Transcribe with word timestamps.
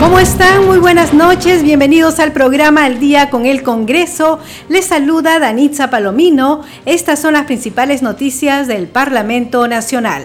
¿Cómo 0.00 0.18
están? 0.18 0.64
Muy 0.64 0.78
buenas 0.78 1.12
noches. 1.12 1.62
Bienvenidos 1.62 2.20
al 2.20 2.32
programa 2.32 2.86
Al 2.86 2.98
Día 2.98 3.28
con 3.28 3.44
el 3.44 3.62
Congreso. 3.62 4.38
Les 4.70 4.86
saluda 4.86 5.38
Danitza 5.38 5.90
Palomino. 5.90 6.62
Estas 6.86 7.20
son 7.20 7.34
las 7.34 7.44
principales 7.44 8.00
noticias 8.00 8.66
del 8.66 8.88
Parlamento 8.88 9.68
Nacional. 9.68 10.24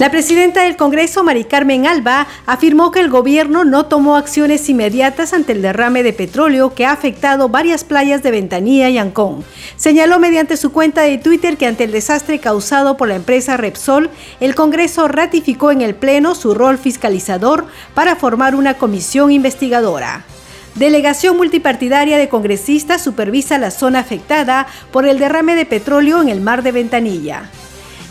La 0.00 0.10
presidenta 0.10 0.64
del 0.64 0.76
Congreso, 0.76 1.22
Mari 1.22 1.44
Carmen 1.44 1.86
Alba, 1.86 2.26
afirmó 2.46 2.90
que 2.90 2.98
el 2.98 3.08
gobierno 3.08 3.64
no 3.64 3.86
tomó 3.86 4.16
acciones 4.16 4.68
inmediatas 4.68 5.32
ante 5.32 5.52
el 5.52 5.62
derrame 5.62 6.02
de 6.02 6.12
petróleo 6.12 6.74
que 6.74 6.84
ha 6.84 6.90
afectado 6.90 7.48
varias 7.48 7.84
playas 7.84 8.20
de 8.24 8.32
Ventanilla 8.32 8.90
y 8.90 8.98
Ancón. 8.98 9.44
Señaló 9.76 10.18
mediante 10.18 10.56
su 10.56 10.72
cuenta 10.72 11.02
de 11.02 11.18
Twitter 11.18 11.56
que 11.56 11.68
ante 11.68 11.84
el 11.84 11.92
desastre 11.92 12.40
causado 12.40 12.96
por 12.96 13.06
la 13.06 13.14
empresa 13.14 13.56
Repsol, 13.56 14.10
el 14.40 14.56
Congreso 14.56 15.06
ratificó 15.06 15.70
en 15.70 15.80
el 15.80 15.94
Pleno 15.94 16.34
su 16.34 16.54
rol 16.54 16.76
fiscalizador 16.76 17.64
para 17.94 18.16
formar 18.16 18.56
una 18.56 18.74
comisión 18.74 19.30
investigadora. 19.30 20.24
Delegación 20.74 21.36
multipartidaria 21.36 22.18
de 22.18 22.28
congresistas 22.28 23.00
supervisa 23.00 23.58
la 23.58 23.70
zona 23.70 24.00
afectada 24.00 24.66
por 24.90 25.06
el 25.06 25.20
derrame 25.20 25.54
de 25.54 25.66
petróleo 25.66 26.20
en 26.20 26.30
el 26.30 26.40
mar 26.40 26.64
de 26.64 26.72
Ventanilla. 26.72 27.48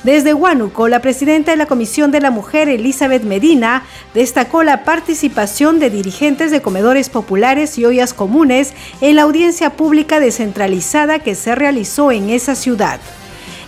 Desde 0.04 0.34
Huánuco, 0.34 0.90
la 0.90 1.00
presidenta 1.00 1.52
de 1.52 1.58
la 1.58 1.66
Comisión 1.66 2.12
de 2.12 2.20
la 2.20 2.30
Mujer, 2.30 2.68
Elizabeth 2.68 3.24
Medina, 3.24 3.84
destacó 4.14 4.62
la 4.62 4.84
participación 4.84 5.80
de 5.80 5.90
dirigentes 5.90 6.52
de 6.52 6.62
comedores 6.62 7.08
populares 7.08 7.78
y 7.78 7.86
ollas 7.86 8.14
comunes 8.14 8.74
en 9.00 9.16
la 9.16 9.22
audiencia 9.22 9.70
pública 9.70 10.20
descentralizada 10.20 11.20
que 11.20 11.36
se 11.36 11.56
realizó 11.56 12.12
en 12.12 12.30
esa 12.30 12.54
ciudad. 12.56 13.00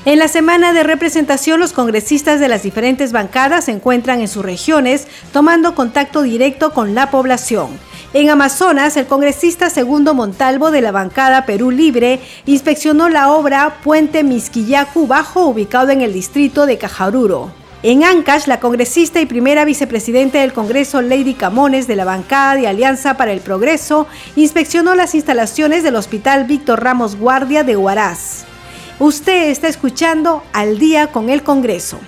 En 0.04 0.20
la 0.20 0.28
semana 0.28 0.74
de 0.74 0.84
representación, 0.84 1.62
los 1.62 1.72
congresistas 1.72 2.42
de 2.42 2.50
las 2.50 2.64
diferentes 2.64 3.14
bancadas 3.14 3.66
se 3.66 3.72
encuentran 3.72 4.20
en 4.20 4.28
sus 4.28 4.44
regiones 4.44 5.08
tomando 5.32 5.74
contacto 5.74 6.22
directo 6.22 6.74
con 6.74 6.94
la 6.94 7.12
población. 7.12 7.80
En 8.16 8.30
Amazonas, 8.30 8.96
el 8.96 9.08
congresista 9.08 9.70
Segundo 9.70 10.14
Montalvo 10.14 10.72
de 10.72 10.80
la 10.80 10.94
bancada 10.94 11.46
Perú 11.46 11.70
Libre 11.70 12.22
inspeccionó 12.46 13.10
la 13.10 13.34
obra 13.34 13.82
Puente 13.84 14.24
Misquillacu 14.24 15.06
Bajo, 15.06 15.48
ubicado 15.48 15.90
en 15.90 16.00
el 16.00 16.14
distrito 16.14 16.66
de 16.66 16.78
Cajaruro. 16.78 17.52
En 17.84 18.06
Ancash, 18.06 18.48
la 18.48 18.62
congresista 18.62 19.20
y 19.20 19.26
primera 19.26 19.66
vicepresidenta 19.66 20.40
del 20.40 20.54
Congreso, 20.54 21.02
Lady 21.02 21.34
Camones, 21.34 21.88
de 21.88 21.98
la 21.98 22.06
bancada 22.06 22.56
de 22.56 22.68
Alianza 22.68 23.18
para 23.18 23.34
el 23.34 23.42
Progreso, 23.42 24.08
inspeccionó 24.38 24.96
las 24.96 25.14
instalaciones 25.14 25.84
del 25.84 25.98
Hospital 25.98 26.46
Víctor 26.46 26.82
Ramos 26.82 27.18
Guardia 27.18 27.66
de 27.66 27.76
Huaraz. 27.76 28.46
Usted 28.98 29.50
está 29.50 29.68
escuchando 29.68 30.42
Al 30.54 30.80
día 30.80 31.08
con 31.08 31.30
el 31.30 31.44
Congreso. 31.44 32.00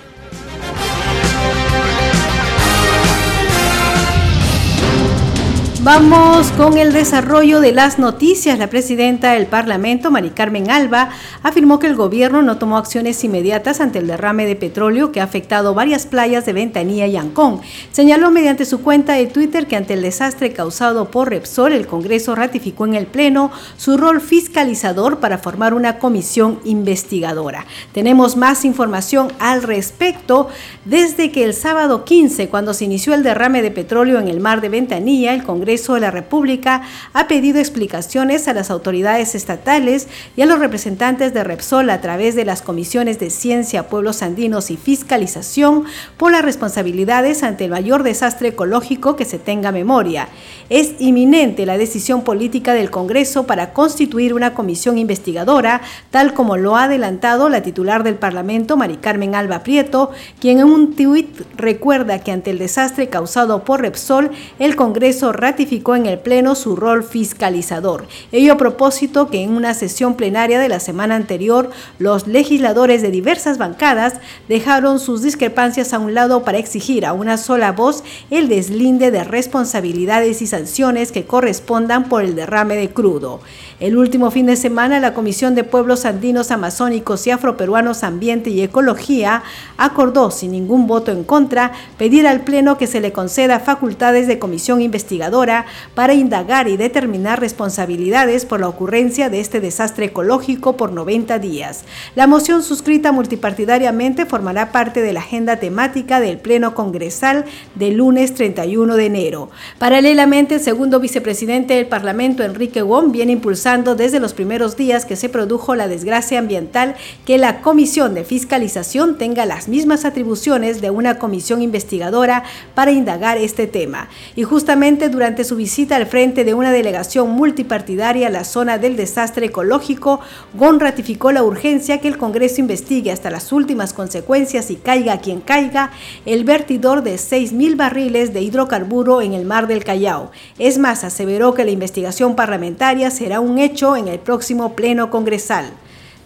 Vamos 5.90 6.52
con 6.58 6.76
el 6.76 6.92
desarrollo 6.92 7.62
de 7.62 7.72
las 7.72 7.98
noticias. 7.98 8.58
La 8.58 8.68
presidenta 8.68 9.32
del 9.32 9.46
Parlamento, 9.46 10.10
Mari 10.10 10.28
Carmen 10.28 10.70
Alba, 10.70 11.08
afirmó 11.42 11.78
que 11.78 11.86
el 11.86 11.96
gobierno 11.96 12.42
no 12.42 12.58
tomó 12.58 12.76
acciones 12.76 13.24
inmediatas 13.24 13.80
ante 13.80 13.98
el 13.98 14.06
derrame 14.06 14.44
de 14.44 14.54
petróleo 14.54 15.12
que 15.12 15.22
ha 15.22 15.24
afectado 15.24 15.72
varias 15.72 16.04
playas 16.04 16.44
de 16.44 16.52
Ventanilla 16.52 17.06
y 17.06 17.16
Ancón. 17.16 17.62
Señaló 17.90 18.30
mediante 18.30 18.66
su 18.66 18.82
cuenta 18.82 19.14
de 19.14 19.28
Twitter 19.28 19.66
que 19.66 19.76
ante 19.76 19.94
el 19.94 20.02
desastre 20.02 20.52
causado 20.52 21.10
por 21.10 21.30
Repsol, 21.30 21.72
el 21.72 21.86
Congreso 21.86 22.34
ratificó 22.34 22.84
en 22.84 22.92
el 22.92 23.06
Pleno 23.06 23.50
su 23.78 23.96
rol 23.96 24.20
fiscalizador 24.20 25.20
para 25.20 25.38
formar 25.38 25.72
una 25.72 25.98
comisión 25.98 26.60
investigadora. 26.66 27.64
Tenemos 27.92 28.36
más 28.36 28.66
información 28.66 29.32
al 29.38 29.62
respecto 29.62 30.50
desde 30.84 31.32
que 31.32 31.44
el 31.44 31.54
sábado 31.54 32.04
15, 32.04 32.50
cuando 32.50 32.74
se 32.74 32.84
inició 32.84 33.14
el 33.14 33.22
derrame 33.22 33.62
de 33.62 33.70
petróleo 33.70 34.18
en 34.18 34.28
el 34.28 34.40
mar 34.40 34.60
de 34.60 34.68
Ventanilla, 34.68 35.32
el 35.32 35.44
Congreso 35.44 35.77
de 35.78 36.00
la 36.00 36.10
República 36.10 36.82
ha 37.12 37.28
pedido 37.28 37.58
explicaciones 37.58 38.48
a 38.48 38.52
las 38.52 38.70
autoridades 38.70 39.34
estatales 39.34 40.08
y 40.36 40.42
a 40.42 40.46
los 40.46 40.58
representantes 40.58 41.32
de 41.32 41.44
Repsol 41.44 41.88
a 41.90 42.00
través 42.00 42.34
de 42.34 42.44
las 42.44 42.62
comisiones 42.62 43.18
de 43.18 43.30
Ciencia, 43.30 43.88
Pueblos 43.88 44.22
Andinos 44.22 44.70
y 44.70 44.76
Fiscalización 44.76 45.84
por 46.16 46.32
las 46.32 46.44
responsabilidades 46.44 47.42
ante 47.42 47.64
el 47.64 47.70
mayor 47.70 48.02
desastre 48.02 48.48
ecológico 48.48 49.16
que 49.16 49.24
se 49.24 49.38
tenga 49.38 49.72
memoria. 49.72 50.28
Es 50.68 50.94
inminente 50.98 51.64
la 51.64 51.78
decisión 51.78 52.22
política 52.22 52.74
del 52.74 52.90
Congreso 52.90 53.46
para 53.46 53.72
constituir 53.72 54.34
una 54.34 54.54
comisión 54.54 54.98
investigadora, 54.98 55.80
tal 56.10 56.34
como 56.34 56.56
lo 56.56 56.76
ha 56.76 56.84
adelantado 56.84 57.48
la 57.48 57.62
titular 57.62 58.02
del 58.02 58.16
Parlamento, 58.16 58.76
Mari 58.76 58.96
Carmen 58.96 59.34
Alba 59.34 59.62
Prieto, 59.62 60.10
quien 60.40 60.58
en 60.58 60.66
un 60.66 60.96
tuit 60.96 61.40
recuerda 61.56 62.18
que 62.20 62.32
ante 62.32 62.50
el 62.50 62.58
desastre 62.58 63.08
causado 63.08 63.64
por 63.64 63.80
Repsol, 63.80 64.30
el 64.58 64.76
Congreso 64.76 65.32
ratificó 65.32 65.57
en 65.60 66.06
el 66.06 66.20
Pleno 66.20 66.54
su 66.54 66.76
rol 66.76 67.02
fiscalizador. 67.02 68.06
Ello 68.30 68.52
a 68.52 68.56
propósito 68.56 69.28
que 69.28 69.42
en 69.42 69.50
una 69.50 69.74
sesión 69.74 70.14
plenaria 70.14 70.60
de 70.60 70.68
la 70.68 70.78
semana 70.78 71.16
anterior, 71.16 71.70
los 71.98 72.28
legisladores 72.28 73.02
de 73.02 73.10
diversas 73.10 73.58
bancadas 73.58 74.14
dejaron 74.48 75.00
sus 75.00 75.22
discrepancias 75.22 75.92
a 75.92 75.98
un 75.98 76.14
lado 76.14 76.44
para 76.44 76.58
exigir 76.58 77.04
a 77.04 77.12
una 77.12 77.36
sola 77.38 77.72
voz 77.72 78.04
el 78.30 78.48
deslinde 78.48 79.10
de 79.10 79.24
responsabilidades 79.24 80.42
y 80.42 80.46
sanciones 80.46 81.10
que 81.10 81.24
correspondan 81.24 82.08
por 82.08 82.22
el 82.22 82.36
derrame 82.36 82.76
de 82.76 82.90
crudo. 82.90 83.40
El 83.80 83.96
último 83.96 84.32
fin 84.32 84.46
de 84.46 84.56
semana, 84.56 84.98
la 84.98 85.14
Comisión 85.14 85.54
de 85.54 85.62
Pueblos 85.62 86.04
Andinos, 86.04 86.50
Amazónicos 86.50 87.24
y 87.28 87.30
Afroperuanos 87.30 88.02
Ambiente 88.02 88.50
y 88.50 88.60
Ecología 88.60 89.44
acordó, 89.76 90.32
sin 90.32 90.50
ningún 90.50 90.88
voto 90.88 91.12
en 91.12 91.22
contra, 91.22 91.70
pedir 91.96 92.26
al 92.26 92.40
Pleno 92.40 92.76
que 92.76 92.88
se 92.88 93.00
le 93.00 93.12
conceda 93.12 93.60
facultades 93.60 94.26
de 94.26 94.40
comisión 94.40 94.80
investigadora 94.80 95.64
para 95.94 96.14
indagar 96.14 96.66
y 96.66 96.76
determinar 96.76 97.38
responsabilidades 97.38 98.46
por 98.46 98.58
la 98.58 98.66
ocurrencia 98.66 99.30
de 99.30 99.38
este 99.38 99.60
desastre 99.60 100.06
ecológico 100.06 100.76
por 100.76 100.90
90 100.90 101.38
días. 101.38 101.84
La 102.16 102.26
moción 102.26 102.64
suscrita 102.64 103.12
multipartidariamente 103.12 104.26
formará 104.26 104.72
parte 104.72 105.02
de 105.02 105.12
la 105.12 105.20
agenda 105.20 105.58
temática 105.58 106.18
del 106.18 106.38
Pleno 106.38 106.74
Congresal 106.74 107.44
del 107.76 107.98
lunes 107.98 108.34
31 108.34 108.96
de 108.96 109.06
enero. 109.06 109.50
Paralelamente, 109.78 110.56
el 110.56 110.60
segundo 110.60 110.98
vicepresidente 110.98 111.74
del 111.74 111.86
Parlamento, 111.86 112.42
Enrique 112.42 112.82
Wong, 112.82 113.12
viene 113.12 113.30
impulsando 113.30 113.67
desde 113.68 114.18
los 114.18 114.32
primeros 114.32 114.78
días 114.78 115.04
que 115.04 115.14
se 115.14 115.28
produjo 115.28 115.74
la 115.74 115.88
desgracia 115.88 116.38
ambiental 116.38 116.94
que 117.26 117.36
la 117.36 117.60
Comisión 117.60 118.14
de 118.14 118.24
Fiscalización 118.24 119.18
tenga 119.18 119.44
las 119.44 119.68
mismas 119.68 120.06
atribuciones 120.06 120.80
de 120.80 120.88
una 120.88 121.18
comisión 121.18 121.60
investigadora 121.60 122.44
para 122.74 122.92
indagar 122.92 123.36
este 123.36 123.66
tema. 123.66 124.08
Y 124.36 124.44
justamente 124.44 125.10
durante 125.10 125.44
su 125.44 125.56
visita 125.56 125.96
al 125.96 126.06
frente 126.06 126.44
de 126.44 126.54
una 126.54 126.72
delegación 126.72 127.32
multipartidaria 127.32 128.28
a 128.28 128.30
la 128.30 128.44
zona 128.44 128.78
del 128.78 128.96
desastre 128.96 129.46
ecológico, 129.46 130.20
GON 130.54 130.80
ratificó 130.80 131.30
la 131.30 131.42
urgencia 131.42 131.98
que 131.98 132.08
el 132.08 132.16
Congreso 132.16 132.62
investigue 132.62 133.12
hasta 133.12 133.30
las 133.30 133.52
últimas 133.52 133.92
consecuencias 133.92 134.70
y 134.70 134.76
caiga 134.76 135.20
quien 135.20 135.42
caiga 135.42 135.90
el 136.24 136.44
vertidor 136.44 137.02
de 137.02 137.16
6.000 137.16 137.76
barriles 137.76 138.32
de 138.32 138.40
hidrocarburo 138.40 139.20
en 139.20 139.34
el 139.34 139.44
mar 139.44 139.66
del 139.66 139.84
Callao. 139.84 140.30
Es 140.58 140.78
más, 140.78 141.04
aseveró 141.04 141.52
que 141.52 141.66
la 141.66 141.70
investigación 141.70 142.34
parlamentaria 142.34 143.10
será 143.10 143.40
un 143.40 143.57
hecho 143.58 143.96
en 143.96 144.08
el 144.08 144.18
próximo 144.18 144.74
Pleno 144.74 145.10
Congresal. 145.10 145.72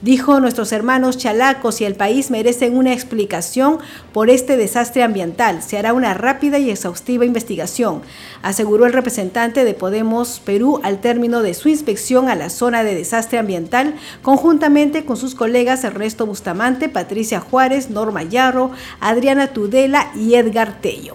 Dijo, 0.03 0.41
nuestros 0.41 0.73
hermanos 0.73 1.17
chalacos 1.17 1.81
y 1.81 1.85
el 1.85 1.95
país 1.95 2.33
merecen 2.33 2.77
una 2.77 2.93
explicación 2.93 3.79
por 4.13 4.31
este 4.31 4.57
desastre 4.57 5.05
ambiental. 5.05 5.63
Se 5.63 5.79
hará 5.79 5.93
una 5.93 6.13
rápida 6.13 6.59
y 6.59 6.71
exhaustiva 6.71 7.25
investigación, 7.25 8.03
aseguró 8.43 8.87
el 8.87 8.95
representante 8.95 9.65
de 9.65 9.75
Podemos 9.75 10.43
Perú 10.45 10.81
al 10.83 11.01
término 11.01 11.43
de 11.43 11.55
su 11.55 11.69
inspección 11.69 12.29
a 12.29 12.35
la 12.35 12.51
zona 12.51 12.83
de 12.83 12.97
desastre 12.97 13.39
ambiental, 13.39 13.95
conjuntamente 14.23 15.05
con 15.05 15.17
sus 15.17 15.37
colegas 15.37 15.85
Ernesto 15.85 16.27
Bustamante, 16.27 16.89
Patricia 16.89 17.39
Juárez, 17.39 17.89
Norma 17.89 18.25
Yarro, 18.25 18.73
Adriana 18.99 19.53
Tudela 19.53 20.11
y 20.17 20.35
Edgar 20.35 20.81
Tello. 20.81 21.15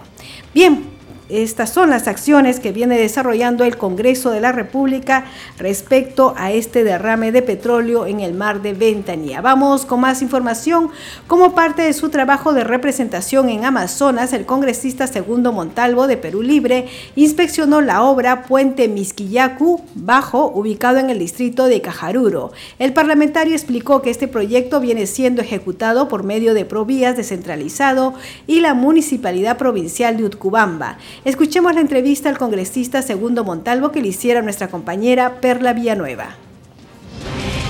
Bien, 0.54 0.97
estas 1.30 1.72
son 1.72 1.90
las 1.90 2.08
acciones 2.08 2.60
que 2.60 2.72
viene 2.72 2.98
desarrollando 2.98 3.64
el 3.64 3.78
Congreso 3.78 4.32
de 4.32 4.40
la 4.40 4.52
República 4.52 5.26
respecto 5.58 6.34
a 6.38 6.52
este 6.52 6.84
derrame 6.84 7.32
de 7.32 7.42
petróleo 7.42 8.06
en 8.06 8.22
el 8.22 8.34
mar 8.34 8.62
de 8.62 8.74
Ventanilla. 8.74 9.42
Vamos 9.42 9.86
con 9.86 10.00
más 10.00 10.22
información. 10.22 10.90
Como 11.28 11.54
parte 11.54 11.82
de 11.82 11.94
su 11.94 12.10
trabajo 12.10 12.54
de 12.54 12.64
representación 12.64 13.50
en 13.50 13.66
Amazonas, 13.66 14.34
el 14.34 14.46
congresista 14.46 15.08
Segundo 15.08 15.52
Montalvo 15.52 16.08
de 16.08 16.18
Perú 16.18 16.42
Libre 16.42 16.88
inspeccionó 17.16 17.82
la 17.82 18.04
obra 18.04 18.44
Puente 18.44 18.88
Misquillacu 18.88 19.82
Bajo, 19.96 20.52
ubicado 20.54 21.00
en 21.00 21.10
el 21.10 21.20
distrito 21.20 21.66
de 21.66 21.82
Cajaruro. 21.82 22.52
El 22.80 22.94
parlamentario 22.94 23.54
explicó 23.54 24.02
que 24.02 24.10
este 24.10 24.28
proyecto 24.28 24.80
viene 24.80 25.08
siendo 25.08 25.42
ejecutado 25.42 26.08
por 26.08 26.24
medio 26.24 26.54
de 26.54 26.66
Provías 26.66 27.18
descentralizado 27.18 28.14
y 28.46 28.62
la 28.62 28.74
Municipalidad 28.74 29.58
Provincial 29.58 30.16
de 30.18 30.26
Utcubamba. 30.26 30.98
Escuchemos 31.26 31.74
la 31.74 31.82
entrevista 31.82 32.30
al 32.30 32.38
congresista 32.38 33.02
Segundo 33.02 33.44
Montalvo 33.44 33.92
que 33.92 34.02
le 34.02 34.10
hiciera 34.10 34.42
nuestra 34.42 34.68
compañera 34.68 35.42
Perla 35.42 35.74
Villanueva. 35.74 36.36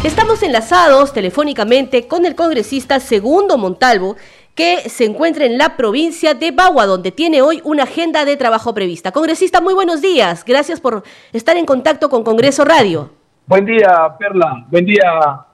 Estamos 0.04 0.44
enlazados 0.44 1.14
telefónicamente 1.14 2.08
con 2.08 2.26
el 2.26 2.36
congresista 2.36 3.00
Segundo 3.00 3.58
Montalvo, 3.58 4.16
que 4.54 4.90
se 4.90 5.06
encuentra 5.06 5.46
en 5.46 5.58
la 5.58 5.78
provincia 5.78 6.34
de 6.34 6.52
Bagua, 6.52 6.86
donde 6.86 7.12
tiene 7.12 7.42
hoy 7.42 7.62
una 7.64 7.84
agenda 7.84 8.26
de 8.26 8.38
trabajo 8.38 8.74
prevista. 8.74 9.12
Congresista, 9.12 9.62
muy 9.62 9.74
buenos 9.74 10.02
días. 10.02 10.44
Gracias 10.46 10.82
por 10.82 11.04
estar 11.32 11.58
en 11.58 11.66
contacto 11.66 12.10
con 12.10 12.24
Congreso 12.24 12.66
Radio. 12.66 13.10
Buen 13.46 13.66
día, 13.66 14.16
Perla. 14.20 14.66
Buen 14.70 14.86
día 14.86 15.10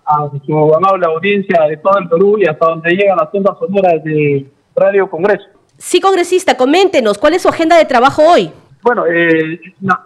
a 0.05 0.29
su 0.45 0.75
amable 0.75 1.05
audiencia 1.05 1.63
de 1.69 1.77
todo 1.77 1.97
el 1.99 2.09
Perú 2.09 2.37
y 2.39 2.47
hasta 2.47 2.65
donde 2.65 2.89
llegan 2.91 3.17
las 3.17 3.29
ondas 3.33 3.57
sonoras 3.59 4.03
de 4.03 4.45
Radio 4.75 5.09
Congreso. 5.09 5.52
Sí, 5.85 5.99
congresista, 5.99 6.55
coméntenos, 6.55 7.17
¿cuál 7.17 7.33
es 7.33 7.41
su 7.41 7.49
agenda 7.49 7.77
de 7.77 7.83
trabajo 7.83 8.23
hoy? 8.23 8.49
Bueno, 8.81 9.05
eh, 9.05 9.59
la, 9.81 10.01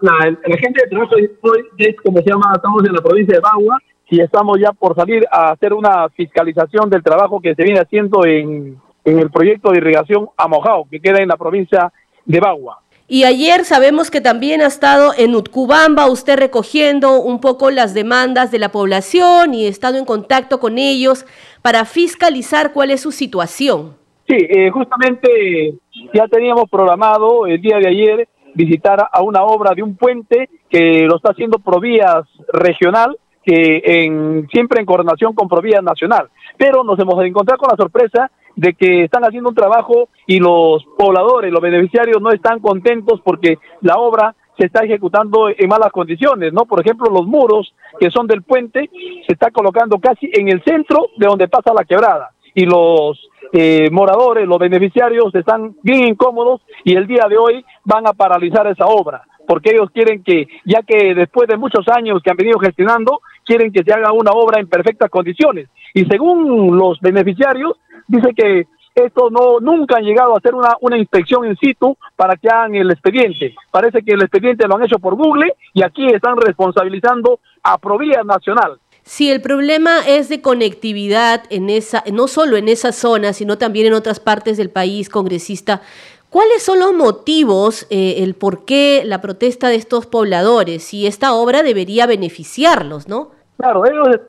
agenda 0.52 0.82
de 0.82 0.90
trabajo 0.90 1.14
hoy 1.14 1.30
es, 1.78 1.94
como 2.02 2.18
se 2.18 2.28
llama, 2.28 2.52
estamos 2.56 2.84
en 2.84 2.92
la 2.92 3.00
provincia 3.00 3.36
de 3.36 3.40
Bagua 3.40 3.78
y 4.10 4.20
estamos 4.20 4.58
ya 4.58 4.72
por 4.72 4.96
salir 4.96 5.24
a 5.30 5.52
hacer 5.52 5.72
una 5.72 6.08
fiscalización 6.08 6.90
del 6.90 7.04
trabajo 7.04 7.40
que 7.40 7.54
se 7.54 7.62
viene 7.62 7.78
haciendo 7.78 8.26
en, 8.26 8.76
en 9.04 9.18
el 9.20 9.30
proyecto 9.30 9.70
de 9.70 9.78
irrigación 9.78 10.28
Amojao, 10.36 10.88
que 10.90 10.98
queda 10.98 11.22
en 11.22 11.28
la 11.28 11.36
provincia 11.36 11.92
de 12.26 12.40
Bagua. 12.40 12.80
Y 13.06 13.22
ayer 13.22 13.64
sabemos 13.64 14.10
que 14.10 14.20
también 14.20 14.60
ha 14.62 14.66
estado 14.66 15.12
en 15.16 15.36
Utcubamba 15.36 16.10
usted 16.10 16.38
recogiendo 16.38 17.20
un 17.20 17.40
poco 17.40 17.70
las 17.70 17.94
demandas 17.94 18.50
de 18.50 18.58
la 18.58 18.72
población 18.72 19.54
y 19.54 19.66
ha 19.66 19.70
estado 19.70 19.96
en 19.96 20.04
contacto 20.04 20.58
con 20.58 20.76
ellos 20.76 21.24
para 21.62 21.84
fiscalizar 21.84 22.72
cuál 22.72 22.90
es 22.90 23.00
su 23.00 23.12
situación. 23.12 23.97
Sí, 24.28 24.36
eh, 24.36 24.70
justamente 24.70 25.74
ya 26.12 26.28
teníamos 26.28 26.68
programado 26.70 27.46
el 27.46 27.62
día 27.62 27.78
de 27.78 27.88
ayer 27.88 28.28
visitar 28.54 29.08
a 29.10 29.22
una 29.22 29.42
obra 29.42 29.74
de 29.74 29.82
un 29.82 29.96
puente 29.96 30.50
que 30.68 31.06
lo 31.06 31.16
está 31.16 31.30
haciendo 31.30 31.58
Provías 31.58 32.26
Regional, 32.52 33.16
que 33.42 33.80
en, 33.84 34.46
siempre 34.52 34.80
en 34.80 34.86
coordinación 34.86 35.32
con 35.32 35.48
Provías 35.48 35.82
Nacional. 35.82 36.28
Pero 36.58 36.84
nos 36.84 36.98
hemos 36.98 37.24
encontrado 37.24 37.58
con 37.58 37.70
la 37.70 37.82
sorpresa 37.82 38.30
de 38.54 38.74
que 38.74 39.04
están 39.04 39.24
haciendo 39.24 39.48
un 39.48 39.54
trabajo 39.54 40.10
y 40.26 40.40
los 40.40 40.84
pobladores, 40.98 41.50
los 41.50 41.62
beneficiarios 41.62 42.20
no 42.20 42.30
están 42.30 42.58
contentos 42.60 43.22
porque 43.24 43.56
la 43.80 43.94
obra 43.94 44.34
se 44.58 44.66
está 44.66 44.84
ejecutando 44.84 45.48
en 45.48 45.68
malas 45.68 45.92
condiciones, 45.92 46.52
¿no? 46.52 46.66
Por 46.66 46.80
ejemplo, 46.80 47.08
los 47.10 47.24
muros 47.24 47.72
que 47.98 48.10
son 48.10 48.26
del 48.26 48.42
puente 48.42 48.90
se 49.26 49.32
está 49.32 49.50
colocando 49.50 49.98
casi 49.98 50.28
en 50.34 50.48
el 50.48 50.62
centro 50.64 51.06
de 51.16 51.26
donde 51.26 51.48
pasa 51.48 51.72
la 51.72 51.84
quebrada 51.84 52.32
y 52.54 52.66
los 52.66 53.16
eh, 53.52 53.88
moradores, 53.90 54.46
los 54.46 54.58
beneficiarios 54.58 55.34
están 55.34 55.76
bien 55.82 56.08
incómodos 56.08 56.60
y 56.84 56.94
el 56.94 57.06
día 57.06 57.26
de 57.28 57.38
hoy 57.38 57.64
van 57.84 58.06
a 58.06 58.12
paralizar 58.12 58.66
esa 58.66 58.86
obra 58.86 59.22
porque 59.48 59.70
ellos 59.70 59.90
quieren 59.90 60.22
que, 60.22 60.46
ya 60.66 60.82
que 60.82 61.14
después 61.14 61.48
de 61.48 61.56
muchos 61.56 61.88
años 61.88 62.20
que 62.22 62.30
han 62.30 62.36
venido 62.36 62.58
gestionando, 62.58 63.22
quieren 63.46 63.72
que 63.72 63.82
se 63.82 63.94
haga 63.94 64.12
una 64.12 64.32
obra 64.32 64.60
en 64.60 64.68
perfectas 64.68 65.08
condiciones. 65.08 65.70
Y 65.94 66.04
según 66.04 66.76
los 66.76 67.00
beneficiarios, 67.00 67.80
dice 68.06 68.34
que 68.34 68.66
estos 68.94 69.32
no 69.32 69.58
nunca 69.60 69.96
han 69.96 70.04
llegado 70.04 70.34
a 70.34 70.38
hacer 70.38 70.54
una, 70.54 70.74
una 70.82 70.98
inspección 70.98 71.46
in 71.46 71.56
situ 71.56 71.96
para 72.14 72.36
que 72.36 72.48
hagan 72.48 72.74
el 72.74 72.90
expediente. 72.90 73.54
Parece 73.70 74.02
que 74.02 74.12
el 74.12 74.20
expediente 74.20 74.68
lo 74.68 74.76
han 74.76 74.84
hecho 74.84 74.98
por 74.98 75.14
Google 75.14 75.54
y 75.72 75.82
aquí 75.82 76.06
están 76.08 76.36
responsabilizando 76.36 77.40
a 77.62 77.78
Provía 77.78 78.22
Nacional. 78.24 78.78
Si 79.08 79.30
el 79.30 79.40
problema 79.40 80.06
es 80.06 80.28
de 80.28 80.42
conectividad 80.42 81.44
en 81.48 81.70
esa, 81.70 82.04
no 82.12 82.28
solo 82.28 82.58
en 82.58 82.68
esa 82.68 82.92
zona, 82.92 83.32
sino 83.32 83.56
también 83.56 83.86
en 83.86 83.94
otras 83.94 84.20
partes 84.20 84.58
del 84.58 84.68
país, 84.68 85.08
congresista, 85.08 85.80
¿cuáles 86.28 86.62
son 86.62 86.78
los 86.78 86.92
motivos, 86.92 87.86
eh, 87.88 88.16
el 88.18 88.34
por 88.34 88.66
qué 88.66 89.04
la 89.06 89.22
protesta 89.22 89.70
de 89.70 89.76
estos 89.76 90.04
pobladores? 90.04 90.82
Si 90.82 91.06
esta 91.06 91.32
obra 91.32 91.62
debería 91.62 92.06
beneficiarlos, 92.06 93.08
¿no? 93.08 93.30
Claro, 93.56 93.82
ellos 93.86 94.20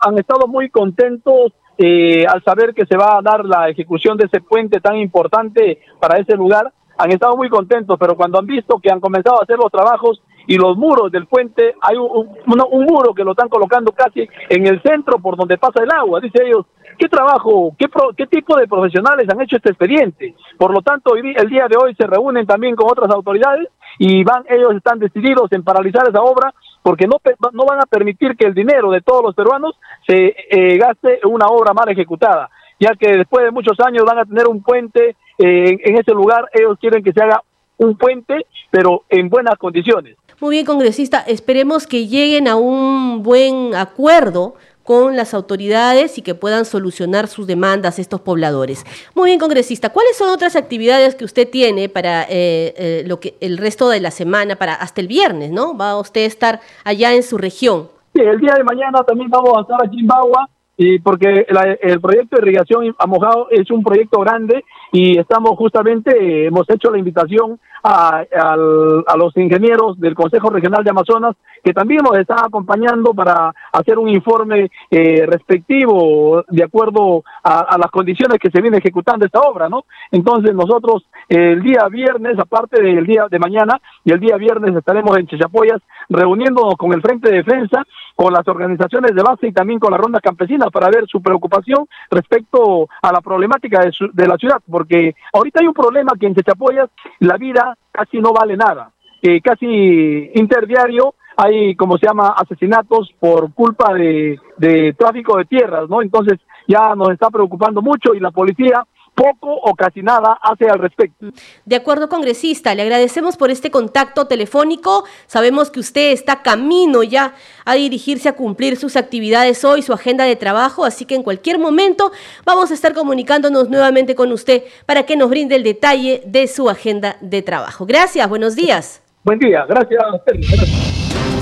han 0.00 0.18
estado 0.18 0.46
muy 0.48 0.70
contentos 0.70 1.52
eh, 1.76 2.24
al 2.26 2.42
saber 2.44 2.72
que 2.72 2.86
se 2.86 2.96
va 2.96 3.18
a 3.18 3.22
dar 3.22 3.44
la 3.44 3.68
ejecución 3.68 4.16
de 4.16 4.24
ese 4.24 4.40
puente 4.40 4.80
tan 4.80 4.96
importante 4.96 5.80
para 6.00 6.18
ese 6.18 6.34
lugar. 6.34 6.72
Han 6.98 7.10
estado 7.10 7.36
muy 7.36 7.48
contentos, 7.48 7.96
pero 7.98 8.16
cuando 8.16 8.38
han 8.38 8.46
visto 8.46 8.78
que 8.78 8.90
han 8.90 9.00
comenzado 9.00 9.40
a 9.40 9.44
hacer 9.44 9.58
los 9.58 9.70
trabajos 9.70 10.22
y 10.46 10.56
los 10.56 10.76
muros 10.76 11.10
del 11.10 11.26
puente, 11.26 11.74
hay 11.80 11.96
un, 11.96 12.28
un, 12.46 12.84
muro 12.84 13.14
que 13.14 13.24
lo 13.24 13.32
están 13.32 13.48
colocando 13.48 13.92
casi 13.92 14.28
en 14.48 14.66
el 14.66 14.82
centro 14.82 15.18
por 15.18 15.36
donde 15.36 15.58
pasa 15.58 15.82
el 15.82 15.90
agua. 15.90 16.20
Dice 16.20 16.42
ellos, 16.44 16.66
¿qué 16.98 17.08
trabajo, 17.08 17.74
qué, 17.78 17.86
qué 18.16 18.26
tipo 18.26 18.56
de 18.56 18.68
profesionales 18.68 19.26
han 19.28 19.40
hecho 19.40 19.56
este 19.56 19.70
expediente? 19.70 20.34
Por 20.58 20.72
lo 20.72 20.82
tanto, 20.82 21.16
el 21.16 21.48
día 21.48 21.66
de 21.68 21.76
hoy 21.76 21.94
se 21.94 22.06
reúnen 22.06 22.46
también 22.46 22.76
con 22.76 22.90
otras 22.90 23.10
autoridades 23.10 23.68
y 23.98 24.22
van, 24.24 24.44
ellos 24.48 24.74
están 24.74 24.98
decididos 24.98 25.50
en 25.52 25.64
paralizar 25.64 26.06
esa 26.08 26.22
obra 26.22 26.52
porque 26.82 27.06
no, 27.06 27.16
no 27.52 27.64
van 27.64 27.80
a 27.80 27.86
permitir 27.86 28.36
que 28.36 28.46
el 28.46 28.54
dinero 28.54 28.90
de 28.90 29.00
todos 29.00 29.22
los 29.22 29.34
peruanos 29.34 29.78
se 30.06 30.34
eh, 30.50 30.76
gaste 30.76 31.20
en 31.24 31.32
una 31.32 31.46
obra 31.46 31.72
mal 31.72 31.88
ejecutada, 31.88 32.50
ya 32.78 32.94
que 32.94 33.16
después 33.16 33.44
de 33.44 33.50
muchos 33.50 33.78
años 33.80 34.04
van 34.04 34.18
a 34.18 34.24
tener 34.24 34.46
un 34.46 34.62
puente 34.62 35.16
eh, 35.38 35.76
en 35.84 35.96
ese 35.96 36.12
lugar, 36.12 36.48
ellos 36.52 36.78
quieren 36.80 37.02
que 37.02 37.12
se 37.12 37.22
haga 37.22 37.42
un 37.76 37.96
puente, 37.96 38.46
pero 38.70 39.02
en 39.08 39.28
buenas 39.28 39.56
condiciones. 39.58 40.16
Muy 40.40 40.56
bien, 40.56 40.66
congresista, 40.66 41.20
esperemos 41.20 41.86
que 41.86 42.06
lleguen 42.06 42.48
a 42.48 42.56
un 42.56 43.22
buen 43.22 43.74
acuerdo 43.74 44.54
con 44.84 45.16
las 45.16 45.32
autoridades 45.32 46.18
y 46.18 46.22
que 46.22 46.34
puedan 46.34 46.64
solucionar 46.66 47.26
sus 47.26 47.46
demandas 47.46 47.98
estos 47.98 48.20
pobladores. 48.20 48.84
Muy 49.14 49.30
bien, 49.30 49.40
congresista, 49.40 49.90
¿cuáles 49.90 50.16
son 50.16 50.28
otras 50.28 50.56
actividades 50.56 51.14
que 51.14 51.24
usted 51.24 51.48
tiene 51.48 51.88
para 51.88 52.24
eh, 52.24 52.74
eh, 52.76 53.04
lo 53.06 53.18
que 53.18 53.34
el 53.40 53.56
resto 53.56 53.88
de 53.88 54.00
la 54.00 54.10
semana, 54.10 54.56
para 54.56 54.74
hasta 54.74 55.00
el 55.00 55.08
viernes, 55.08 55.50
¿no? 55.50 55.76
Va 55.76 55.92
a 55.92 55.98
usted 55.98 56.22
estar 56.26 56.60
allá 56.84 57.14
en 57.14 57.22
su 57.22 57.38
región. 57.38 57.88
Sí, 58.14 58.20
el 58.20 58.38
día 58.38 58.54
de 58.54 58.62
mañana 58.62 59.02
también 59.04 59.30
vamos 59.30 59.56
a 59.56 59.62
estar 59.62 59.78
aquí 59.82 60.00
en 60.00 60.06
Bagua, 60.06 60.48
y 60.76 60.98
porque 60.98 61.46
el 61.82 62.00
proyecto 62.00 62.36
de 62.36 62.42
irrigación 62.42 62.94
a 62.98 63.06
mojado 63.06 63.48
es 63.50 63.70
un 63.70 63.82
proyecto 63.82 64.20
grande 64.20 64.64
y 64.92 65.18
estamos 65.18 65.52
justamente, 65.56 66.46
hemos 66.46 66.68
hecho 66.68 66.90
la 66.90 66.98
invitación 66.98 67.60
a, 67.84 68.24
a, 68.32 69.16
los 69.16 69.36
ingenieros 69.36 70.00
del 70.00 70.14
Consejo 70.14 70.50
Regional 70.50 70.82
de 70.82 70.90
Amazonas 70.90 71.36
que 71.62 71.72
también 71.72 72.00
nos 72.02 72.18
están 72.18 72.38
acompañando 72.44 73.14
para 73.14 73.52
hacer 73.72 73.98
un 73.98 74.08
informe 74.08 74.70
eh, 74.90 75.26
respectivo 75.26 76.44
de 76.48 76.64
acuerdo 76.64 77.24
a, 77.42 77.76
las 77.78 77.90
condiciones 77.90 78.38
que 78.38 78.50
se 78.50 78.60
viene 78.60 78.78
ejecutando 78.78 79.24
esta 79.24 79.40
obra, 79.40 79.68
¿no? 79.68 79.84
Entonces 80.10 80.54
nosotros 80.54 81.04
el 81.28 81.62
día 81.62 81.88
viernes, 81.90 82.38
aparte 82.38 82.82
del 82.82 83.06
día 83.06 83.26
de 83.30 83.38
mañana 83.38 83.80
y 84.04 84.12
el 84.12 84.20
día 84.20 84.36
viernes 84.36 84.76
estaremos 84.76 85.16
en 85.16 85.26
Chechapoyas 85.26 85.80
reuniéndonos 86.08 86.76
con 86.76 86.92
el 86.92 87.00
Frente 87.00 87.30
de 87.30 87.36
Defensa, 87.36 87.82
con 88.14 88.32
las 88.32 88.46
organizaciones 88.46 89.14
de 89.14 89.22
base 89.22 89.48
y 89.48 89.52
también 89.52 89.78
con 89.78 89.90
la 89.90 89.98
ronda 89.98 90.20
campesina 90.20 90.63
para 90.70 90.90
ver 90.90 91.06
su 91.06 91.20
preocupación 91.22 91.86
respecto 92.10 92.88
a 93.02 93.12
la 93.12 93.20
problemática 93.20 93.80
de, 93.80 93.92
de 94.12 94.28
la 94.28 94.36
ciudad, 94.36 94.60
porque 94.70 95.14
ahorita 95.32 95.60
hay 95.60 95.66
un 95.66 95.74
problema 95.74 96.12
que 96.18 96.26
en 96.26 96.34
Chechapoyas 96.34 96.90
la 97.20 97.36
vida 97.36 97.76
casi 97.90 98.18
no 98.18 98.32
vale 98.32 98.56
nada, 98.56 98.90
que 99.22 99.40
casi 99.40 100.30
interdiario 100.34 101.14
hay, 101.36 101.74
como 101.74 101.98
se 101.98 102.06
llama, 102.06 102.34
asesinatos 102.36 103.12
por 103.18 103.52
culpa 103.54 103.92
de 103.92 104.94
tráfico 104.96 105.36
de 105.36 105.44
tierras, 105.46 105.88
¿no? 105.88 106.00
Entonces 106.00 106.38
ya 106.68 106.94
nos 106.94 107.10
está 107.10 107.28
preocupando 107.30 107.82
mucho 107.82 108.14
y 108.14 108.20
la 108.20 108.30
policía 108.30 108.84
poco 109.14 109.54
o 109.54 109.74
casi 109.74 110.02
nada 110.02 110.38
hace 110.42 110.68
al 110.68 110.78
respecto. 110.78 111.26
De 111.64 111.76
acuerdo, 111.76 112.08
congresista, 112.08 112.74
le 112.74 112.82
agradecemos 112.82 113.36
por 113.36 113.50
este 113.50 113.70
contacto 113.70 114.26
telefónico. 114.26 115.04
Sabemos 115.26 115.70
que 115.70 115.80
usted 115.80 116.12
está 116.12 116.42
camino 116.42 117.02
ya 117.02 117.34
a 117.64 117.74
dirigirse 117.74 118.28
a 118.28 118.36
cumplir 118.36 118.76
sus 118.76 118.96
actividades 118.96 119.64
hoy, 119.64 119.82
su 119.82 119.92
agenda 119.92 120.24
de 120.24 120.36
trabajo, 120.36 120.84
así 120.84 121.04
que 121.04 121.14
en 121.14 121.22
cualquier 121.22 121.58
momento 121.58 122.12
vamos 122.44 122.70
a 122.70 122.74
estar 122.74 122.94
comunicándonos 122.94 123.70
nuevamente 123.70 124.14
con 124.14 124.32
usted 124.32 124.64
para 124.86 125.04
que 125.04 125.16
nos 125.16 125.30
brinde 125.30 125.56
el 125.56 125.62
detalle 125.62 126.22
de 126.26 126.46
su 126.48 126.68
agenda 126.68 127.16
de 127.20 127.42
trabajo. 127.42 127.86
Gracias, 127.86 128.28
buenos 128.28 128.56
días. 128.56 129.02
Buen 129.22 129.38
día, 129.38 129.64
gracias. 129.66 130.02
gracias. 130.26 131.33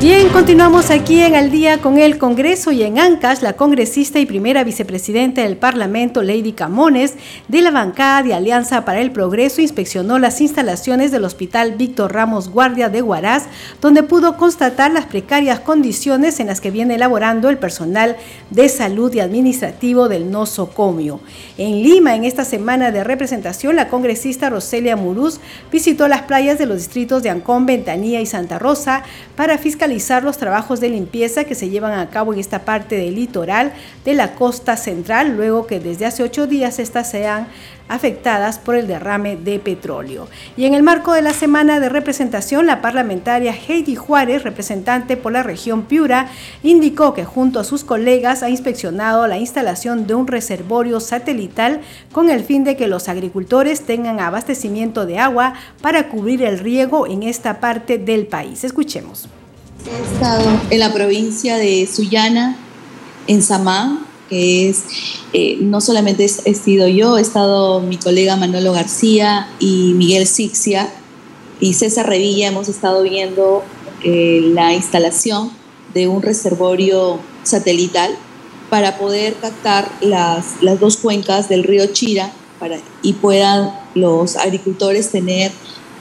Bien, 0.00 0.30
continuamos 0.30 0.88
aquí 0.88 1.20
en 1.20 1.34
el 1.34 1.50
día 1.50 1.76
con 1.76 1.98
el 1.98 2.16
Congreso 2.16 2.72
y 2.72 2.84
en 2.84 2.98
Ancash, 2.98 3.42
la 3.42 3.52
congresista 3.52 4.18
y 4.18 4.24
primera 4.24 4.64
vicepresidenta 4.64 5.42
del 5.42 5.58
Parlamento, 5.58 6.22
Lady 6.22 6.52
Camones, 6.52 7.16
de 7.48 7.60
la 7.60 7.70
bancada 7.70 8.22
de 8.22 8.32
Alianza 8.32 8.86
para 8.86 9.02
el 9.02 9.10
Progreso, 9.10 9.60
inspeccionó 9.60 10.18
las 10.18 10.40
instalaciones 10.40 11.12
del 11.12 11.26
Hospital 11.26 11.74
Víctor 11.74 12.14
Ramos 12.14 12.48
Guardia 12.48 12.88
de 12.88 13.02
Huaraz, 13.02 13.44
donde 13.82 14.02
pudo 14.02 14.38
constatar 14.38 14.90
las 14.90 15.04
precarias 15.04 15.60
condiciones 15.60 16.40
en 16.40 16.46
las 16.46 16.62
que 16.62 16.70
viene 16.70 16.94
elaborando 16.94 17.50
el 17.50 17.58
personal 17.58 18.16
de 18.48 18.70
salud 18.70 19.12
y 19.12 19.20
administrativo 19.20 20.08
del 20.08 20.30
nosocomio. 20.30 21.20
En 21.58 21.82
Lima, 21.82 22.14
en 22.14 22.24
esta 22.24 22.46
semana 22.46 22.90
de 22.90 23.04
representación, 23.04 23.76
la 23.76 23.88
congresista 23.88 24.48
Roselia 24.48 24.96
Muruz 24.96 25.40
visitó 25.70 26.08
las 26.08 26.22
playas 26.22 26.58
de 26.58 26.64
los 26.64 26.78
distritos 26.78 27.22
de 27.22 27.28
Ancón, 27.28 27.66
Ventanilla 27.66 28.22
y 28.22 28.26
Santa 28.26 28.58
Rosa 28.58 29.02
para 29.36 29.58
fiscalizar 29.58 29.89
los 30.22 30.38
trabajos 30.38 30.80
de 30.80 30.88
limpieza 30.88 31.44
que 31.44 31.54
se 31.54 31.68
llevan 31.68 31.98
a 31.98 32.10
cabo 32.10 32.32
en 32.32 32.38
esta 32.38 32.64
parte 32.64 32.96
del 32.96 33.16
litoral 33.16 33.72
de 34.04 34.14
la 34.14 34.34
costa 34.34 34.76
central, 34.76 35.36
luego 35.36 35.66
que 35.66 35.80
desde 35.80 36.06
hace 36.06 36.22
ocho 36.22 36.46
días 36.46 36.78
estas 36.78 37.10
sean 37.10 37.48
afectadas 37.88 38.58
por 38.60 38.76
el 38.76 38.86
derrame 38.86 39.36
de 39.36 39.58
petróleo. 39.58 40.28
Y 40.56 40.64
en 40.64 40.74
el 40.74 40.84
marco 40.84 41.12
de 41.12 41.22
la 41.22 41.32
semana 41.32 41.80
de 41.80 41.88
representación, 41.88 42.66
la 42.66 42.80
parlamentaria 42.80 43.52
Heidi 43.52 43.96
Juárez, 43.96 44.44
representante 44.44 45.16
por 45.16 45.32
la 45.32 45.42
región 45.42 45.82
Piura, 45.82 46.28
indicó 46.62 47.14
que 47.14 47.24
junto 47.24 47.58
a 47.58 47.64
sus 47.64 47.82
colegas 47.82 48.44
ha 48.44 48.48
inspeccionado 48.48 49.26
la 49.26 49.38
instalación 49.38 50.06
de 50.06 50.14
un 50.14 50.28
reservorio 50.28 51.00
satelital 51.00 51.80
con 52.12 52.30
el 52.30 52.44
fin 52.44 52.62
de 52.62 52.76
que 52.76 52.86
los 52.86 53.08
agricultores 53.08 53.82
tengan 53.82 54.20
abastecimiento 54.20 55.04
de 55.04 55.18
agua 55.18 55.54
para 55.82 56.08
cubrir 56.08 56.42
el 56.42 56.60
riego 56.60 57.08
en 57.08 57.24
esta 57.24 57.58
parte 57.58 57.98
del 57.98 58.28
país. 58.28 58.62
Escuchemos. 58.62 59.28
He 59.86 60.14
estado 60.14 60.60
en 60.70 60.78
la 60.78 60.92
provincia 60.92 61.56
de 61.56 61.88
Sullana, 61.90 62.56
en 63.26 63.42
Samán, 63.42 64.06
que 64.28 64.68
es, 64.68 64.82
eh, 65.32 65.58
no 65.60 65.80
solamente 65.80 66.24
he 66.44 66.54
sido 66.54 66.86
yo, 66.88 67.16
he 67.16 67.20
estado 67.20 67.80
mi 67.80 67.96
colega 67.96 68.36
Manolo 68.36 68.72
García 68.72 69.48
y 69.58 69.94
Miguel 69.94 70.26
Sixia 70.26 70.92
y 71.60 71.74
César 71.74 72.08
Revilla, 72.08 72.48
hemos 72.48 72.68
estado 72.68 73.02
viendo 73.02 73.62
eh, 74.04 74.50
la 74.54 74.74
instalación 74.74 75.50
de 75.94 76.08
un 76.08 76.22
reservorio 76.22 77.18
satelital 77.42 78.14
para 78.68 78.98
poder 78.98 79.34
captar 79.34 79.90
las, 80.00 80.62
las 80.62 80.78
dos 80.78 80.96
cuencas 80.96 81.48
del 81.48 81.64
río 81.64 81.86
Chira 81.86 82.32
para, 82.58 82.78
y 83.02 83.14
puedan 83.14 83.74
los 83.94 84.36
agricultores 84.36 85.10
tener 85.10 85.50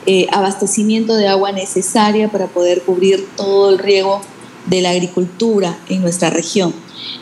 eh, 0.06 0.28
abastecimiento 0.32 1.16
de 1.16 1.28
agua 1.28 1.52
necesaria 1.52 2.30
para 2.30 2.48
poder 2.48 2.82
cubrir 2.82 3.28
todo 3.36 3.70
el 3.70 3.80
riego 3.80 4.22
de 4.68 4.82
la 4.82 4.92
agricultura 4.92 5.78
en 5.90 6.02
nuestra 6.02 6.30
región. 6.30 6.74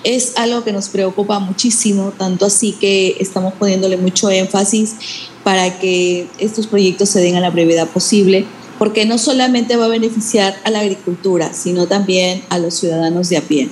Es 0.04 0.34
algo 0.38 0.64
que 0.64 0.74
nos 0.74 0.90
preocupa 0.90 1.40
muchísimo, 1.40 2.14
tanto 2.18 2.46
así 2.46 2.74
que 2.74 3.18
estamos 3.20 3.54
poniéndole 3.54 3.98
mucho 3.98 4.30
énfasis 4.30 4.96
para 5.44 5.80
que 5.80 6.28
estos 6.40 6.68
proyectos 6.68 7.10
se 7.10 7.22
den 7.22 7.36
a 7.36 7.42
la 7.42 7.50
brevedad 7.50 7.88
posible, 7.88 8.46
porque 8.78 9.06
no 9.06 9.18
solamente 9.18 9.76
va 9.76 9.86
a 9.86 9.90
beneficiar 9.90 10.56
a 10.64 10.70
la 10.70 10.80
agricultura, 10.80 11.54
sino 11.54 11.88
también 11.88 12.44
a 12.50 12.60
los 12.60 12.76
ciudadanos 12.76 13.30
de 13.30 13.38
a 13.38 13.42
pie. 13.42 13.70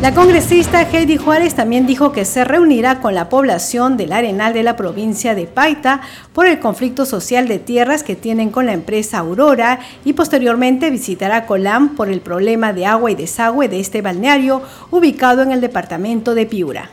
La 0.00 0.14
congresista 0.14 0.80
Heidi 0.80 1.18
Juárez 1.18 1.54
también 1.54 1.86
dijo 1.86 2.10
que 2.10 2.24
se 2.24 2.42
reunirá 2.42 3.02
con 3.02 3.14
la 3.14 3.28
población 3.28 3.98
del 3.98 4.12
Arenal 4.12 4.54
de 4.54 4.62
la 4.62 4.74
provincia 4.74 5.34
de 5.34 5.46
Paita 5.46 6.00
por 6.32 6.46
el 6.46 6.58
conflicto 6.58 7.04
social 7.04 7.46
de 7.48 7.58
tierras 7.58 8.02
que 8.02 8.16
tienen 8.16 8.48
con 8.48 8.64
la 8.64 8.72
empresa 8.72 9.18
Aurora 9.18 9.80
y 10.02 10.14
posteriormente 10.14 10.88
visitará 10.88 11.44
Colam 11.44 11.96
por 11.96 12.08
el 12.08 12.22
problema 12.22 12.72
de 12.72 12.86
agua 12.86 13.10
y 13.10 13.14
desagüe 13.14 13.68
de 13.68 13.78
este 13.78 14.00
balneario 14.00 14.62
ubicado 14.90 15.42
en 15.42 15.52
el 15.52 15.60
departamento 15.60 16.34
de 16.34 16.46
Piura. 16.46 16.88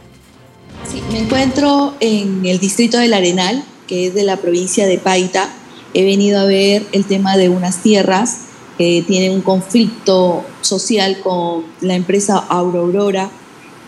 Sí, 0.91 1.01
me 1.09 1.19
encuentro 1.19 1.93
en 2.01 2.45
el 2.45 2.59
distrito 2.59 2.97
del 2.97 3.13
Arenal, 3.13 3.63
que 3.87 4.07
es 4.07 4.15
de 4.15 4.23
la 4.23 4.35
provincia 4.35 4.85
de 4.85 4.97
Paita. 4.97 5.47
He 5.93 6.03
venido 6.03 6.41
a 6.41 6.45
ver 6.45 6.85
el 6.91 7.05
tema 7.05 7.37
de 7.37 7.47
unas 7.47 7.77
tierras 7.77 8.47
que 8.77 9.03
tiene 9.07 9.29
un 9.29 9.41
conflicto 9.41 10.43
social 10.62 11.19
con 11.22 11.63
la 11.81 11.96
empresa 11.96 12.38
Aurora 12.38 13.29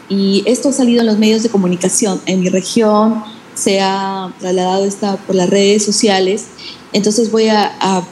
y 0.10 0.44
esto 0.46 0.70
ha 0.70 0.74
salido 0.74 1.02
en 1.02 1.08
los 1.08 1.18
medios 1.18 1.44
de 1.44 1.50
comunicación. 1.50 2.20
En 2.26 2.42
mi 2.42 2.50
región 2.50 3.24
se 3.54 3.80
ha 3.82 4.34
trasladado 4.40 4.86
esta 4.86 5.18
por 5.18 5.36
las 5.36 5.50
redes 5.50 5.86
sociales, 5.86 6.48
entonces 6.94 7.32
voy 7.32 7.50
a 7.50 8.04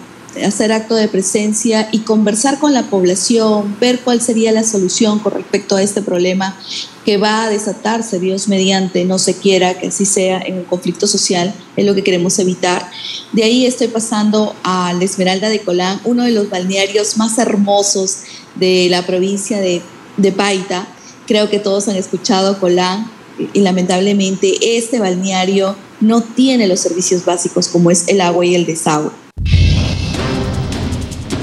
hacer 0.43 0.71
acto 0.71 0.95
de 0.95 1.07
presencia 1.07 1.89
y 1.91 1.99
conversar 1.99 2.59
con 2.59 2.73
la 2.73 2.83
población, 2.83 3.77
ver 3.79 3.99
cuál 4.01 4.21
sería 4.21 4.51
la 4.51 4.63
solución 4.63 5.19
con 5.19 5.33
respecto 5.33 5.75
a 5.75 5.81
este 5.81 6.01
problema 6.01 6.57
que 7.05 7.17
va 7.17 7.43
a 7.43 7.49
desatarse, 7.49 8.19
Dios 8.19 8.47
mediante, 8.47 9.05
no 9.05 9.17
se 9.17 9.37
quiera 9.37 9.79
que 9.79 9.87
así 9.87 10.05
sea 10.05 10.39
en 10.41 10.55
un 10.55 10.63
conflicto 10.65 11.07
social, 11.07 11.53
es 11.75 11.85
lo 11.85 11.95
que 11.95 12.03
queremos 12.03 12.37
evitar. 12.39 12.89
De 13.31 13.43
ahí 13.43 13.65
estoy 13.65 13.87
pasando 13.87 14.55
a 14.63 14.93
la 14.93 15.03
Esmeralda 15.03 15.49
de 15.49 15.61
Colán, 15.61 16.01
uno 16.03 16.23
de 16.23 16.31
los 16.31 16.49
balnearios 16.49 17.17
más 17.17 17.37
hermosos 17.37 18.19
de 18.55 18.87
la 18.89 19.05
provincia 19.05 19.59
de, 19.59 19.81
de 20.17 20.31
Paita. 20.31 20.87
Creo 21.27 21.49
que 21.49 21.59
todos 21.59 21.87
han 21.87 21.95
escuchado 21.95 22.59
Colán 22.59 23.09
y 23.53 23.61
lamentablemente 23.61 24.77
este 24.77 24.99
balneario 24.99 25.75
no 25.99 26.21
tiene 26.21 26.67
los 26.67 26.79
servicios 26.79 27.25
básicos 27.25 27.67
como 27.67 27.91
es 27.91 28.07
el 28.07 28.21
agua 28.21 28.45
y 28.45 28.55
el 28.55 28.65
desagüe. 28.65 29.26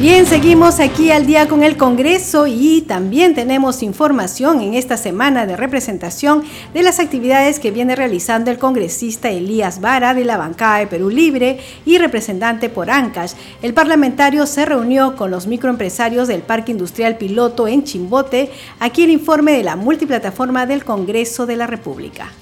Bien, 0.01 0.27
seguimos 0.27 0.81
aquí 0.81 1.13
al 1.13 1.25
día 1.25 1.47
con 1.47 1.63
el 1.63 1.77
Congreso 1.77 2.49
y 2.49 2.83
también 2.83 3.33
tenemos 3.33 3.81
información 3.81 4.61
en 4.61 4.75
esta 4.75 4.97
semana 4.97 5.47
de 5.47 5.57
representación 5.57 6.43
de 6.75 6.83
las 6.83 6.99
actividades 6.99 7.61
que 7.61 7.71
viene 7.71 7.95
realizando 7.95 8.51
el 8.51 8.59
congresista 8.59 9.31
Elías 9.31 9.81
Vara 9.81 10.13
de 10.13 10.25
la 10.25 10.37
bancada 10.37 10.79
de 10.79 10.89
Perú 10.89 11.11
Libre 11.11 11.61
y 11.87 11.99
representante 11.99 12.69
por 12.69 12.91
ANCASH. 12.91 13.35
El 13.63 13.73
parlamentario 13.73 14.47
se 14.47 14.67
reunió 14.67 15.15
con 15.15 15.31
los 15.31 15.47
microempresarios 15.47 16.27
del 16.27 16.43
Parque 16.43 16.73
Industrial 16.73 17.17
Piloto 17.17 17.69
en 17.69 17.85
Chimbote. 17.85 18.51
Aquí 18.81 19.05
el 19.05 19.11
informe 19.11 19.53
de 19.53 19.63
la 19.63 19.77
multiplataforma 19.77 20.67
del 20.67 20.85
Congreso 20.85 21.47
de 21.47 21.57
la 21.57 21.69
República. 21.69 22.33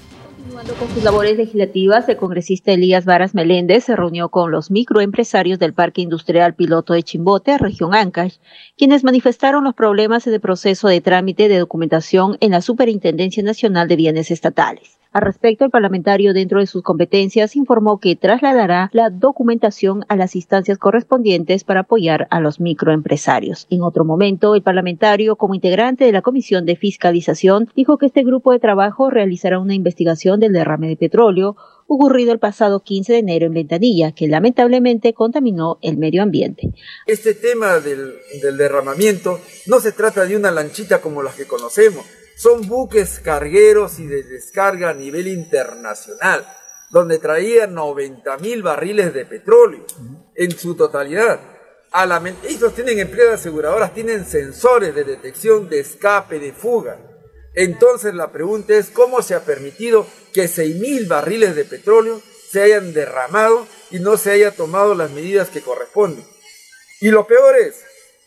Con 0.65 0.87
sus 0.93 1.03
labores 1.03 1.37
legislativas, 1.37 2.07
el 2.07 2.15
congresista 2.15 2.71
Elías 2.71 3.03
Varas 3.03 3.35
Meléndez 3.35 3.83
se 3.83 3.97
reunió 3.97 4.29
con 4.29 4.49
los 4.49 4.71
microempresarios 4.71 5.59
del 5.59 5.73
Parque 5.73 6.01
Industrial 6.01 6.55
Piloto 6.55 6.93
de 6.93 7.03
Chimbote, 7.03 7.57
región 7.57 7.93
Ancash, 7.93 8.37
quienes 8.77 9.03
manifestaron 9.03 9.65
los 9.65 9.75
problemas 9.75 10.25
en 10.25 10.33
el 10.33 10.39
proceso 10.39 10.87
de 10.87 11.01
trámite 11.01 11.49
de 11.49 11.59
documentación 11.59 12.37
en 12.39 12.51
la 12.51 12.61
Superintendencia 12.61 13.43
Nacional 13.43 13.89
de 13.89 13.97
Bienes 13.97 14.31
Estatales. 14.31 15.02
Al 15.13 15.21
respecto, 15.21 15.63
el 15.63 15.69
parlamentario, 15.69 16.33
dentro 16.33 16.59
de 16.59 16.65
sus 16.65 16.81
competencias, 16.81 17.55
informó 17.55 17.99
que 17.99 18.15
trasladará 18.15 18.89
la 18.93 19.11
documentación 19.11 20.05
a 20.09 20.15
las 20.15 20.35
instancias 20.35 20.79
correspondientes 20.79 21.63
para 21.63 21.81
apoyar 21.81 22.27
a 22.31 22.39
los 22.39 22.59
microempresarios. 22.59 23.67
En 23.69 23.83
otro 23.83 24.05
momento, 24.05 24.55
el 24.55 24.63
parlamentario, 24.63 25.35
como 25.35 25.53
integrante 25.53 26.05
de 26.05 26.11
la 26.11 26.23
Comisión 26.23 26.65
de 26.65 26.75
Fiscalización, 26.75 27.69
dijo 27.75 27.99
que 27.99 28.07
este 28.07 28.23
grupo 28.23 28.51
de 28.51 28.59
trabajo 28.59 29.11
realizará 29.11 29.59
una 29.59 29.75
investigación 29.75 30.39
del 30.39 30.53
derrame 30.53 30.87
de 30.87 30.97
petróleo 30.97 31.55
ocurrido 31.85 32.31
el 32.31 32.39
pasado 32.39 32.79
15 32.79 33.13
de 33.13 33.19
enero 33.19 33.45
en 33.45 33.53
Ventanilla, 33.53 34.13
que 34.13 34.27
lamentablemente 34.27 35.13
contaminó 35.13 35.77
el 35.83 35.97
medio 35.97 36.23
ambiente. 36.23 36.71
Este 37.05 37.35
tema 37.35 37.79
del, 37.79 38.15
del 38.41 38.57
derramamiento 38.57 39.39
no 39.67 39.79
se 39.79 39.91
trata 39.91 40.25
de 40.25 40.35
una 40.35 40.49
lanchita 40.49 41.01
como 41.01 41.21
las 41.21 41.35
que 41.35 41.45
conocemos, 41.45 42.03
son 42.35 42.67
buques 42.67 43.19
cargueros 43.19 43.99
y 43.99 44.07
de 44.07 44.23
descarga 44.23 44.89
a 44.89 44.93
nivel 44.93 45.27
internacional, 45.27 46.45
donde 46.89 47.19
traían 47.19 47.73
90 47.73 48.37
mil 48.37 48.63
barriles 48.63 49.13
de 49.13 49.25
petróleo 49.25 49.85
en 50.35 50.51
su 50.57 50.75
totalidad. 50.75 51.39
A 51.91 52.05
la, 52.05 52.21
ellos 52.43 52.73
tienen 52.73 52.99
empresas 52.99 53.41
aseguradoras, 53.41 53.93
tienen 53.93 54.25
sensores 54.25 54.95
de 54.95 55.03
detección 55.03 55.69
de 55.69 55.79
escape, 55.79 56.39
de 56.39 56.51
fuga. 56.51 56.97
Entonces 57.53 58.13
la 58.15 58.31
pregunta 58.31 58.73
es 58.73 58.89
cómo 58.89 59.21
se 59.21 59.35
ha 59.35 59.45
permitido 59.45 60.07
que 60.33 60.47
6 60.47 60.75
mil 60.77 61.05
barriles 61.05 61.55
de 61.55 61.65
petróleo 61.65 62.19
se 62.49 62.61
hayan 62.61 62.93
derramado 62.93 63.67
y 63.91 63.99
no 63.99 64.17
se 64.17 64.31
haya 64.31 64.51
tomado 64.51 64.95
las 64.95 65.11
medidas 65.11 65.49
que 65.49 65.61
corresponden. 65.61 66.25
Y 66.99 67.09
lo 67.09 67.27
peor 67.27 67.57
es 67.57 67.83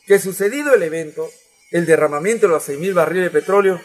que 0.06 0.18
sucedido 0.18 0.74
el 0.74 0.82
evento, 0.82 1.28
el 1.70 1.86
derramamiento 1.86 2.46
de 2.46 2.52
los 2.52 2.68
6.000 2.68 2.94
barriles 2.94 3.24
de 3.24 3.40
petróleo. 3.40 3.80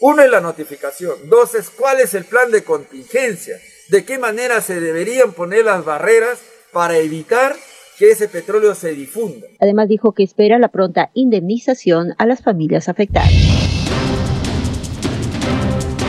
Uno 0.00 0.22
es 0.22 0.30
la 0.30 0.40
notificación. 0.40 1.14
Dos 1.28 1.54
es 1.54 1.70
cuál 1.70 2.00
es 2.00 2.14
el 2.14 2.24
plan 2.24 2.50
de 2.50 2.64
contingencia. 2.64 3.56
De 3.88 4.04
qué 4.04 4.18
manera 4.18 4.60
se 4.60 4.80
deberían 4.80 5.32
poner 5.32 5.64
las 5.64 5.84
barreras 5.84 6.40
para 6.72 6.98
evitar 6.98 7.56
que 7.98 8.10
ese 8.10 8.28
petróleo 8.28 8.74
se 8.74 8.90
difunda. 8.90 9.46
Además 9.58 9.88
dijo 9.88 10.12
que 10.12 10.22
espera 10.22 10.58
la 10.58 10.68
pronta 10.68 11.10
indemnización 11.14 12.14
a 12.18 12.26
las 12.26 12.42
familias 12.42 12.88
afectadas. 12.88 13.30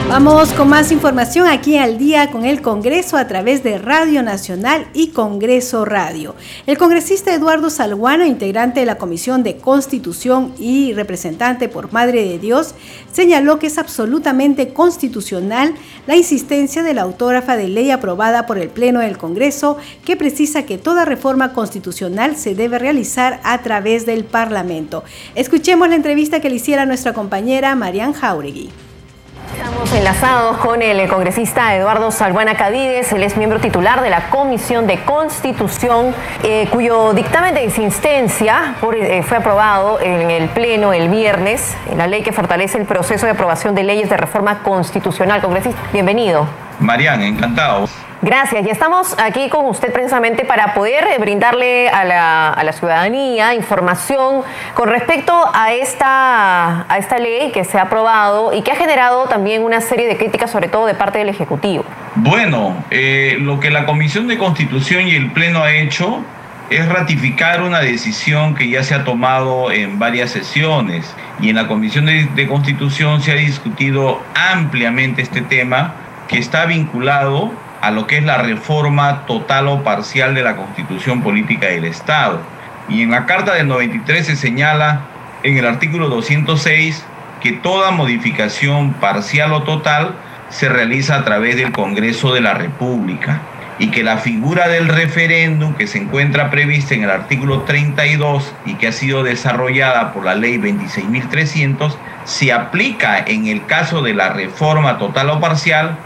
Vamos 0.09 0.53
con 0.53 0.69
más 0.69 0.93
información 0.93 1.47
aquí 1.47 1.77
al 1.77 1.97
día 1.97 2.31
con 2.31 2.45
el 2.45 2.61
Congreso 2.61 3.17
a 3.17 3.27
través 3.27 3.61
de 3.61 3.77
Radio 3.77 4.23
Nacional 4.23 4.87
y 4.93 5.09
Congreso 5.09 5.83
Radio. 5.83 6.33
El 6.65 6.77
congresista 6.77 7.33
Eduardo 7.33 7.69
Salguano, 7.69 8.25
integrante 8.25 8.79
de 8.79 8.85
la 8.85 8.97
Comisión 8.97 9.43
de 9.43 9.57
Constitución 9.57 10.53
y 10.57 10.93
representante 10.93 11.67
por 11.67 11.91
Madre 11.91 12.23
de 12.23 12.39
Dios, 12.39 12.73
señaló 13.11 13.59
que 13.59 13.67
es 13.67 13.77
absolutamente 13.77 14.69
constitucional 14.69 15.75
la 16.07 16.15
insistencia 16.15 16.83
de 16.83 16.93
la 16.93 17.01
autógrafa 17.01 17.57
de 17.57 17.67
ley 17.67 17.91
aprobada 17.91 18.45
por 18.45 18.57
el 18.57 18.69
Pleno 18.69 19.01
del 19.01 19.17
Congreso 19.17 19.77
que 20.05 20.15
precisa 20.15 20.63
que 20.63 20.77
toda 20.77 21.03
reforma 21.03 21.51
constitucional 21.51 22.37
se 22.37 22.55
debe 22.55 22.79
realizar 22.79 23.41
a 23.43 23.61
través 23.61 24.05
del 24.05 24.23
Parlamento. 24.23 25.03
Escuchemos 25.35 25.89
la 25.89 25.95
entrevista 25.95 26.39
que 26.39 26.49
le 26.49 26.55
hiciera 26.55 26.85
nuestra 26.85 27.11
compañera 27.11 27.75
Marian 27.75 28.13
Jauregui. 28.13 28.69
Estamos 29.57 29.91
enlazados 29.91 30.57
con 30.57 30.83
el 30.83 31.09
congresista 31.09 31.75
Eduardo 31.75 32.11
Salguana 32.11 32.53
Cadides, 32.53 33.11
él 33.11 33.23
es 33.23 33.37
miembro 33.37 33.59
titular 33.59 34.03
de 34.03 34.11
la 34.11 34.29
Comisión 34.29 34.85
de 34.85 34.99
Constitución, 34.99 36.13
eh, 36.43 36.67
cuyo 36.71 37.13
dictamen 37.13 37.55
de 37.55 37.63
insistencia 37.63 38.75
eh, 38.93 39.23
fue 39.23 39.37
aprobado 39.37 39.99
en 39.99 40.29
el 40.29 40.49
Pleno 40.49 40.93
el 40.93 41.09
viernes, 41.09 41.75
en 41.89 41.97
la 41.97 42.05
ley 42.05 42.21
que 42.21 42.31
fortalece 42.31 42.77
el 42.77 42.85
proceso 42.85 43.25
de 43.25 43.31
aprobación 43.31 43.73
de 43.73 43.83
leyes 43.83 44.11
de 44.11 44.17
reforma 44.17 44.59
constitucional. 44.59 45.41
Congresista, 45.41 45.81
bienvenido. 45.91 46.47
Marian, 46.79 47.23
encantado. 47.23 47.87
Gracias. 48.27 48.67
Y 48.67 48.69
estamos 48.69 49.15
aquí 49.19 49.47
con 49.47 49.67
usted 49.67 49.93
precisamente 49.93 50.43
para 50.43 50.73
poder 50.73 51.05
eh, 51.05 51.17
brindarle 51.17 51.87
a 51.87 52.03
la, 52.03 52.73
ciudadanía 52.73 53.53
información 53.53 54.41
con 54.73 54.89
respecto 54.89 55.33
a 55.53 55.71
esta, 55.71 56.85
a 56.91 56.97
esta 56.97 57.19
ley 57.19 57.53
que 57.53 57.63
se 57.63 57.77
ha 57.77 57.83
aprobado 57.83 58.51
y 58.53 58.63
que 58.63 58.73
ha 58.73 58.75
generado 58.75 59.29
también 59.29 59.63
una 59.63 59.79
serie 59.79 60.07
de 60.07 60.17
críticas, 60.17 60.51
sobre 60.51 60.67
todo 60.67 60.87
de 60.87 60.93
parte 60.93 61.19
del 61.19 61.29
Ejecutivo. 61.29 61.85
Bueno, 62.15 62.75
eh, 62.91 63.37
lo 63.39 63.61
que 63.61 63.69
la 63.69 63.85
Comisión 63.85 64.27
de 64.27 64.37
Constitución 64.37 65.07
y 65.07 65.15
el 65.15 65.31
Pleno 65.31 65.63
ha 65.63 65.71
hecho 65.71 66.21
es 66.69 66.85
ratificar 66.89 67.61
una 67.61 67.79
decisión 67.79 68.55
que 68.55 68.67
ya 68.67 68.83
se 68.83 68.93
ha 68.93 69.05
tomado 69.05 69.71
en 69.71 69.99
varias 69.99 70.31
sesiones 70.31 71.15
y 71.39 71.47
en 71.47 71.55
la 71.55 71.69
Comisión 71.69 72.05
de 72.07 72.47
Constitución 72.49 73.21
se 73.21 73.31
ha 73.31 73.35
discutido 73.35 74.21
ampliamente 74.35 75.21
este 75.21 75.39
tema 75.39 75.93
que 76.27 76.39
está 76.39 76.65
vinculado 76.65 77.53
a 77.81 77.91
lo 77.91 78.07
que 78.07 78.17
es 78.17 78.23
la 78.23 78.37
reforma 78.37 79.25
total 79.25 79.67
o 79.67 79.83
parcial 79.83 80.33
de 80.35 80.43
la 80.43 80.55
constitución 80.55 81.21
política 81.21 81.67
del 81.67 81.85
Estado. 81.85 82.39
Y 82.89 83.01
en 83.01 83.11
la 83.11 83.25
Carta 83.25 83.53
del 83.53 83.67
93 83.67 84.25
se 84.25 84.35
señala 84.35 85.01
en 85.43 85.57
el 85.57 85.65
artículo 85.65 86.09
206 86.09 87.05
que 87.41 87.51
toda 87.51 87.91
modificación 87.91 88.93
parcial 88.93 89.53
o 89.53 89.63
total 89.63 90.15
se 90.49 90.69
realiza 90.69 91.15
a 91.15 91.23
través 91.23 91.57
del 91.57 91.71
Congreso 91.71 92.33
de 92.33 92.41
la 92.41 92.53
República 92.53 93.41
y 93.79 93.91
que 93.91 94.03
la 94.03 94.17
figura 94.17 94.67
del 94.67 94.87
referéndum 94.87 95.75
que 95.75 95.85
se 95.87 95.99
encuentra 95.99 96.49
prevista 96.49 96.95
en 96.95 97.03
el 97.03 97.11
artículo 97.11 97.61
32 97.61 98.53
y 98.65 98.75
que 98.75 98.87
ha 98.87 98.91
sido 98.91 99.23
desarrollada 99.23 100.13
por 100.13 100.25
la 100.25 100.35
ley 100.35 100.57
26.300 100.57 101.95
se 102.23 102.51
aplica 102.51 103.19
en 103.19 103.47
el 103.47 103.65
caso 103.65 104.01
de 104.01 104.15
la 104.15 104.29
reforma 104.29 104.97
total 104.97 105.29
o 105.29 105.39
parcial 105.39 105.97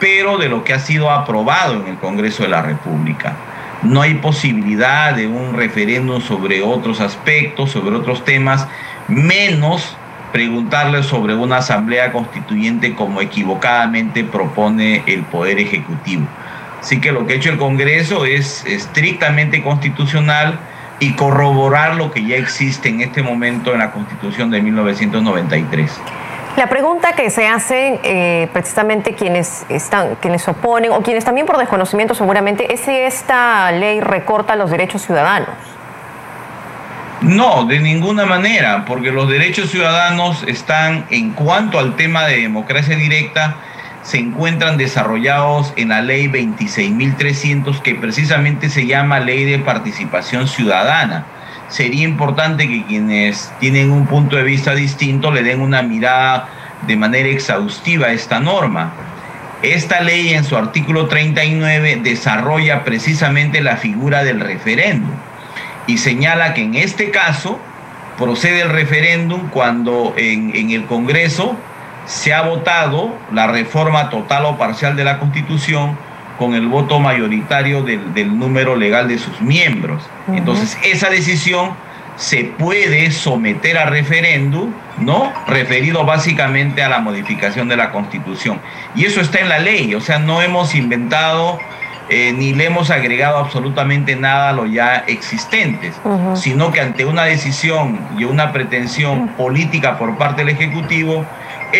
pero 0.00 0.38
de 0.38 0.48
lo 0.48 0.64
que 0.64 0.72
ha 0.72 0.78
sido 0.78 1.10
aprobado 1.10 1.74
en 1.74 1.88
el 1.88 1.96
Congreso 1.96 2.42
de 2.42 2.50
la 2.50 2.62
República. 2.62 3.36
No 3.82 4.02
hay 4.02 4.14
posibilidad 4.14 5.14
de 5.14 5.28
un 5.28 5.54
referéndum 5.54 6.20
sobre 6.20 6.62
otros 6.62 7.00
aspectos, 7.00 7.70
sobre 7.70 7.96
otros 7.96 8.24
temas, 8.24 8.66
menos 9.08 9.96
preguntarle 10.32 11.02
sobre 11.02 11.34
una 11.34 11.58
asamblea 11.58 12.12
constituyente 12.12 12.94
como 12.94 13.20
equivocadamente 13.20 14.24
propone 14.24 15.02
el 15.06 15.22
Poder 15.22 15.58
Ejecutivo. 15.58 16.26
Así 16.80 17.00
que 17.00 17.12
lo 17.12 17.26
que 17.26 17.34
ha 17.34 17.36
hecho 17.36 17.50
el 17.50 17.58
Congreso 17.58 18.26
es 18.26 18.64
estrictamente 18.66 19.62
constitucional 19.62 20.58
y 21.00 21.12
corroborar 21.12 21.96
lo 21.96 22.10
que 22.10 22.24
ya 22.24 22.36
existe 22.36 22.88
en 22.88 23.00
este 23.00 23.22
momento 23.22 23.72
en 23.72 23.78
la 23.78 23.92
Constitución 23.92 24.50
de 24.50 24.60
1993. 24.62 25.90
La 26.56 26.70
pregunta 26.70 27.12
que 27.12 27.28
se 27.28 27.46
hacen 27.46 28.00
eh, 28.02 28.48
precisamente 28.50 29.14
quienes 29.14 29.66
están, 29.68 30.14
quienes 30.22 30.48
oponen 30.48 30.90
o 30.92 31.02
quienes 31.02 31.22
también 31.22 31.46
por 31.46 31.58
desconocimiento 31.58 32.14
seguramente 32.14 32.72
es 32.72 32.80
si 32.80 32.96
esta 32.96 33.70
ley 33.72 34.00
recorta 34.00 34.56
los 34.56 34.70
derechos 34.70 35.02
ciudadanos. 35.02 35.50
No, 37.20 37.66
de 37.66 37.78
ninguna 37.78 38.24
manera, 38.24 38.86
porque 38.86 39.10
los 39.10 39.28
derechos 39.28 39.70
ciudadanos 39.70 40.44
están, 40.46 41.04
en 41.10 41.32
cuanto 41.32 41.78
al 41.78 41.94
tema 41.94 42.24
de 42.24 42.40
democracia 42.40 42.96
directa, 42.96 43.56
se 44.02 44.18
encuentran 44.18 44.78
desarrollados 44.78 45.74
en 45.76 45.90
la 45.90 46.00
ley 46.00 46.26
26.300, 46.28 47.82
que 47.82 47.96
precisamente 47.96 48.70
se 48.70 48.86
llama 48.86 49.20
Ley 49.20 49.44
de 49.44 49.58
Participación 49.58 50.48
Ciudadana 50.48 51.26
sería 51.68 52.04
importante 52.04 52.68
que 52.68 52.84
quienes 52.84 53.52
tienen 53.60 53.90
un 53.90 54.06
punto 54.06 54.36
de 54.36 54.42
vista 54.42 54.74
distinto 54.74 55.30
le 55.30 55.42
den 55.42 55.60
una 55.60 55.82
mirada 55.82 56.48
de 56.86 56.96
manera 56.96 57.28
exhaustiva 57.28 58.08
a 58.08 58.12
esta 58.12 58.40
norma. 58.40 58.92
Esta 59.62 60.00
ley 60.00 60.34
en 60.34 60.44
su 60.44 60.56
artículo 60.56 61.06
39 61.08 62.00
desarrolla 62.02 62.84
precisamente 62.84 63.62
la 63.62 63.76
figura 63.76 64.22
del 64.22 64.40
referéndum 64.40 65.14
y 65.86 65.98
señala 65.98 66.54
que 66.54 66.62
en 66.62 66.74
este 66.74 67.10
caso 67.10 67.58
procede 68.18 68.62
el 68.62 68.70
referéndum 68.70 69.48
cuando 69.50 70.14
en, 70.16 70.54
en, 70.54 70.70
el 70.70 70.84
Congreso 70.84 71.56
se 72.06 72.34
ha 72.34 72.42
votado 72.42 73.14
la 73.32 73.46
reforma 73.46 74.10
total 74.10 74.44
o 74.44 74.58
parcial 74.58 74.96
de 74.96 75.04
la 75.04 75.18
Constitución 75.18 75.96
con 76.38 76.54
el 76.54 76.68
voto 76.68 77.00
mayoritario 77.00 77.82
del, 77.82 78.38
número 78.38 78.76
legal 78.76 79.08
de 79.08 79.18
sus 79.18 79.40
miembros. 79.40 80.02
Entonces, 80.28 80.76
esa 80.84 81.08
decisión 81.08 81.70
se 82.16 82.44
puede 82.44 83.10
someter 83.10 83.78
a 83.78 83.86
referéndum, 83.86 84.72
¿no? 84.98 85.32
Referido 85.46 86.04
básicamente 86.04 86.82
a 86.82 86.88
la 86.88 87.00
modificación 87.00 87.68
de 87.68 87.76
la 87.76 87.90
Constitución. 87.90 88.60
Y 88.94 89.04
eso 89.04 89.20
está 89.20 89.40
en 89.40 89.48
la 89.48 89.58
ley, 89.58 89.94
o 89.94 90.00
sea, 90.00 90.18
no 90.18 90.40
hemos 90.42 90.74
inventado 90.74 91.58
eh, 92.08 92.32
ni 92.32 92.54
le 92.54 92.66
hemos 92.66 92.90
agregado 92.90 93.38
absolutamente 93.38 94.14
nada 94.14 94.50
a 94.50 94.52
lo 94.52 94.64
ya 94.66 95.02
existentes, 95.08 96.00
sino 96.34 96.70
que 96.70 96.80
ante 96.80 97.04
una 97.04 97.24
decisión 97.24 97.98
y 98.16 98.22
una 98.22 98.52
pretensión 98.52 99.28
política 99.30 99.98
por 99.98 100.16
parte 100.16 100.44
del 100.44 100.54
Ejecutivo, 100.54 101.26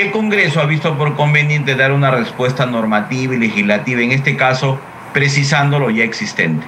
el 0.02 0.11
Congreso 0.11 0.61
ha 0.61 0.66
visto 0.66 0.96
por 0.96 1.16
conveniente 1.16 1.74
dar 1.74 1.92
una 1.92 2.11
respuesta 2.11 2.66
normativa 2.66 3.35
y 3.35 3.38
legislativa, 3.38 4.00
en 4.00 4.12
este 4.12 4.37
caso 4.37 4.78
precisando 5.12 5.78
lo 5.78 5.90
ya 5.90 6.04
existente. 6.04 6.66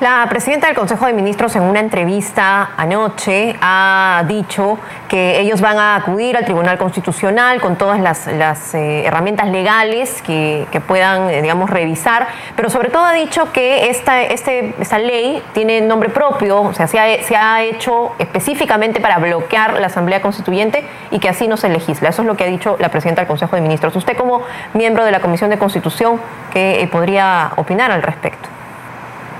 La 0.00 0.26
presidenta 0.30 0.66
del 0.66 0.74
Consejo 0.74 1.04
de 1.04 1.12
Ministros 1.12 1.54
en 1.56 1.62
una 1.62 1.78
entrevista 1.78 2.70
anoche 2.78 3.54
ha 3.60 4.24
dicho 4.26 4.78
que 5.10 5.38
ellos 5.38 5.60
van 5.60 5.76
a 5.76 5.94
acudir 5.94 6.38
al 6.38 6.46
Tribunal 6.46 6.78
Constitucional 6.78 7.60
con 7.60 7.76
todas 7.76 8.00
las, 8.00 8.74
eh, 8.74 9.04
herramientas 9.04 9.48
legales 9.48 10.22
que, 10.22 10.66
puedan, 10.88 11.28
eh, 11.28 11.42
digamos, 11.42 11.68
revisar, 11.68 12.28
pero 12.56 12.70
sobre 12.70 12.88
todo 12.88 13.04
ha 13.04 13.12
dicho 13.12 13.52
que 13.52 13.90
esta, 13.90 14.22
este, 14.22 14.74
esta 14.80 14.98
ley 14.98 15.42
tiene 15.52 15.82
nombre 15.82 16.08
propio, 16.08 16.62
o 16.62 16.72
sea, 16.72 16.86
se 16.86 16.98
ha, 16.98 17.22
se 17.22 17.36
ha 17.36 17.62
hecho 17.62 18.14
específicamente 18.18 19.02
para 19.02 19.18
bloquear 19.18 19.78
la 19.78 19.88
Asamblea 19.88 20.22
Constituyente 20.22 20.82
y 21.10 21.18
que 21.18 21.28
así 21.28 21.46
no 21.46 21.58
se 21.58 21.68
legisla. 21.68 22.08
Eso 22.08 22.22
es 22.22 22.26
lo 22.26 22.38
que 22.38 22.44
ha 22.44 22.48
dicho 22.48 22.78
la 22.80 22.88
presidenta 22.88 23.20
del 23.20 23.28
Consejo 23.28 23.54
de 23.54 23.60
Ministros. 23.60 23.94
Usted 23.94 24.16
como 24.16 24.44
miembro 24.72 25.04
de 25.04 25.10
la 25.10 25.20
Comisión 25.20 25.50
de 25.50 25.58
Constitución, 25.58 26.18
¿qué 26.54 26.80
eh, 26.80 26.88
podría 26.88 27.52
opinar 27.56 27.90
al 27.90 28.02
respecto? 28.02 28.59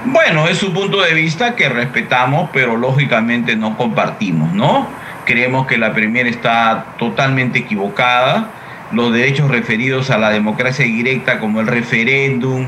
Bueno, 0.07 0.49
es 0.49 0.57
su 0.57 0.73
punto 0.73 1.03
de 1.03 1.13
vista 1.13 1.57
que 1.57 1.69
respetamos, 1.69 2.49
pero 2.55 2.77
lógicamente 2.77 3.55
no 3.55 3.77
compartimos, 3.77 4.53
¿no? 4.55 4.89
Creemos 5.27 5.67
que 5.67 5.77
la 5.77 5.93
Premier 5.93 6.27
está 6.27 6.87
totalmente 6.99 7.59
equivocada. 7.59 8.49
Los 8.93 9.13
derechos 9.13 9.51
referidos 9.51 10.11
a 10.11 10.17
la 10.17 10.31
democracia 10.31 10.87
directa, 10.87 11.39
como 11.39 11.61
el 11.61 11.67
referéndum, 11.67 12.67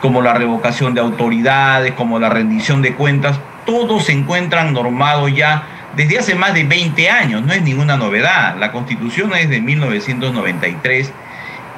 como 0.00 0.22
la 0.22 0.32
revocación 0.32 0.94
de 0.94 1.02
autoridades, 1.02 1.92
como 1.92 2.18
la 2.18 2.30
rendición 2.30 2.80
de 2.80 2.94
cuentas, 2.94 3.38
todos 3.66 4.06
se 4.06 4.12
encuentran 4.12 4.72
normados 4.72 5.32
ya 5.34 5.64
desde 5.94 6.18
hace 6.18 6.34
más 6.34 6.54
de 6.54 6.64
20 6.64 7.10
años, 7.10 7.42
no 7.42 7.52
es 7.52 7.60
ninguna 7.62 7.98
novedad. 7.98 8.56
La 8.58 8.72
constitución 8.72 9.32
es 9.34 9.50
de 9.50 9.60
1993 9.60 11.12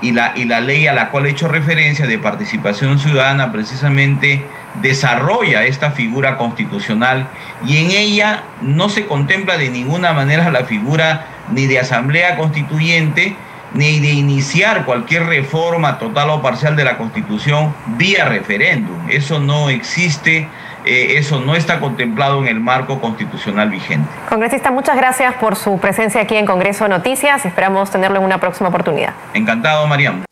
y 0.02 0.12
la, 0.12 0.33
y 0.37 0.44
la 0.44 0.61
ley 0.61 0.87
a 0.87 0.94
la 0.94 1.11
cual 1.11 1.26
he 1.26 1.30
hecho 1.30 1.48
referencia 1.48 2.07
de 2.07 2.18
participación 2.18 2.98
ciudadana 3.00 3.50
precisamente 3.50 4.44
desarrolla 4.81 5.65
esta 5.65 5.93
figura 5.93 6.37
constitucional 6.37 7.29
y 7.67 7.79
en 7.79 7.91
ella 7.91 8.45
no 8.61 8.89
se 8.89 9.07
contempla 9.07 9.57
de 9.57 9.71
ninguna 9.71 10.13
manera 10.13 10.51
la 10.51 10.65
figura 10.65 11.27
ni 11.51 11.67
de 11.67 11.79
asamblea 11.79 12.37
constituyente 12.37 13.37
ni 13.73 13.99
de 14.01 14.11
iniciar 14.11 14.85
cualquier 14.85 15.27
reforma 15.27 15.99
total 15.99 16.31
o 16.31 16.43
parcial 16.43 16.77
de 16.77 16.85
la 16.85 16.97
constitución 16.97 17.75
vía 17.99 18.25
referéndum. 18.25 19.09
Eso 19.09 19.41
no 19.41 19.69
existe 19.69 20.49
eh, 20.85 21.17
eso 21.17 21.41
no 21.41 21.55
está 21.55 21.81
contemplado 21.81 22.43
en 22.43 22.49
el 22.49 22.61
marco 22.61 23.01
constitucional 23.01 23.71
vigente. 23.71 24.09
Congresista, 24.29 24.71
muchas 24.71 24.97
gracias 24.97 25.35
por 25.35 25.57
su 25.57 25.79
presencia 25.79 26.21
aquí 26.21 26.37
en 26.37 26.45
Congreso 26.45 26.89
Noticias. 26.89 27.47
Esperamos 27.47 27.91
tenerlo 27.91 28.19
en 28.19 28.25
una 28.25 28.39
próxima 28.39 28.69
oportunidad. 28.69 29.15
Encantado, 29.33 29.87
Mariam. 29.87 30.25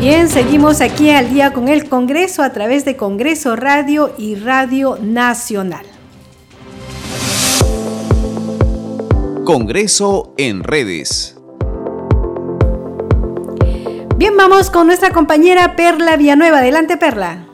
Bien, 0.00 0.30
seguimos 0.30 0.80
aquí 0.80 1.10
al 1.10 1.28
día 1.28 1.52
con 1.52 1.68
el 1.68 1.86
Congreso 1.86 2.42
a 2.42 2.54
través 2.54 2.86
de 2.86 2.96
Congreso 2.96 3.54
Radio 3.54 4.14
y 4.16 4.34
Radio 4.34 4.96
Nacional. 4.98 5.84
Congreso 9.44 10.32
en 10.38 10.64
redes. 10.64 11.36
Bien, 14.16 14.34
vamos 14.38 14.70
con 14.70 14.86
nuestra 14.86 15.10
compañera 15.10 15.76
Perla 15.76 16.16
Villanueva. 16.16 16.60
Adelante, 16.60 16.96
Perla. 16.96 17.49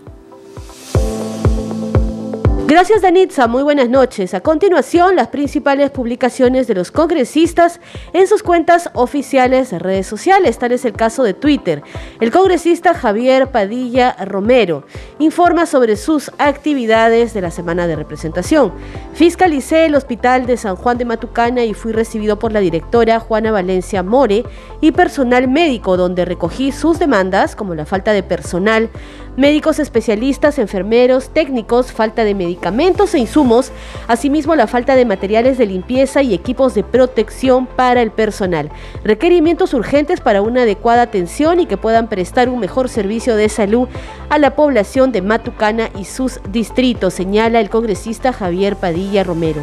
Gracias, 2.68 3.00
Danitza. 3.00 3.46
Muy 3.46 3.62
buenas 3.62 3.88
noches. 3.88 4.34
A 4.34 4.40
continuación, 4.40 5.14
las 5.14 5.28
principales 5.28 5.92
publicaciones 5.92 6.66
de 6.66 6.74
los 6.74 6.90
congresistas 6.90 7.78
en 8.12 8.26
sus 8.26 8.42
cuentas 8.42 8.90
oficiales 8.92 9.70
de 9.70 9.78
redes 9.78 10.08
sociales. 10.08 10.58
Tal 10.58 10.72
es 10.72 10.84
el 10.84 10.92
caso 10.92 11.22
de 11.22 11.32
Twitter. 11.32 11.84
El 12.20 12.32
congresista 12.32 12.92
Javier 12.92 13.52
Padilla 13.52 14.16
Romero 14.24 14.82
informa 15.20 15.66
sobre 15.66 15.94
sus 15.94 16.32
actividades 16.38 17.34
de 17.34 17.42
la 17.42 17.52
semana 17.52 17.86
de 17.86 17.94
representación. 17.94 18.72
Fiscalicé 19.14 19.86
el 19.86 19.94
hospital 19.94 20.46
de 20.46 20.56
San 20.56 20.74
Juan 20.74 20.98
de 20.98 21.04
Matucana 21.04 21.64
y 21.64 21.72
fui 21.72 21.92
recibido 21.92 22.40
por 22.40 22.50
la 22.50 22.58
directora 22.58 23.20
Juana 23.20 23.52
Valencia 23.52 24.02
More 24.02 24.44
y 24.80 24.90
personal 24.90 25.46
médico, 25.46 25.96
donde 25.96 26.24
recogí 26.24 26.72
sus 26.72 26.98
demandas, 26.98 27.54
como 27.54 27.76
la 27.76 27.86
falta 27.86 28.12
de 28.12 28.24
personal, 28.24 28.90
médicos 29.36 29.78
especialistas, 29.78 30.58
enfermeros, 30.58 31.28
técnicos, 31.28 31.92
falta 31.92 32.24
de 32.24 32.34
medicamentos 32.34 33.14
e 33.14 33.18
insumos, 33.18 33.70
asimismo 34.08 34.54
la 34.56 34.66
falta 34.66 34.96
de 34.96 35.04
materiales 35.04 35.58
de 35.58 35.66
limpieza 35.66 36.22
y 36.22 36.34
equipos 36.34 36.74
de 36.74 36.82
protección 36.82 37.66
para 37.66 38.02
el 38.02 38.10
personal, 38.10 38.70
requerimientos 39.04 39.74
urgentes 39.74 40.20
para 40.20 40.42
una 40.42 40.62
adecuada 40.62 41.02
atención 41.02 41.60
y 41.60 41.66
que 41.66 41.76
puedan 41.76 42.08
prestar 42.08 42.48
un 42.48 42.60
mejor 42.60 42.88
servicio 42.88 43.36
de 43.36 43.48
salud 43.48 43.88
a 44.28 44.38
la 44.38 44.56
población 44.56 45.12
de 45.12 45.22
Matucana 45.22 45.90
y 45.98 46.04
sus 46.04 46.40
distritos, 46.50 47.14
señala 47.14 47.60
el 47.60 47.70
congresista 47.70 48.32
Javier 48.32 48.76
Padilla 48.76 49.24
Romero. 49.24 49.62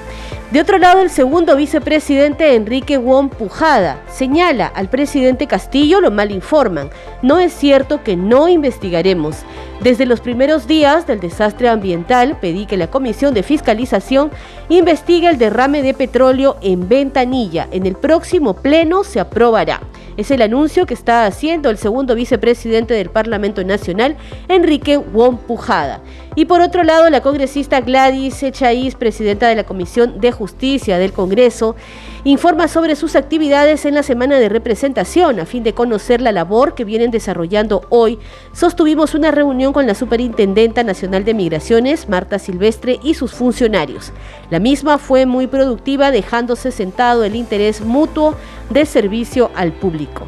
De 0.51 0.61
otro 0.61 0.77
lado, 0.77 1.01
el 1.01 1.09
segundo 1.09 1.55
vicepresidente 1.55 2.55
Enrique 2.55 2.97
Wong 2.97 3.29
Pujada 3.29 4.01
señala 4.07 4.67
al 4.67 4.89
presidente 4.89 5.47
Castillo 5.47 5.99
lo 5.99 6.11
mal 6.11 6.31
informan. 6.31 6.89
No 7.21 7.39
es 7.39 7.53
cierto 7.53 8.03
que 8.03 8.15
no 8.15 8.47
investigaremos. 8.47 9.37
Desde 9.83 10.05
los 10.05 10.21
primeros 10.21 10.65
días 10.65 11.07
del 11.07 11.19
desastre 11.19 11.67
ambiental 11.67 12.37
pedí 12.39 12.65
que 12.65 12.77
la 12.77 12.87
Comisión 12.87 13.33
de 13.33 13.43
Fiscalización 13.43 14.31
investigue 14.69 15.27
el 15.27 15.37
derrame 15.37 15.81
de 15.81 15.93
petróleo 15.93 16.55
en 16.61 16.87
Ventanilla. 16.87 17.67
En 17.69 17.85
el 17.85 17.95
próximo 17.95 18.53
pleno 18.53 19.03
se 19.03 19.19
aprobará. 19.19 19.81
Es 20.15 20.31
el 20.31 20.41
anuncio 20.41 20.85
que 20.85 20.93
está 20.93 21.25
haciendo 21.25 21.69
el 21.69 21.77
segundo 21.77 22.15
vicepresidente 22.15 22.93
del 22.93 23.09
Parlamento 23.09 23.61
Nacional, 23.65 24.15
Enrique 24.47 24.95
Wong 24.95 25.37
Pujada. 25.39 25.99
Y 26.35 26.45
por 26.45 26.61
otro 26.61 26.83
lado, 26.83 27.09
la 27.11 27.21
congresista 27.21 27.81
Gladys 27.81 28.41
Echaíz, 28.41 28.95
presidenta 28.95 29.47
de 29.47 29.55
la 29.55 29.65
Comisión 29.65 30.19
de 30.19 30.31
Justicia 30.31 30.97
del 30.97 31.13
Congreso, 31.13 31.75
informa 32.23 32.67
sobre 32.67 32.95
sus 32.95 33.15
actividades 33.15 33.85
en 33.85 33.93
la 33.93 34.01
semana 34.01 34.39
de 34.39 34.49
representación 34.49 35.39
a 35.39 35.45
fin 35.45 35.61
de 35.61 35.73
conocer 35.73 36.21
la 36.21 36.31
labor 36.31 36.73
que 36.73 36.85
vienen 36.85 37.11
desarrollando 37.11 37.85
hoy. 37.89 38.17
Sostuvimos 38.51 39.13
una 39.13 39.29
reunión 39.29 39.73
con 39.73 39.85
la 39.85 39.93
Superintendenta 39.93 40.83
Nacional 40.83 41.23
de 41.23 41.35
Migraciones, 41.35 42.09
Marta 42.09 42.39
Silvestre, 42.39 42.99
y 43.03 43.13
sus 43.13 43.33
funcionarios. 43.33 44.11
La 44.49 44.59
misma 44.59 44.97
fue 44.97 45.27
muy 45.27 45.45
productiva, 45.45 46.09
dejándose 46.09 46.71
sentado 46.71 47.23
el 47.23 47.35
interés 47.35 47.81
mutuo 47.81 48.35
de 48.71 48.85
servicio 48.87 49.51
al 49.53 49.71
público. 49.71 50.27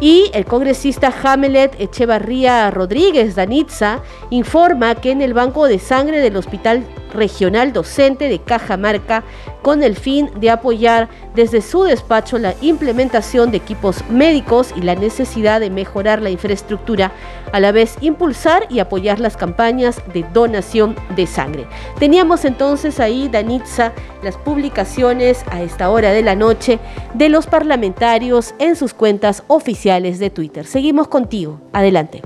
Y 0.00 0.30
el 0.32 0.44
congresista 0.44 1.12
Hamelet 1.22 1.80
Echevarría 1.80 2.70
Rodríguez 2.70 3.34
Danitza 3.34 4.00
informa 4.30 4.94
que 4.94 5.10
en 5.10 5.22
el 5.22 5.34
banco 5.34 5.66
de 5.66 5.80
sangre 5.80 6.20
del 6.20 6.36
Hospital 6.36 6.84
Regional 7.12 7.72
Docente 7.72 8.28
de 8.28 8.38
Cajamarca, 8.38 9.24
con 9.62 9.82
el 9.82 9.96
fin 9.96 10.30
de 10.40 10.50
apoyar 10.50 11.08
desde 11.34 11.60
su 11.60 11.82
despacho 11.84 12.38
la 12.38 12.54
implementación 12.60 13.50
de 13.50 13.58
equipos 13.58 14.04
médicos 14.08 14.72
y 14.76 14.82
la 14.82 14.94
necesidad 14.94 15.60
de 15.60 15.70
mejorar 15.70 16.22
la 16.22 16.30
infraestructura, 16.30 17.12
a 17.52 17.60
la 17.60 17.72
vez 17.72 17.96
impulsar 18.00 18.66
y 18.68 18.78
apoyar 18.78 19.20
las 19.20 19.36
campañas 19.36 20.00
de 20.12 20.24
donación 20.32 20.96
de 21.16 21.26
sangre. 21.26 21.66
Teníamos 21.98 22.44
entonces 22.44 23.00
ahí, 23.00 23.28
Danitza, 23.28 23.92
las 24.22 24.36
publicaciones 24.36 25.44
a 25.50 25.62
esta 25.62 25.90
hora 25.90 26.12
de 26.12 26.22
la 26.22 26.34
noche 26.34 26.78
de 27.14 27.28
los 27.28 27.46
parlamentarios 27.46 28.54
en 28.58 28.76
sus 28.76 28.94
cuentas 28.94 29.42
oficiales 29.48 30.18
de 30.18 30.30
Twitter. 30.30 30.66
Seguimos 30.66 31.08
contigo. 31.08 31.60
Adelante. 31.72 32.22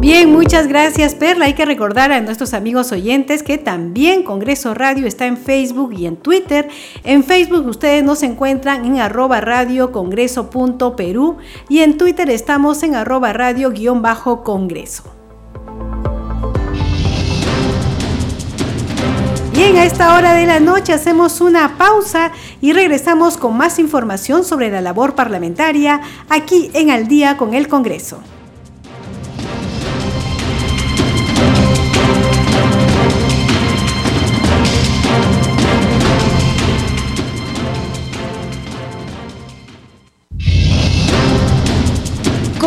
Bien, 0.00 0.32
muchas 0.32 0.66
gracias 0.66 1.14
Perla. 1.14 1.44
Hay 1.44 1.52
que 1.52 1.66
recordar 1.66 2.10
a 2.10 2.22
nuestros 2.22 2.54
amigos 2.54 2.90
oyentes 2.90 3.42
que 3.42 3.58
también 3.58 4.22
Congreso 4.22 4.72
Radio 4.72 5.06
está 5.06 5.26
en 5.26 5.36
Facebook 5.36 5.92
y 5.92 6.06
en 6.06 6.16
Twitter. 6.16 6.70
En 7.04 7.22
Facebook 7.22 7.66
ustedes 7.66 8.02
nos 8.02 8.22
encuentran 8.22 8.86
en 8.86 8.98
arroba 8.98 9.42
radio 9.42 9.92
y 11.68 11.80
en 11.80 11.98
Twitter 11.98 12.30
estamos 12.30 12.82
en 12.82 12.94
arroba 12.94 13.34
radio 13.34 13.72
guion 13.72 14.00
bajo 14.00 14.42
congreso. 14.42 15.04
Bien, 19.52 19.76
a 19.76 19.84
esta 19.84 20.16
hora 20.16 20.32
de 20.32 20.46
la 20.46 20.60
noche 20.60 20.94
hacemos 20.94 21.42
una 21.42 21.76
pausa 21.76 22.32
y 22.62 22.72
regresamos 22.72 23.36
con 23.36 23.54
más 23.54 23.78
información 23.78 24.44
sobre 24.44 24.70
la 24.70 24.80
labor 24.80 25.14
parlamentaria 25.14 26.00
aquí 26.30 26.70
en 26.72 26.90
Al 26.90 27.06
día 27.06 27.36
con 27.36 27.52
el 27.52 27.68
Congreso. 27.68 28.22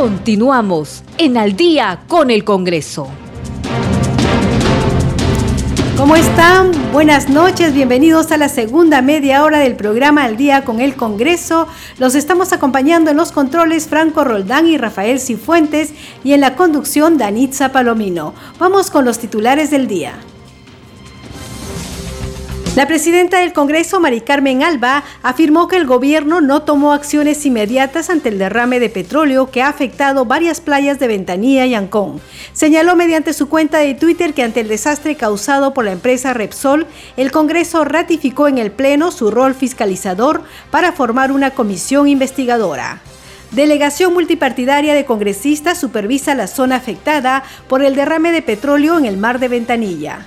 Continuamos 0.04 1.02
en 1.18 1.38
Al 1.38 1.56
día 1.56 2.04
con 2.10 2.30
el 2.30 2.44
Congreso. 2.44 3.08
¿Cómo 5.96 6.18
están? 6.18 6.74
Buenas 6.92 7.30
noches, 7.30 7.74
bienvenidos 7.74 8.34
a 8.34 8.38
la 8.38 8.50
segunda 8.50 9.02
media 9.02 9.46
hora 9.46 9.60
del 9.60 9.78
programa 9.78 10.26
Al 10.26 10.36
día 10.36 10.66
con 10.66 10.82
el 10.82 10.98
Congreso. 10.98 11.70
Los 12.00 12.16
estamos 12.16 12.52
acompañando 12.52 13.12
en 13.12 13.16
los 13.16 13.32
controles 13.32 13.88
Franco 13.88 14.26
Roldán 14.26 14.68
y 14.68 14.78
Rafael 14.78 15.22
Cifuentes 15.22 15.94
y 16.26 16.34
en 16.34 16.42
la 16.42 16.58
conducción 16.58 17.18
Danitza 17.18 17.72
Palomino. 17.72 18.34
Vamos 18.60 18.92
con 18.92 19.06
los 19.06 19.20
titulares 19.20 19.72
del 19.72 19.88
día. 19.88 20.16
La 22.76 22.88
presidenta 22.88 23.40
del 23.40 23.54
Congreso, 23.54 24.00
Mari 24.00 24.22
Carmen 24.22 24.64
Alba, 24.64 25.04
afirmó 25.22 25.68
que 25.68 25.76
el 25.76 25.86
gobierno 25.86 26.42
no 26.42 26.64
tomó 26.64 26.92
acciones 26.92 27.46
inmediatas 27.46 28.10
ante 28.10 28.30
el 28.30 28.40
derrame 28.40 28.80
de 28.80 28.90
petróleo 28.90 29.52
que 29.52 29.62
ha 29.62 29.68
afectado 29.68 30.26
varias 30.26 30.60
playas 30.60 30.98
de 30.98 31.06
Ventanilla 31.06 31.68
y 31.68 31.76
Ancón. 31.76 32.20
Señaló 32.54 32.96
mediante 32.96 33.34
su 33.34 33.48
cuenta 33.48 33.78
de 33.78 33.94
Twitter 33.94 34.34
que 34.34 34.42
ante 34.42 34.62
el 34.62 34.70
desastre 34.70 35.16
causado 35.16 35.76
por 35.76 35.86
la 35.86 35.92
empresa 35.92 36.34
Repsol, 36.34 36.88
el 37.16 37.32
Congreso 37.32 37.86
ratificó 37.86 38.48
en 38.48 38.58
el 38.58 38.72
Pleno 38.72 39.12
su 39.12 39.30
rol 39.30 39.54
fiscalizador 39.54 40.42
para 40.72 40.94
formar 40.94 41.32
una 41.32 41.52
comisión 41.52 42.08
investigadora. 42.08 43.02
Delegación 43.52 44.14
multipartidaria 44.14 44.96
de 44.96 45.06
congresistas 45.06 45.80
supervisa 45.80 46.34
la 46.34 46.48
zona 46.48 46.78
afectada 46.78 47.44
por 47.68 47.84
el 47.84 47.94
derrame 47.94 48.32
de 48.32 48.42
petróleo 48.42 48.98
en 48.98 49.06
el 49.06 49.18
mar 49.18 49.38
de 49.38 49.48
Ventanilla. 49.48 50.26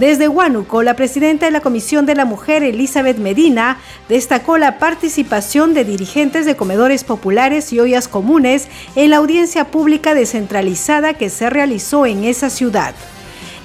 Desde 0.00 0.28
Huánuco, 0.28 0.82
la 0.82 0.96
presidenta 0.96 1.44
de 1.44 1.52
la 1.52 1.60
Comisión 1.60 2.06
de 2.06 2.14
la 2.14 2.24
Mujer, 2.24 2.62
Elizabeth 2.62 3.18
Medina, 3.18 3.76
destacó 4.08 4.56
la 4.56 4.78
participación 4.78 5.74
de 5.74 5.84
dirigentes 5.84 6.46
de 6.46 6.56
comedores 6.56 7.04
populares 7.04 7.70
y 7.70 7.80
ollas 7.80 8.08
comunes 8.08 8.68
en 8.96 9.10
la 9.10 9.18
audiencia 9.18 9.66
pública 9.66 10.14
descentralizada 10.14 11.12
que 11.12 11.28
se 11.28 11.50
realizó 11.50 12.06
en 12.06 12.24
esa 12.24 12.48
ciudad. 12.48 12.94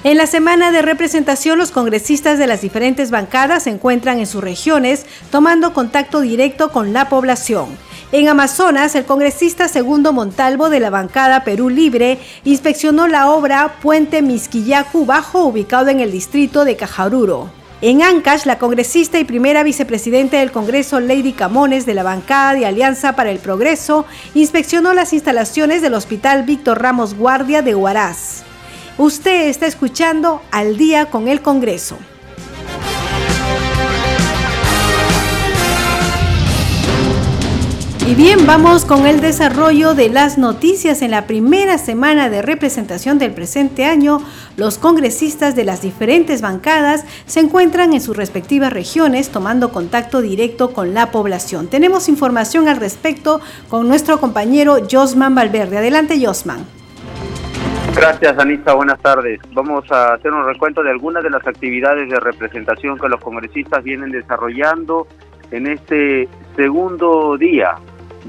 En 0.04 0.18
la 0.18 0.26
semana 0.26 0.72
de 0.72 0.82
representación, 0.82 1.56
los 1.56 1.70
congresistas 1.70 2.38
de 2.38 2.46
las 2.46 2.60
diferentes 2.60 3.10
bancadas 3.10 3.62
se 3.62 3.70
encuentran 3.70 4.18
en 4.18 4.26
sus 4.26 4.44
regiones 4.44 5.06
tomando 5.30 5.72
contacto 5.72 6.20
directo 6.20 6.70
con 6.70 6.92
la 6.92 7.08
población. 7.08 7.68
En 8.12 8.28
Amazonas, 8.28 8.94
el 8.94 9.04
congresista 9.04 9.66
Segundo 9.66 10.12
Montalvo 10.12 10.70
de 10.70 10.78
la 10.78 10.90
bancada 10.90 11.42
Perú 11.42 11.68
Libre 11.68 12.20
inspeccionó 12.44 13.08
la 13.08 13.30
obra 13.30 13.78
Puente 13.82 14.22
Misquillacu 14.22 15.04
Bajo, 15.04 15.44
ubicado 15.44 15.88
en 15.88 15.98
el 15.98 16.12
distrito 16.12 16.64
de 16.64 16.76
Cajaruro. 16.76 17.50
En 17.80 18.02
Ancash, 18.02 18.44
la 18.44 18.60
congresista 18.60 19.18
y 19.18 19.24
primera 19.24 19.64
vicepresidenta 19.64 20.38
del 20.38 20.52
Congreso, 20.52 21.00
Lady 21.00 21.32
Camones, 21.32 21.84
de 21.84 21.94
la 21.94 22.04
bancada 22.04 22.54
de 22.54 22.64
Alianza 22.64 23.16
para 23.16 23.32
el 23.32 23.40
Progreso, 23.40 24.06
inspeccionó 24.34 24.94
las 24.94 25.12
instalaciones 25.12 25.82
del 25.82 25.94
Hospital 25.94 26.44
Víctor 26.44 26.80
Ramos 26.80 27.14
Guardia 27.14 27.60
de 27.60 27.74
Huaraz. 27.74 28.44
Usted 28.98 29.48
está 29.48 29.66
escuchando 29.66 30.40
al 30.52 30.76
día 30.76 31.06
con 31.06 31.26
el 31.26 31.42
Congreso. 31.42 31.98
Y 38.06 38.14
bien, 38.14 38.46
vamos 38.46 38.84
con 38.84 39.04
el 39.04 39.20
desarrollo 39.20 39.94
de 39.94 40.08
las 40.08 40.38
noticias. 40.38 41.02
En 41.02 41.10
la 41.10 41.26
primera 41.26 41.76
semana 41.76 42.30
de 42.30 42.40
representación 42.40 43.18
del 43.18 43.32
presente 43.32 43.84
año, 43.84 44.20
los 44.56 44.78
congresistas 44.78 45.56
de 45.56 45.64
las 45.64 45.82
diferentes 45.82 46.40
bancadas 46.40 47.04
se 47.26 47.40
encuentran 47.40 47.94
en 47.94 48.00
sus 48.00 48.16
respectivas 48.16 48.72
regiones 48.72 49.32
tomando 49.32 49.72
contacto 49.72 50.22
directo 50.22 50.72
con 50.72 50.94
la 50.94 51.10
población. 51.10 51.66
Tenemos 51.66 52.08
información 52.08 52.68
al 52.68 52.76
respecto 52.76 53.40
con 53.68 53.88
nuestro 53.88 54.20
compañero 54.20 54.76
Josman 54.88 55.34
Valverde. 55.34 55.78
Adelante, 55.78 56.24
Josman. 56.24 56.64
Gracias, 57.96 58.38
Anita. 58.38 58.74
Buenas 58.74 59.00
tardes. 59.00 59.40
Vamos 59.52 59.90
a 59.90 60.14
hacer 60.14 60.32
un 60.32 60.46
recuento 60.46 60.84
de 60.84 60.90
algunas 60.90 61.24
de 61.24 61.30
las 61.30 61.44
actividades 61.44 62.08
de 62.08 62.20
representación 62.20 63.00
que 63.00 63.08
los 63.08 63.20
congresistas 63.20 63.82
vienen 63.82 64.12
desarrollando 64.12 65.08
en 65.50 65.66
este 65.66 66.28
segundo 66.54 67.36
día 67.36 67.76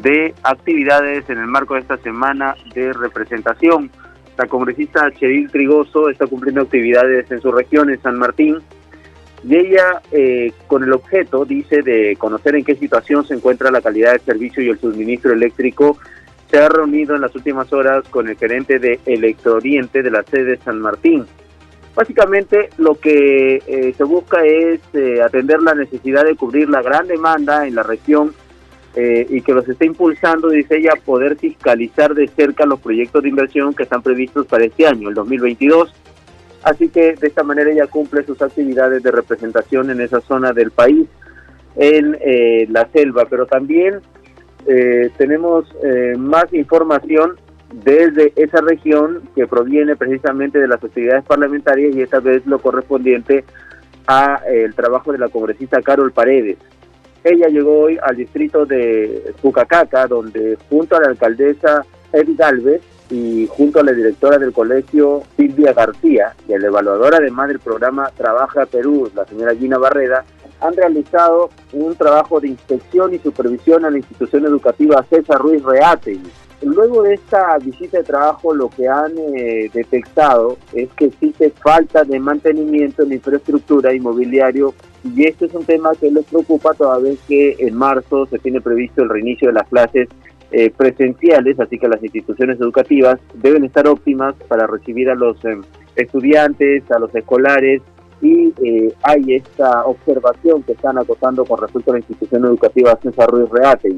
de 0.02 0.34
actividades 0.44 1.30
en 1.30 1.40
el 1.40 1.48
marco 1.48 1.74
de 1.74 1.82
esta 1.82 1.98
semana 1.98 2.56
de 2.74 2.94
representación. 2.94 3.90
La 4.38 4.48
congresista 4.48 5.10
Cheryl 5.12 5.50
Trigoso 5.50 6.10
está 6.10 6.28
cumpliendo 6.28 6.62
actividades 6.62 7.30
en 7.32 7.42
su 7.42 7.52
región, 7.52 7.90
en 7.90 8.02
San 8.02 8.20
Martín, 8.20 8.60
y 9.44 9.56
ella, 9.56 10.02
eh, 10.12 10.52
con 10.68 10.84
el 10.84 10.94
objeto, 10.94 11.46
dice, 11.46 11.82
de 11.82 12.16
conocer 12.18 12.56
en 12.56 12.64
qué 12.64 12.76
situación 12.76 13.26
se 13.26 13.36
encuentra 13.36 13.72
la 13.72 13.82
calidad 13.82 14.12
del 14.12 14.22
servicio 14.22 14.64
y 14.64 14.70
el 14.70 14.80
suministro 14.80 15.32
eléctrico, 15.32 15.98
se 16.50 16.60
ha 16.60 16.70
reunido 16.70 17.16
en 17.16 17.22
las 17.22 17.36
últimas 17.36 17.72
horas 17.74 18.08
con 18.10 18.28
el 18.28 18.38
gerente 18.38 18.80
de 18.80 19.00
Electrooriente 19.06 20.02
de 20.02 20.12
la 20.12 20.24
sede 20.24 20.46
de 20.46 20.58
San 20.58 20.80
Martín. 20.80 21.26
Básicamente 21.96 22.70
lo 22.78 22.96
que 22.96 23.56
eh, 23.68 23.94
se 23.98 24.04
busca 24.04 24.44
es 24.46 24.80
eh, 24.94 25.22
atender 25.22 25.62
la 25.62 25.74
necesidad 25.74 26.24
de 26.24 26.36
cubrir 26.36 26.70
la 26.70 26.82
gran 26.82 27.08
demanda 27.08 27.68
en 27.68 27.76
la 27.76 27.84
región 27.84 28.34
eh, 28.96 29.28
y 29.30 29.42
que 29.42 29.54
los 29.54 29.68
está 29.68 29.86
impulsando, 29.86 30.50
dice 30.50 30.78
ella, 30.78 30.94
poder 31.06 31.38
fiscalizar 31.38 32.16
de 32.16 32.28
cerca 32.28 32.66
los 32.66 32.80
proyectos 32.80 33.22
de 33.22 33.30
inversión 33.30 33.74
que 33.74 33.84
están 33.84 34.02
previstos 34.02 34.48
para 34.48 34.66
este 34.66 34.88
año, 34.88 35.10
el 35.10 35.16
2022. 35.16 35.94
Así 36.64 36.90
que 36.90 37.14
de 37.16 37.28
esta 37.28 37.44
manera 37.44 37.72
ella 37.72 37.88
cumple 37.88 38.24
sus 38.24 38.42
actividades 38.42 39.04
de 39.04 39.12
representación 39.12 39.92
en 39.92 40.02
esa 40.02 40.20
zona 40.22 40.52
del 40.52 40.72
país, 40.72 41.08
en 41.76 42.18
eh, 42.22 42.66
la 42.70 42.88
selva. 42.88 43.26
Pero 43.30 43.46
también 43.46 44.00
eh, 44.66 45.12
tenemos 45.18 45.66
más 46.18 46.52
información 46.54 47.36
desde 47.72 48.34
esa 48.36 48.62
región 48.62 49.22
que 49.36 49.46
proviene 49.46 49.96
precisamente 49.96 50.58
de 50.60 50.68
las 50.68 50.84
actividades 50.84 51.24
parlamentarias 51.26 51.96
y 51.96 52.02
esta 52.02 52.20
vez 52.20 52.46
lo 52.46 52.60
correspondiente 52.60 53.44
a 54.08 54.42
el 54.50 54.74
trabajo 54.74 55.12
de 55.12 55.20
la 55.20 55.30
congresista 55.30 55.82
Carol 55.82 56.12
Paredes. 56.12 56.58
Ella 57.24 57.48
llegó 57.48 57.82
hoy 57.82 57.98
al 58.02 58.16
distrito 58.16 58.66
de 58.66 59.34
Pucacaca, 59.42 60.08
donde 60.08 60.58
junto 60.70 60.96
a 60.96 61.02
la 61.02 61.10
alcaldesa 61.10 61.86
Edith 62.14 62.38
Galvez 62.38 62.82
y 63.10 63.48
junto 63.50 63.80
a 63.80 63.84
la 63.84 63.94
directora 63.94 64.38
del 64.38 64.52
colegio 64.52 65.24
Silvia 65.36 65.74
García 65.74 66.34
y 66.48 66.54
el 66.54 66.64
evaluador 66.64 67.16
además 67.16 67.48
del 67.48 67.60
programa 67.60 68.12
Trabaja 68.16 68.66
Perú, 68.66 69.10
la 69.16 69.26
señora 69.26 69.56
Gina 69.56 69.78
Barreda, 69.78 70.26
han 70.60 70.76
realizado 70.76 71.50
un 71.74 71.96
trabajo 71.96 72.40
de 72.40 72.50
inspección 72.50 73.14
y 73.14 73.20
supervisión 73.20 73.86
a 73.86 73.92
la 73.92 73.98
institución 73.98 74.46
educativa 74.46 75.06
César 75.10 75.40
Ruiz 75.40 75.64
Reate. 75.64 76.20
Luego 76.64 77.04
de 77.04 77.14
esta 77.14 77.56
visita 77.60 78.00
de 78.00 78.04
trabajo 78.04 78.54
lo 78.54 78.70
que 78.70 78.88
han 78.88 79.14
eh, 79.36 79.70
detectado 79.72 80.58
es 80.74 80.90
que 80.94 81.06
existe 81.06 81.52
falta 81.52 82.04
de 82.04 82.20
mantenimiento 82.20 83.04
en 83.04 83.10
la 83.10 83.16
infraestructura 83.16 83.94
inmobiliario 83.94 84.74
y 85.04 85.28
este 85.28 85.46
es 85.46 85.54
un 85.54 85.66
tema 85.66 85.92
que 86.00 86.12
les 86.12 86.26
preocupa 86.26 86.74
toda 86.74 87.00
vez 87.00 87.20
que 87.28 87.56
en 87.60 87.76
marzo 87.76 88.26
se 88.26 88.40
tiene 88.40 88.62
previsto 88.62 89.04
el 89.04 89.10
reinicio 89.10 89.48
de 89.50 89.54
las 89.54 89.68
clases 89.68 90.10
eh, 90.52 90.72
presenciales, 90.76 91.60
así 91.60 91.78
que 91.78 91.88
las 91.88 92.02
instituciones 92.02 92.60
educativas 92.60 93.20
deben 93.34 93.66
estar 93.66 93.88
óptimas 93.88 94.36
para 94.48 94.66
recibir 94.66 95.10
a 95.10 95.16
los 95.16 95.44
em, 95.46 95.62
estudiantes, 95.96 96.90
a 96.92 97.00
los 97.00 97.14
escolares 97.14 97.82
y 98.22 98.54
eh, 98.64 98.94
hay 99.04 99.36
esta 99.36 99.86
observación 99.86 100.64
que 100.64 100.72
están 100.72 100.98
acotando 100.98 101.46
con 101.46 101.62
respecto 101.62 101.92
a 101.92 101.96
la 101.96 102.00
institución 102.00 102.46
educativa 102.46 102.98
César 103.02 103.30
Ruiz 103.30 103.50
Reate. 103.50 103.94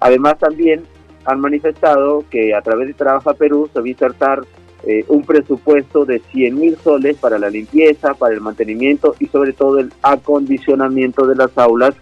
Además 0.00 0.38
también 0.38 0.82
han 1.24 1.40
manifestado 1.40 2.24
que 2.30 2.54
a 2.54 2.60
través 2.60 2.88
de 2.88 2.94
Trabaja 2.94 3.34
Perú 3.34 3.68
se 3.72 3.80
va 3.80 3.86
a 3.86 3.88
insertar 3.88 4.42
eh, 4.88 5.04
un 5.08 5.24
presupuesto 5.24 6.04
de 6.04 6.20
100 6.30 6.54
mil 6.54 6.76
soles 6.76 7.16
para 7.16 7.40
la 7.40 7.50
limpieza, 7.50 8.14
para 8.14 8.34
el 8.34 8.40
mantenimiento 8.40 9.16
y 9.18 9.26
sobre 9.26 9.52
todo 9.52 9.80
el 9.80 9.92
acondicionamiento 10.00 11.26
de 11.26 11.34
las 11.34 11.58
aulas 11.58 11.92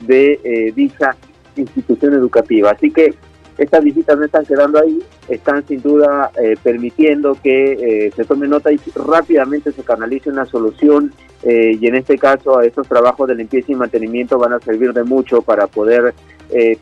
de 0.00 0.40
eh, 0.42 0.72
dicha 0.74 1.14
institución 1.56 2.14
educativa. 2.14 2.70
Así 2.70 2.90
que 2.90 3.12
estas 3.58 3.84
visitas 3.84 4.16
no 4.16 4.24
están 4.24 4.46
quedando 4.46 4.80
ahí, 4.80 5.00
están 5.28 5.66
sin 5.66 5.82
duda 5.82 6.30
eh, 6.42 6.56
permitiendo 6.62 7.36
que 7.42 8.10
se 8.16 8.24
tome 8.24 8.48
nota 8.48 8.72
y 8.72 8.80
rápidamente 8.94 9.70
se 9.72 9.82
canalice 9.82 10.30
una 10.30 10.46
solución 10.46 11.12
y 11.42 11.86
en 11.86 11.94
este 11.94 12.16
caso 12.16 12.58
a 12.58 12.64
estos 12.64 12.86
trabajos 12.88 13.28
de 13.28 13.34
limpieza 13.34 13.72
y 13.72 13.74
mantenimiento 13.74 14.38
van 14.38 14.54
a 14.54 14.60
servir 14.60 14.94
de 14.94 15.04
mucho 15.04 15.42
para 15.42 15.66
poder 15.66 16.14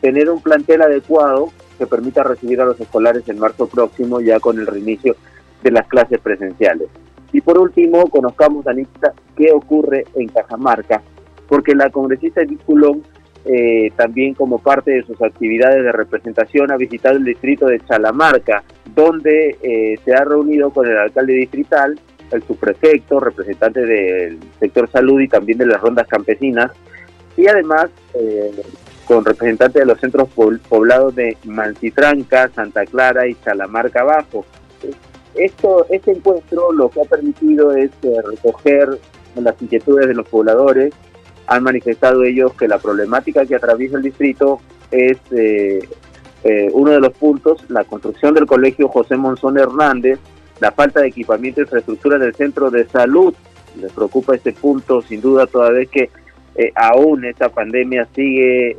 tener 0.01 0.29
un 0.29 0.41
plantel 0.41 0.81
adecuado 0.81 1.49
que 1.77 1.87
permita 1.87 2.23
recibir 2.23 2.59
a 2.59 2.65
los 2.65 2.79
escolares 2.79 3.27
en 3.27 3.39
marzo 3.39 3.67
próximo 3.67 4.19
ya 4.19 4.39
con 4.39 4.59
el 4.59 4.67
reinicio 4.67 5.15
de 5.63 5.71
las 5.71 5.87
clases 5.87 6.19
presenciales. 6.19 6.87
Y 7.31 7.41
por 7.41 7.57
último, 7.59 8.07
conozcamos, 8.09 8.65
Anita, 8.67 9.13
qué 9.35 9.51
ocurre 9.51 10.05
en 10.15 10.29
Cajamarca, 10.29 11.01
porque 11.47 11.75
la 11.75 11.89
congresista 11.89 12.41
Edith 12.41 12.63
Culón, 12.63 13.03
eh, 13.45 13.91
también 13.95 14.33
como 14.33 14.59
parte 14.59 14.91
de 14.91 15.03
sus 15.03 15.21
actividades 15.21 15.83
de 15.83 15.91
representación, 15.91 16.71
ha 16.71 16.77
visitado 16.77 17.17
el 17.17 17.23
distrito 17.23 17.67
de 17.67 17.79
Chalamarca, 17.81 18.63
donde 18.95 19.57
eh, 19.61 19.99
se 20.03 20.13
ha 20.13 20.23
reunido 20.23 20.71
con 20.71 20.87
el 20.87 20.97
alcalde 20.97 21.33
distrital, 21.33 21.99
el 22.31 22.43
subprefecto, 22.43 23.19
representante 23.19 23.85
del 23.85 24.39
sector 24.59 24.89
salud 24.89 25.19
y 25.19 25.27
también 25.27 25.57
de 25.57 25.65
las 25.65 25.81
rondas 25.81 26.07
campesinas, 26.07 26.71
y 27.37 27.47
además 27.47 27.89
eh, 28.15 28.51
con 29.05 29.25
representantes 29.25 29.81
de 29.81 29.87
los 29.87 29.99
centros 29.99 30.29
poblados 30.29 31.15
de 31.15 31.37
Mancitranca, 31.45 32.49
Santa 32.49 32.85
Clara 32.85 33.27
y 33.27 33.35
Chalamarca 33.35 34.01
Abajo. 34.01 34.45
Esto, 35.35 35.85
este 35.89 36.11
encuentro 36.11 36.71
lo 36.71 36.89
que 36.89 37.01
ha 37.01 37.05
permitido 37.05 37.71
es 37.71 37.91
eh, 38.03 38.21
recoger 38.25 38.99
las 39.35 39.61
inquietudes 39.61 40.07
de 40.07 40.13
los 40.13 40.27
pobladores. 40.27 40.93
Han 41.47 41.63
manifestado 41.63 42.23
ellos 42.23 42.53
que 42.53 42.67
la 42.67 42.77
problemática 42.77 43.45
que 43.45 43.55
atraviesa 43.55 43.97
el 43.97 44.03
distrito 44.03 44.59
es 44.91 45.17
eh, 45.31 45.79
eh, 46.43 46.69
uno 46.73 46.91
de 46.91 46.99
los 46.99 47.13
puntos, 47.13 47.63
la 47.69 47.83
construcción 47.83 48.33
del 48.33 48.45
colegio 48.45 48.87
José 48.87 49.15
Monzón 49.17 49.57
Hernández, 49.57 50.19
la 50.59 50.71
falta 50.71 51.01
de 51.01 51.07
equipamiento 51.07 51.61
e 51.61 51.63
infraestructura 51.63 52.17
del 52.17 52.35
centro 52.35 52.69
de 52.69 52.87
salud. 52.87 53.33
Les 53.79 53.91
preocupa 53.91 54.35
este 54.35 54.51
punto, 54.53 55.01
sin 55.01 55.21
duda, 55.21 55.47
toda 55.47 55.69
vez 55.69 55.89
que 55.89 56.09
aún 56.75 57.23
esta 57.23 57.47
pandemia 57.47 58.05
sigue 58.13 58.75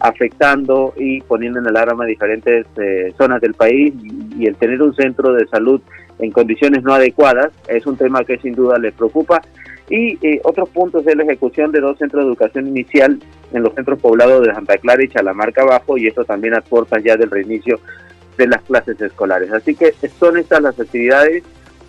afectando 0.00 0.92
y 0.96 1.20
poniendo 1.22 1.58
en 1.58 1.68
alarma 1.68 2.04
diferentes 2.04 2.66
eh, 2.76 3.12
zonas 3.16 3.40
del 3.40 3.54
país 3.54 3.94
y, 4.38 4.46
el 4.46 4.56
tener 4.56 4.82
un 4.82 4.94
centro 4.94 5.32
de 5.32 5.46
salud 5.46 5.80
en 6.18 6.30
condiciones 6.30 6.82
no 6.82 6.94
adecuadas 6.94 7.52
es 7.68 7.86
un 7.86 7.96
tema 7.96 8.24
que 8.24 8.38
sin 8.38 8.54
duda 8.54 8.78
les 8.78 8.94
preocupa. 8.94 9.42
Y 9.88 10.18
eh, 10.26 10.40
otros 10.42 10.68
puntos 10.70 11.06
es 11.06 11.14
la 11.14 11.22
ejecución 11.22 11.70
de 11.70 11.80
dos 11.80 11.96
centros 11.98 12.24
de 12.24 12.28
educación 12.28 12.66
inicial 12.66 13.18
en 13.52 13.62
los 13.62 13.74
centros 13.74 14.00
poblados 14.00 14.44
de 14.44 14.52
Santa 14.52 14.78
Clara 14.78 15.04
y 15.04 15.08
Chalamarca 15.08 15.62
Abajo 15.62 15.96
y 15.96 16.08
esto 16.08 16.24
también 16.24 16.54
a 16.54 16.62
ya 17.04 17.16
del 17.16 17.30
reinicio 17.30 17.78
de 18.36 18.48
las 18.48 18.62
clases 18.62 19.00
escolares. 19.00 19.52
Así 19.52 19.74
que 19.74 19.94
son 20.18 20.38
estas 20.38 20.60
las 20.62 20.78
actividades 20.78 21.44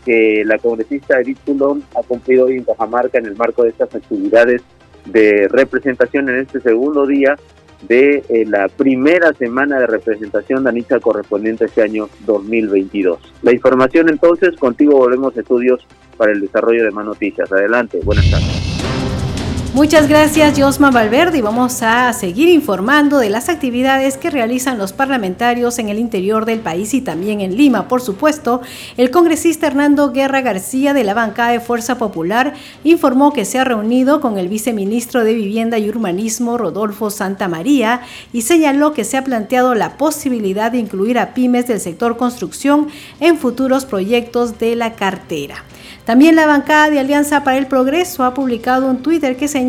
que 0.06 0.44
la 0.46 0.58
congresista 0.58 1.20
Edith 1.20 1.40
Tulón 1.46 1.84
ha 1.96 2.04
cumplido 2.04 2.46
hoy 2.46 2.58
en 2.58 2.64
Cajamarca 2.64 3.18
en 3.18 3.26
el 3.26 3.36
marco 3.36 3.64
de 3.64 3.70
estas 3.70 3.94
actividades 3.94 4.62
de 5.06 5.48
representación 5.50 6.30
en 6.30 6.40
este 6.40 6.62
segundo 6.62 7.06
día 7.06 7.36
de 7.82 8.24
eh, 8.30 8.46
la 8.48 8.68
primera 8.68 9.34
semana 9.34 9.80
de 9.80 9.88
representación 9.88 10.63
de 10.63 10.70
Anita 10.70 11.00
correspondiente 11.00 11.66
a 11.66 11.68
este 11.68 11.82
año 11.82 12.10
2022. 12.26 13.20
La 13.44 13.54
información 13.54 14.10
entonces, 14.10 14.56
contigo 14.58 14.98
volvemos 14.98 15.36
a 15.38 15.42
estudios 15.42 15.86
para 16.18 16.32
el 16.32 16.42
desarrollo 16.42 16.84
de 16.84 16.92
más 16.92 17.06
noticias. 17.06 17.52
Adelante, 17.52 18.00
buenas 18.04 18.30
tardes. 18.30 18.77
Muchas 19.78 20.10
gracias, 20.10 20.60
Josma 20.60 20.90
Valverde, 20.90 21.38
y 21.38 21.42
vamos 21.42 21.84
a 21.84 22.12
seguir 22.12 22.50
informando 22.50 23.20
de 23.20 23.30
las 23.30 23.48
actividades 23.48 24.18
que 24.18 24.32
realizan 24.32 24.80
los 24.80 24.92
parlamentarios 24.92 25.78
en 25.78 25.90
el 25.90 26.00
interior 26.00 26.46
del 26.46 26.62
país 26.62 26.96
y 26.96 27.02
también 27.02 27.42
en 27.42 27.56
Lima. 27.56 27.88
Por 27.88 28.02
supuesto, 28.02 28.62
el 28.98 29.12
congresista 29.12 29.68
Hernando 29.68 30.12
Guerra 30.12 30.42
García 30.42 30.96
de 30.96 31.04
la 31.04 31.13
bancada 31.13 31.52
de 31.52 31.60
Fuerza 31.60 32.00
Popular 32.00 32.56
informó 32.84 33.34
que 33.34 33.46
se 33.46 33.60
ha 33.60 33.66
reunido 33.66 34.20
con 34.20 34.40
el 34.40 34.48
viceministro 34.48 35.24
de 35.24 35.36
Vivienda 35.36 35.78
y 35.78 35.88
Urbanismo, 35.90 36.58
Rodolfo 36.58 37.12
Santa 37.12 37.48
María, 37.48 38.02
y 38.34 38.42
señaló 38.42 38.94
que 38.94 39.04
se 39.04 39.16
ha 39.18 39.24
planteado 39.24 39.76
la 39.76 39.96
posibilidad 39.96 40.72
de 40.72 40.80
incluir 40.80 41.20
a 41.20 41.36
pymes 41.36 41.68
del 41.68 41.80
sector 41.80 42.18
construcción 42.18 42.88
en 43.20 43.38
futuros 43.38 43.86
proyectos 43.86 44.58
de 44.58 44.76
la 44.76 44.94
cartera. 44.94 45.63
También 46.04 46.38
la 46.38 46.48
bancada 46.48 46.90
de 46.90 47.00
Alianza 47.00 47.44
para 47.44 47.58
el 47.58 47.68
Progreso 47.68 48.24
ha 48.24 48.34
publicado 48.34 48.88
un 48.88 49.04
Twitter 49.04 49.36
que 49.36 49.50
señala 49.50 49.66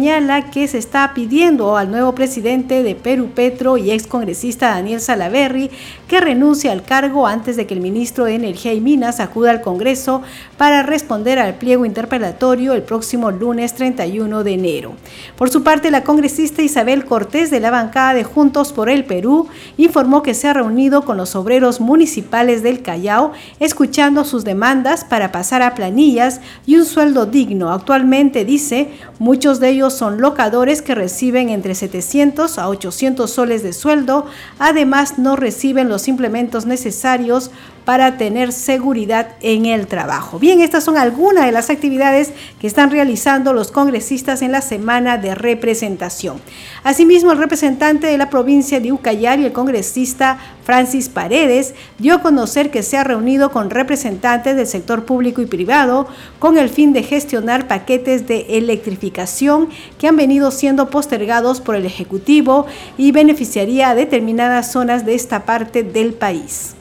que 0.52 0.68
se 0.68 0.78
está 0.78 1.12
pidiendo 1.12 1.76
al 1.76 1.90
nuevo 1.90 2.14
presidente 2.14 2.82
de 2.82 2.94
Perú 2.94 3.30
Petro 3.34 3.76
y 3.76 3.90
ex 3.90 4.06
congresista 4.06 4.70
Daniel 4.70 5.00
Salaverry 5.00 5.70
que 6.08 6.20
renuncie 6.20 6.70
al 6.70 6.82
cargo 6.82 7.26
antes 7.26 7.56
de 7.56 7.66
que 7.66 7.74
el 7.74 7.80
ministro 7.80 8.24
de 8.24 8.34
Energía 8.34 8.72
y 8.72 8.80
Minas 8.80 9.20
acuda 9.20 9.50
al 9.50 9.60
Congreso 9.60 10.22
para 10.56 10.82
responder 10.82 11.38
al 11.38 11.54
pliego 11.54 11.84
interpelatorio 11.84 12.72
el 12.72 12.82
próximo 12.82 13.30
lunes 13.30 13.74
31 13.74 14.42
de 14.42 14.52
enero. 14.52 14.92
Por 15.36 15.50
su 15.50 15.62
parte, 15.62 15.90
la 15.90 16.04
congresista 16.04 16.62
Isabel 16.62 17.04
Cortés 17.04 17.50
de 17.50 17.60
la 17.60 17.70
bancada 17.70 18.14
de 18.14 18.24
Juntos 18.24 18.72
por 18.72 18.88
el 18.88 19.04
Perú 19.04 19.48
informó 19.76 20.22
que 20.22 20.34
se 20.34 20.48
ha 20.48 20.54
reunido 20.54 21.04
con 21.04 21.18
los 21.18 21.36
obreros 21.36 21.80
municipales 21.80 22.62
del 22.62 22.82
Callao 22.82 23.32
escuchando 23.60 24.24
sus 24.24 24.44
demandas 24.44 25.04
para 25.04 25.30
pasar 25.30 25.60
a 25.62 25.74
planillas 25.74 26.40
y 26.64 26.76
un 26.76 26.86
sueldo 26.86 27.26
digno. 27.26 27.70
Actualmente, 27.70 28.46
dice, 28.46 28.90
muchos 29.18 29.60
de 29.60 29.70
ellos 29.70 29.92
son 29.92 30.20
locadores 30.20 30.80
que 30.80 30.94
reciben 30.94 31.50
entre 31.50 31.74
700 31.74 32.58
a 32.58 32.68
800 32.68 33.30
soles 33.30 33.62
de 33.62 33.74
sueldo. 33.74 34.26
Además, 34.58 35.18
no 35.18 35.36
reciben 35.36 35.88
los 35.88 35.97
implementos 36.06 36.66
necesarios 36.66 37.50
para 37.88 38.18
tener 38.18 38.52
seguridad 38.52 39.28
en 39.40 39.64
el 39.64 39.86
trabajo. 39.86 40.38
Bien, 40.38 40.60
estas 40.60 40.84
son 40.84 40.98
algunas 40.98 41.46
de 41.46 41.52
las 41.52 41.70
actividades 41.70 42.34
que 42.60 42.66
están 42.66 42.90
realizando 42.90 43.54
los 43.54 43.72
congresistas 43.72 44.42
en 44.42 44.52
la 44.52 44.60
semana 44.60 45.16
de 45.16 45.34
representación. 45.34 46.38
Asimismo, 46.84 47.32
el 47.32 47.38
representante 47.38 48.06
de 48.06 48.18
la 48.18 48.28
provincia 48.28 48.78
de 48.78 48.92
Ucayali, 48.92 49.46
el 49.46 49.54
congresista 49.54 50.36
Francis 50.64 51.08
Paredes, 51.08 51.72
dio 51.96 52.16
a 52.16 52.20
conocer 52.20 52.70
que 52.70 52.82
se 52.82 52.98
ha 52.98 53.04
reunido 53.04 53.52
con 53.52 53.70
representantes 53.70 54.54
del 54.54 54.66
sector 54.66 55.06
público 55.06 55.40
y 55.40 55.46
privado 55.46 56.08
con 56.38 56.58
el 56.58 56.68
fin 56.68 56.92
de 56.92 57.04
gestionar 57.04 57.68
paquetes 57.68 58.28
de 58.28 58.58
electrificación 58.58 59.70
que 59.98 60.08
han 60.08 60.16
venido 60.16 60.50
siendo 60.50 60.90
postergados 60.90 61.62
por 61.62 61.74
el 61.74 61.86
Ejecutivo 61.86 62.66
y 62.98 63.12
beneficiaría 63.12 63.88
a 63.88 63.94
determinadas 63.94 64.70
zonas 64.70 65.06
de 65.06 65.14
esta 65.14 65.46
parte 65.46 65.82
del 65.82 66.12
país. 66.12 66.74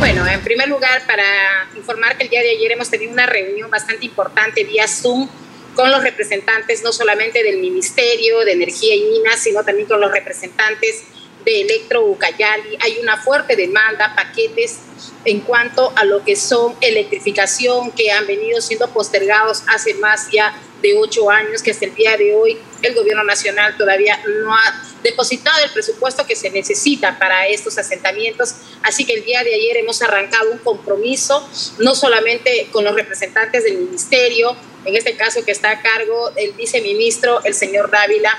Bueno, 0.00 0.26
en 0.26 0.40
primer 0.40 0.66
lugar, 0.66 1.06
para 1.06 1.68
informar 1.76 2.16
que 2.16 2.24
el 2.24 2.30
día 2.30 2.40
de 2.40 2.52
ayer 2.52 2.72
hemos 2.72 2.88
tenido 2.88 3.12
una 3.12 3.26
reunión 3.26 3.70
bastante 3.70 4.06
importante 4.06 4.64
vía 4.64 4.88
Zoom 4.88 5.28
con 5.74 5.90
los 5.90 6.02
representantes 6.02 6.82
no 6.82 6.90
solamente 6.90 7.42
del 7.42 7.58
Ministerio 7.58 8.38
de 8.40 8.52
Energía 8.52 8.94
y 8.94 9.02
Minas, 9.02 9.40
sino 9.40 9.62
también 9.62 9.86
con 9.86 10.00
los 10.00 10.10
representantes 10.10 11.04
de 11.44 11.60
Electro 11.60 12.02
Ucayali. 12.06 12.78
Hay 12.80 12.96
una 13.02 13.18
fuerte 13.18 13.56
demanda, 13.56 14.14
paquetes 14.16 14.78
en 15.26 15.40
cuanto 15.40 15.92
a 15.94 16.04
lo 16.06 16.24
que 16.24 16.34
son 16.34 16.74
electrificación 16.80 17.90
que 17.90 18.10
han 18.10 18.26
venido 18.26 18.62
siendo 18.62 18.88
postergados 18.88 19.64
hace 19.66 19.92
más 19.92 20.30
ya 20.32 20.54
de 20.82 20.96
ocho 20.96 21.30
años, 21.30 21.62
que 21.62 21.70
hasta 21.70 21.84
el 21.84 21.94
día 21.94 22.16
de 22.16 22.34
hoy 22.34 22.58
el 22.82 22.94
gobierno 22.94 23.24
nacional 23.24 23.76
todavía 23.76 24.22
no 24.42 24.54
ha 24.54 24.82
depositado 25.02 25.64
el 25.64 25.70
presupuesto 25.70 26.26
que 26.26 26.36
se 26.36 26.50
necesita 26.50 27.18
para 27.18 27.46
estos 27.46 27.78
asentamientos. 27.78 28.54
Así 28.82 29.04
que 29.04 29.14
el 29.14 29.24
día 29.24 29.42
de 29.42 29.54
ayer 29.54 29.78
hemos 29.78 30.02
arrancado 30.02 30.50
un 30.50 30.58
compromiso, 30.58 31.48
no 31.78 31.94
solamente 31.94 32.68
con 32.70 32.84
los 32.84 32.94
representantes 32.94 33.64
del 33.64 33.78
ministerio, 33.78 34.56
en 34.84 34.96
este 34.96 35.16
caso 35.16 35.44
que 35.44 35.52
está 35.52 35.70
a 35.70 35.82
cargo 35.82 36.30
el 36.36 36.52
viceministro, 36.52 37.42
el 37.44 37.54
señor 37.54 37.90
Dávila, 37.90 38.32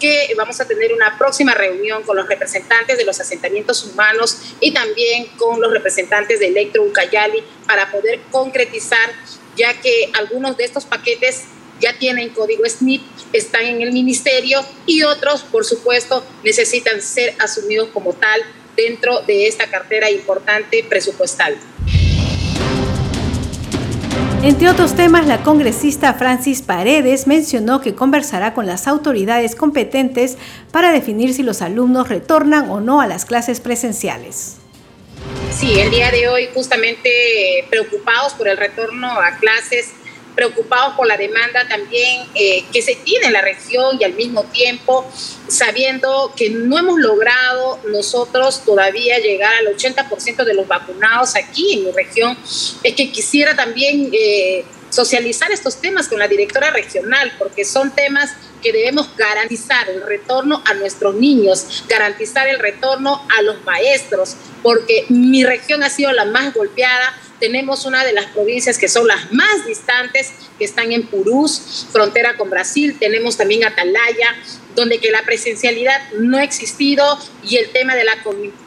que 0.00 0.34
vamos 0.36 0.60
a 0.60 0.66
tener 0.66 0.92
una 0.92 1.16
próxima 1.16 1.54
reunión 1.54 2.02
con 2.02 2.16
los 2.16 2.26
representantes 2.26 2.98
de 2.98 3.04
los 3.04 3.20
asentamientos 3.20 3.84
humanos 3.84 4.36
y 4.60 4.72
también 4.72 5.26
con 5.36 5.60
los 5.60 5.70
representantes 5.70 6.40
de 6.40 6.48
Electro 6.48 6.82
Ucayali 6.82 7.44
para 7.68 7.90
poder 7.92 8.20
concretizar, 8.32 9.12
ya 9.56 9.80
que 9.80 10.10
algunos 10.14 10.56
de 10.56 10.64
estos 10.64 10.86
paquetes 10.86 11.44
ya 11.82 11.98
tienen 11.98 12.30
código 12.30 12.64
SNIP, 12.64 13.02
están 13.32 13.64
en 13.64 13.82
el 13.82 13.92
ministerio 13.92 14.64
y 14.86 15.02
otros, 15.02 15.42
por 15.42 15.64
supuesto, 15.64 16.24
necesitan 16.44 17.02
ser 17.02 17.34
asumidos 17.38 17.88
como 17.92 18.12
tal 18.14 18.40
dentro 18.76 19.20
de 19.22 19.48
esta 19.48 19.66
cartera 19.66 20.10
importante 20.10 20.84
presupuestal. 20.88 21.56
Entre 24.44 24.68
otros 24.68 24.96
temas, 24.96 25.26
la 25.26 25.42
congresista 25.44 26.14
Francis 26.14 26.62
Paredes 26.62 27.28
mencionó 27.28 27.80
que 27.80 27.94
conversará 27.94 28.54
con 28.54 28.66
las 28.66 28.88
autoridades 28.88 29.54
competentes 29.54 30.36
para 30.72 30.90
definir 30.90 31.32
si 31.32 31.44
los 31.44 31.62
alumnos 31.62 32.08
retornan 32.08 32.68
o 32.70 32.80
no 32.80 33.00
a 33.00 33.06
las 33.06 33.24
clases 33.24 33.60
presenciales. 33.60 34.56
Sí, 35.52 35.78
el 35.78 35.90
día 35.90 36.10
de 36.10 36.28
hoy 36.28 36.48
justamente 36.52 37.64
preocupados 37.70 38.32
por 38.32 38.48
el 38.48 38.56
retorno 38.56 39.12
a 39.12 39.36
clases 39.36 39.92
preocupados 40.34 40.94
por 40.94 41.06
la 41.06 41.16
demanda 41.16 41.66
también 41.68 42.26
eh, 42.34 42.64
que 42.72 42.82
se 42.82 42.94
tiene 42.96 43.26
en 43.26 43.32
la 43.32 43.42
región 43.42 43.98
y 44.00 44.04
al 44.04 44.14
mismo 44.14 44.44
tiempo 44.44 45.10
sabiendo 45.48 46.32
que 46.36 46.50
no 46.50 46.78
hemos 46.78 46.98
logrado 46.98 47.78
nosotros 47.88 48.64
todavía 48.64 49.18
llegar 49.18 49.52
al 49.54 49.76
80% 49.76 50.44
de 50.44 50.54
los 50.54 50.66
vacunados 50.66 51.36
aquí 51.36 51.74
en 51.74 51.84
mi 51.84 51.90
región, 51.92 52.36
es 52.82 52.94
que 52.94 53.10
quisiera 53.12 53.54
también 53.54 54.10
eh, 54.12 54.64
socializar 54.92 55.50
estos 55.50 55.80
temas 55.80 56.08
con 56.08 56.18
la 56.18 56.28
directora 56.28 56.70
regional, 56.70 57.32
porque 57.38 57.64
son 57.64 57.90
temas 57.94 58.30
que 58.62 58.72
debemos 58.72 59.08
garantizar 59.16 59.88
el 59.88 60.02
retorno 60.02 60.62
a 60.66 60.74
nuestros 60.74 61.14
niños, 61.14 61.84
garantizar 61.88 62.46
el 62.48 62.58
retorno 62.58 63.26
a 63.36 63.42
los 63.42 63.64
maestros, 63.64 64.36
porque 64.62 65.06
mi 65.08 65.44
región 65.44 65.82
ha 65.82 65.90
sido 65.90 66.12
la 66.12 66.26
más 66.26 66.52
golpeada 66.54 67.18
tenemos 67.42 67.86
una 67.86 68.04
de 68.04 68.12
las 68.12 68.26
provincias 68.26 68.78
que 68.78 68.86
son 68.86 69.08
las 69.08 69.32
más 69.32 69.66
distantes, 69.66 70.30
que 70.60 70.64
están 70.64 70.92
en 70.92 71.08
Purús, 71.08 71.88
frontera 71.90 72.36
con 72.36 72.48
Brasil, 72.48 72.96
tenemos 73.00 73.36
también 73.36 73.64
Atalaya, 73.64 74.36
donde 74.76 75.00
que 75.00 75.10
la 75.10 75.24
presencialidad 75.24 76.00
no 76.20 76.38
ha 76.38 76.44
existido 76.44 77.04
y 77.42 77.56
el 77.56 77.70
tema 77.70 77.96
de 77.96 78.04
la 78.04 78.22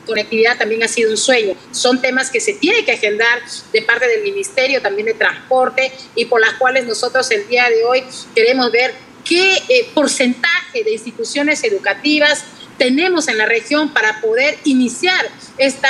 conectividad 0.05 0.57
también 0.57 0.83
ha 0.83 0.89
sido 0.89 1.09
un 1.09 1.15
sueño. 1.15 1.55
Son 1.71 2.01
temas 2.01 2.29
que 2.29 2.41
se 2.41 2.51
tiene 2.51 2.83
que 2.83 2.91
agendar 2.91 3.39
de 3.71 3.81
parte 3.81 4.09
del 4.09 4.23
Ministerio 4.23 4.81
también 4.81 5.05
de 5.05 5.13
Transporte 5.13 5.93
y 6.13 6.25
por 6.25 6.41
las 6.41 6.55
cuales 6.55 6.85
nosotros 6.85 7.31
el 7.31 7.47
día 7.47 7.69
de 7.69 7.85
hoy 7.85 8.03
queremos 8.35 8.73
ver 8.73 8.93
qué 9.23 9.55
eh, 9.69 9.89
porcentaje 9.93 10.83
de 10.83 10.91
instituciones 10.91 11.63
educativas 11.63 12.43
tenemos 12.77 13.27
en 13.27 13.38
la 13.38 13.45
región 13.45 13.89
para 13.89 14.21
poder 14.21 14.57
iniciar 14.63 15.25
esta, 15.57 15.89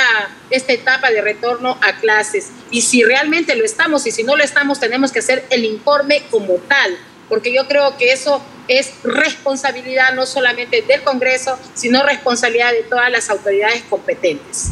esta 0.50 0.72
etapa 0.72 1.10
de 1.10 1.20
retorno 1.20 1.78
a 1.82 1.96
clases. 1.98 2.50
Y 2.70 2.82
si 2.82 3.02
realmente 3.02 3.54
lo 3.56 3.64
estamos 3.64 4.06
y 4.06 4.10
si 4.10 4.22
no 4.22 4.36
lo 4.36 4.44
estamos, 4.44 4.80
tenemos 4.80 5.12
que 5.12 5.20
hacer 5.20 5.44
el 5.50 5.64
informe 5.64 6.22
como 6.30 6.54
tal, 6.54 6.96
porque 7.28 7.52
yo 7.52 7.66
creo 7.66 7.96
que 7.96 8.12
eso 8.12 8.42
es 8.68 8.92
responsabilidad 9.04 10.14
no 10.14 10.26
solamente 10.26 10.82
del 10.82 11.02
Congreso, 11.02 11.58
sino 11.74 12.02
responsabilidad 12.04 12.72
de 12.72 12.82
todas 12.82 13.10
las 13.10 13.30
autoridades 13.30 13.82
competentes. 13.88 14.70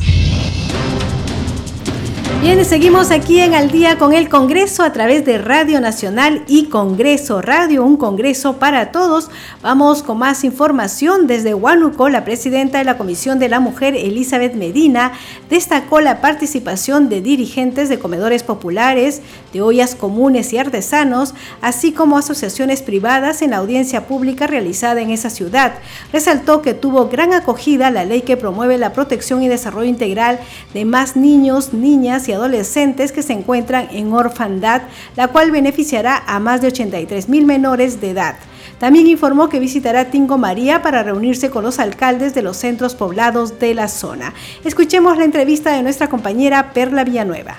Bien, 2.44 2.62
seguimos 2.62 3.10
aquí 3.10 3.40
en 3.40 3.54
Al 3.54 3.70
día 3.70 3.96
con 3.96 4.12
el 4.12 4.28
Congreso 4.28 4.82
a 4.82 4.92
través 4.92 5.24
de 5.24 5.38
Radio 5.38 5.80
Nacional 5.80 6.44
y 6.46 6.66
Congreso 6.66 7.40
Radio, 7.40 7.82
un 7.82 7.96
Congreso 7.96 8.58
para 8.58 8.92
todos. 8.92 9.30
Vamos 9.62 10.02
con 10.02 10.18
más 10.18 10.44
información 10.44 11.26
desde 11.26 11.54
Huánuco. 11.54 12.10
La 12.10 12.22
presidenta 12.26 12.76
de 12.76 12.84
la 12.84 12.98
Comisión 12.98 13.38
de 13.38 13.48
la 13.48 13.60
Mujer, 13.60 13.96
Elizabeth 13.96 14.56
Medina, 14.56 15.12
destacó 15.48 16.02
la 16.02 16.20
participación 16.20 17.08
de 17.08 17.22
dirigentes 17.22 17.88
de 17.88 17.98
comedores 17.98 18.42
populares, 18.42 19.22
de 19.54 19.62
ollas 19.62 19.94
comunes 19.94 20.52
y 20.52 20.58
artesanos, 20.58 21.32
así 21.62 21.92
como 21.92 22.18
asociaciones 22.18 22.82
privadas 22.82 23.40
en 23.40 23.52
la 23.52 23.56
audiencia 23.56 24.06
pública 24.06 24.46
realizada 24.46 25.00
en 25.00 25.08
esa 25.08 25.30
ciudad. 25.30 25.76
Resaltó 26.12 26.60
que 26.60 26.74
tuvo 26.74 27.08
gran 27.08 27.32
acogida 27.32 27.90
la 27.90 28.04
ley 28.04 28.20
que 28.20 28.36
promueve 28.36 28.76
la 28.76 28.92
protección 28.92 29.42
y 29.42 29.48
desarrollo 29.48 29.88
integral 29.88 30.38
de 30.74 30.84
más 30.84 31.16
niños, 31.16 31.72
niñas 31.72 32.28
y 32.28 32.33
adolescentes 32.34 33.12
que 33.12 33.22
se 33.22 33.32
encuentran 33.32 33.88
en 33.90 34.12
orfandad, 34.12 34.82
la 35.16 35.28
cual 35.28 35.50
beneficiará 35.50 36.22
a 36.26 36.38
más 36.38 36.60
de 36.60 36.68
83 36.68 37.28
mil 37.28 37.44
menores 37.44 38.00
de 38.00 38.10
edad. 38.10 38.36
También 38.78 39.06
informó 39.06 39.48
que 39.48 39.60
visitará 39.60 40.06
Tingo 40.06 40.36
María 40.36 40.82
para 40.82 41.02
reunirse 41.02 41.50
con 41.50 41.64
los 41.64 41.78
alcaldes 41.78 42.34
de 42.34 42.42
los 42.42 42.56
centros 42.56 42.94
poblados 42.94 43.58
de 43.58 43.74
la 43.74 43.88
zona. 43.88 44.34
Escuchemos 44.64 45.16
la 45.16 45.24
entrevista 45.24 45.72
de 45.72 45.82
nuestra 45.82 46.08
compañera 46.08 46.72
Perla 46.72 47.04
Villanueva 47.04 47.56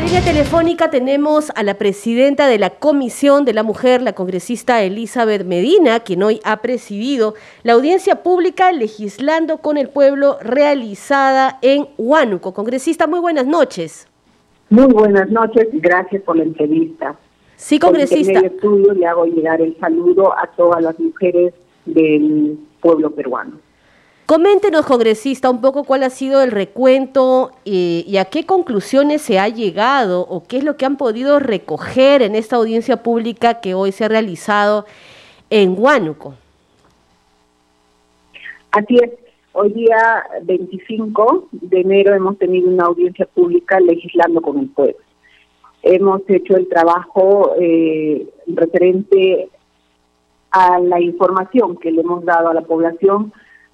línea 0.00 0.22
telefónica 0.22 0.90
tenemos 0.90 1.52
a 1.54 1.62
la 1.62 1.74
presidenta 1.74 2.46
de 2.46 2.58
la 2.58 2.70
Comisión 2.70 3.44
de 3.44 3.52
la 3.52 3.62
Mujer, 3.62 4.00
la 4.00 4.14
congresista 4.14 4.82
Elizabeth 4.82 5.44
Medina, 5.44 6.00
quien 6.00 6.22
hoy 6.22 6.40
ha 6.44 6.62
presidido 6.62 7.34
la 7.62 7.74
audiencia 7.74 8.22
pública 8.22 8.72
legislando 8.72 9.58
con 9.58 9.76
el 9.76 9.90
pueblo 9.90 10.38
realizada 10.40 11.58
en 11.60 11.88
Huánuco. 11.98 12.54
Congresista, 12.54 13.06
muy 13.06 13.20
buenas 13.20 13.46
noches. 13.46 14.08
Muy 14.70 14.86
buenas 14.86 15.30
noches, 15.30 15.68
gracias 15.72 16.22
por 16.22 16.38
la 16.38 16.44
entrevista. 16.44 17.14
Sí, 17.56 17.78
congresista. 17.78 18.32
En 18.32 18.38
el 18.38 18.44
estudio 18.46 18.94
le 18.94 19.06
hago 19.06 19.26
llegar 19.26 19.60
el 19.60 19.76
saludo 19.78 20.32
a 20.32 20.46
todas 20.56 20.82
las 20.82 20.98
mujeres 20.98 21.52
del 21.84 22.58
pueblo 22.80 23.10
peruano. 23.10 23.58
Coméntenos, 24.32 24.86
congresista, 24.86 25.50
un 25.50 25.60
poco 25.60 25.84
cuál 25.84 26.02
ha 26.04 26.08
sido 26.08 26.42
el 26.42 26.52
recuento 26.52 27.50
y, 27.66 28.16
a 28.16 28.24
qué 28.24 28.46
conclusiones 28.46 29.20
se 29.20 29.38
ha 29.38 29.46
llegado 29.50 30.22
o 30.22 30.42
qué 30.48 30.56
es 30.56 30.64
lo 30.64 30.78
que 30.78 30.86
han 30.86 30.96
podido 30.96 31.38
recoger 31.38 32.22
en 32.22 32.34
esta 32.34 32.56
audiencia 32.56 33.02
pública 33.02 33.60
que 33.60 33.74
hoy 33.74 33.92
se 33.92 34.06
ha 34.06 34.08
realizado 34.08 34.86
en 35.50 35.74
Huánuco. 35.76 36.32
Así 38.70 38.96
es. 39.02 39.10
Hoy 39.52 39.70
día 39.74 40.24
25 40.44 41.48
de 41.50 41.80
enero 41.80 42.14
hemos 42.14 42.38
tenido 42.38 42.70
una 42.70 42.86
audiencia 42.86 43.26
pública 43.26 43.80
legislando 43.80 44.40
con 44.40 44.60
el 44.60 44.68
pueblo. 44.70 44.96
Hemos 45.82 46.22
hecho 46.28 46.56
el 46.56 46.70
trabajo 46.70 47.52
eh, 47.60 48.26
referente 48.46 49.50
a 50.52 50.78
la 50.78 51.02
información 51.02 51.76
que 51.76 51.92
le 51.92 52.00
hemos 52.00 52.24
dado 52.24 52.48
a 52.48 52.54
la 52.54 52.62
población 52.62 53.30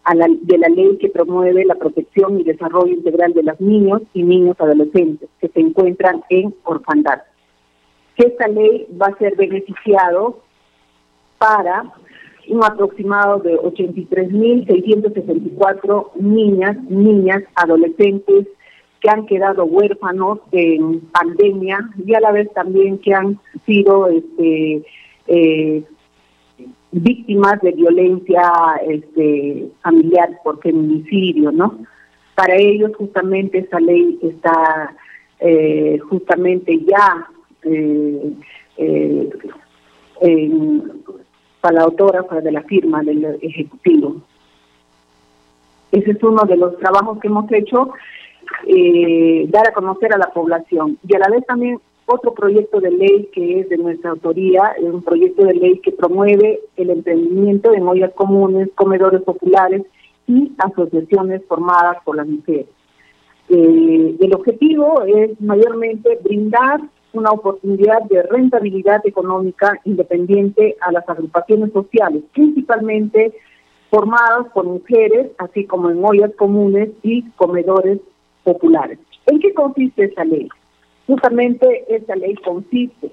a 0.09 0.14
la, 0.14 0.26
de 0.26 0.56
la 0.56 0.68
ley 0.70 0.96
que 0.98 1.11
promueve 1.11 1.66
la 1.66 1.74
protección 1.74 2.40
y 2.40 2.44
desarrollo 2.44 2.94
integral 2.94 3.34
de 3.34 3.42
los 3.42 3.61
niños 3.61 4.00
y 4.14 4.22
niños 4.22 4.56
adolescentes 4.59 5.28
que 5.38 5.48
se 5.48 5.61
encuentran 5.61 6.24
en 6.30 6.54
orfandad. 6.64 7.24
Esta 8.16 8.48
ley 8.48 8.86
va 9.00 9.09
a 9.09 9.18
ser 9.18 9.36
beneficiado 9.36 10.38
para 11.36 11.92
un 12.48 12.64
aproximado 12.64 13.40
de 13.40 13.59
83.664 13.59 16.12
niñas, 16.14 16.82
niñas, 16.84 17.42
adolescentes 17.54 18.46
que 19.00 19.11
han 19.11 19.26
quedado 19.26 19.66
huérfanos 19.66 20.38
en 20.52 21.00
pandemia 21.00 21.86
y 22.02 22.14
a 22.14 22.20
la 22.20 22.32
vez 22.32 22.50
también 22.54 22.96
que 22.96 23.12
han 23.12 23.38
sido 23.66 24.06
este, 24.06 24.86
eh, 25.26 25.82
víctimas 26.91 27.61
de 27.61 27.72
violencia 27.72 28.51
este, 28.86 29.70
familiar 29.82 30.41
por 30.43 30.61
feminicidio, 30.61 31.53
¿no? 31.53 31.78
Para 32.34 32.57
ellos 32.57 32.93
justamente 32.97 33.59
esa 33.59 33.80
ley 33.80 34.18
está 34.22 34.95
eh, 35.41 35.99
justamente 36.09 36.78
ya 36.84 37.28
eh, 37.62 38.32
eh, 38.76 39.30
para 41.61 41.74
la 41.74 41.82
autógrafa 41.82 42.41
de 42.41 42.53
la 42.53 42.62
firma 42.62 43.03
del 43.03 43.39
Ejecutivo. 43.43 44.22
Ese 45.91 46.12
es 46.12 46.22
uno 46.22 46.45
de 46.45 46.57
los 46.57 46.76
trabajos 46.78 47.18
que 47.18 47.28
hemos 47.28 47.51
hecho, 47.51 47.91
eh, 48.66 49.47
dar 49.49 49.68
a 49.68 49.72
conocer 49.72 50.12
a 50.12 50.18
la 50.18 50.30
población. 50.30 50.99
Y 51.07 51.16
a 51.16 51.18
la 51.18 51.28
vez 51.28 51.45
también 51.47 51.80
otro 52.09 52.32
proyecto 52.34 52.80
de 52.80 52.90
ley 52.90 53.28
que 53.32 53.61
es 53.61 53.68
de 53.68 53.76
nuestra 53.76 54.11
autoría, 54.11 54.72
es 54.78 54.84
un 54.84 55.02
proyecto 55.02 55.44
de 55.44 55.54
ley 55.54 55.78
que 55.80 55.92
promueve 55.92 56.61
el 56.76 56.90
emprendimiento 56.90 57.72
en 57.74 57.86
ollas 57.86 58.12
comunes, 58.14 58.68
comedores 58.74 59.22
populares 59.22 59.82
y 60.26 60.52
asociaciones 60.59 61.42
formadas 61.46 61.98
por 62.04 62.16
las 62.16 62.26
mujeres. 62.26 62.66
Eh, 63.50 64.16
el 64.20 64.34
objetivo 64.34 65.02
es 65.04 65.40
mayormente 65.40 66.18
brindar 66.22 66.80
una 67.12 67.30
oportunidad 67.30 68.02
de 68.02 68.22
rentabilidad 68.22 69.00
económica 69.06 69.78
independiente 69.84 70.76
a 70.80 70.92
las 70.92 71.09
agrupaciones 71.09 71.72
sociales, 71.72 72.22
principalmente 72.32 73.32
formadas 73.90 74.46
por 74.52 74.64
mujeres, 74.64 75.30
así 75.38 75.64
como 75.64 75.90
en 75.90 76.04
ollas 76.04 76.32
comunes 76.36 76.90
y 77.02 77.22
comedores 77.32 78.00
populares. 78.44 78.98
¿En 79.26 79.40
qué 79.40 79.52
consiste 79.52 80.04
esta 80.04 80.24
ley? 80.24 80.48
Justamente 81.09 81.86
esta 81.88 82.14
ley 82.14 82.34
consiste 82.36 83.11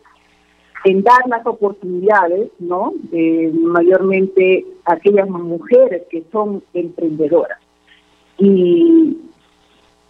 en 0.84 1.02
dar 1.02 1.28
las 1.28 1.46
oportunidades, 1.48 2.52
¿no? 2.60 2.93
Mayormente 3.54 4.66
aquellas 4.86 5.28
mujeres 5.30 6.04
que 6.12 6.24
son 6.32 6.62
emprendedoras 6.74 7.58
y 8.38 9.18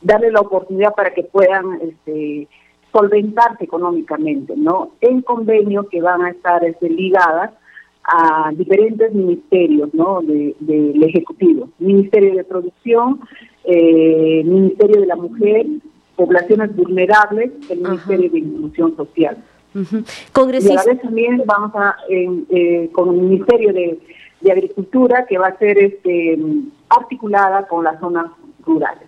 darle 0.02 0.32
la 0.32 0.42
oportunidad 0.42 0.94
para 0.96 1.14
que 1.14 1.24
puedan 1.24 1.80
este, 1.82 2.48
solventarse 2.92 3.64
económicamente, 3.64 4.54
¿no? 4.58 4.92
En 5.00 5.22
convenio 5.22 5.88
que 5.88 6.02
van 6.02 6.24
a 6.24 6.32
estar 6.32 6.66
este, 6.66 6.90
ligadas 6.90 7.52
a 8.04 8.52
diferentes 8.54 9.14
ministerios, 9.14 9.94
¿no? 9.94 10.22
Del 10.22 10.56
de, 10.60 11.06
Ejecutivo, 11.06 11.70
Ministerio 11.80 12.36
de 12.36 12.44
Producción, 12.44 13.22
eh, 13.64 14.44
Ministerio 14.44 15.02
de 15.02 15.08
la 15.08 15.16
Mujer, 15.16 15.68
Poblaciones 16.16 16.76
Vulnerables, 16.76 17.52
el 17.70 17.80
Ministerio 17.80 18.30
de 18.30 18.40
Inclusión 18.40 18.96
Social. 18.96 19.38
Y 19.74 20.72
a 20.72 20.74
la 20.74 20.84
vez 20.84 21.02
también 21.02 21.44
vamos 21.46 21.72
a, 21.76 21.98
eh, 22.10 22.90
con 22.94 23.14
el 23.14 23.22
Ministerio 23.22 23.74
de, 23.74 24.00
de 24.40 24.52
Agricultura, 24.52 25.26
que 25.26 25.38
va 25.38 25.48
a 25.48 25.58
ser 25.58 25.78
este, 25.78 26.40
articulada 26.88 27.68
con 27.68 27.84
las 27.84 28.00
zonas 28.00 28.28
rurales. 28.66 29.04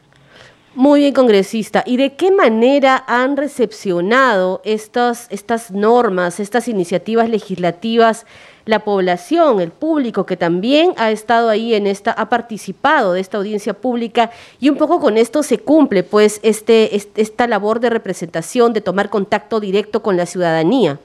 Muy 0.75 0.99
bien, 0.99 1.13
congresista. 1.13 1.83
¿Y 1.87 1.97
de 1.97 2.15
qué 2.15 2.31
manera 2.31 3.03
han 3.07 3.35
recepcionado 3.35 4.61
estas, 4.63 5.27
estas 5.31 5.71
normas, 5.71 6.39
estas 6.39 6.67
iniciativas 6.67 7.29
legislativas 7.29 8.27
la 8.67 8.79
población, 8.79 9.59
el 9.59 9.71
público 9.71 10.25
que 10.25 10.37
también 10.37 10.93
ha 10.97 11.11
estado 11.11 11.49
ahí 11.49 11.73
en 11.73 11.87
esta, 11.87 12.11
ha 12.11 12.29
participado 12.29 13.13
de 13.13 13.21
esta 13.21 13.37
audiencia 13.37 13.73
pública 13.73 14.31
y 14.59 14.69
un 14.69 14.77
poco 14.77 14.99
con 14.99 15.17
esto 15.17 15.43
se 15.43 15.59
cumple 15.59 16.03
pues 16.03 16.39
este, 16.43 16.95
esta 16.95 17.47
labor 17.47 17.79
de 17.79 17.89
representación, 17.89 18.73
de 18.73 18.81
tomar 18.81 19.09
contacto 19.09 19.59
directo 19.59 20.01
con 20.01 20.17
la 20.17 20.25
ciudadanía? 20.25 20.99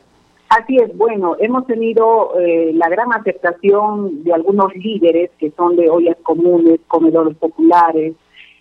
Así 0.48 0.76
es, 0.76 0.94
bueno, 0.96 1.36
hemos 1.38 1.66
tenido 1.66 2.38
eh, 2.38 2.72
la 2.74 2.90
gran 2.90 3.10
aceptación 3.12 4.22
de 4.22 4.34
algunos 4.34 4.74
líderes 4.74 5.30
que 5.38 5.50
son 5.52 5.76
de 5.76 5.88
ollas 5.88 6.16
comunes, 6.22 6.78
comedores 6.88 7.34
populares, 7.38 8.14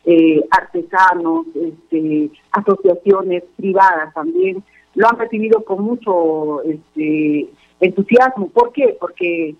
eh, 0.06 0.42
artesanos, 0.52 1.48
este, 1.54 2.30
asociaciones 2.52 3.44
privadas 3.58 4.14
también, 4.14 4.64
lo 4.96 5.08
han 5.08 5.20
recibido 5.20 5.64
con 5.66 5.84
mucho 5.84 6.64
este, 6.64 7.50
entusiasmo. 7.82 8.50
¿Por 8.50 8.72
qué? 8.72 8.96
Porque 9.00 9.56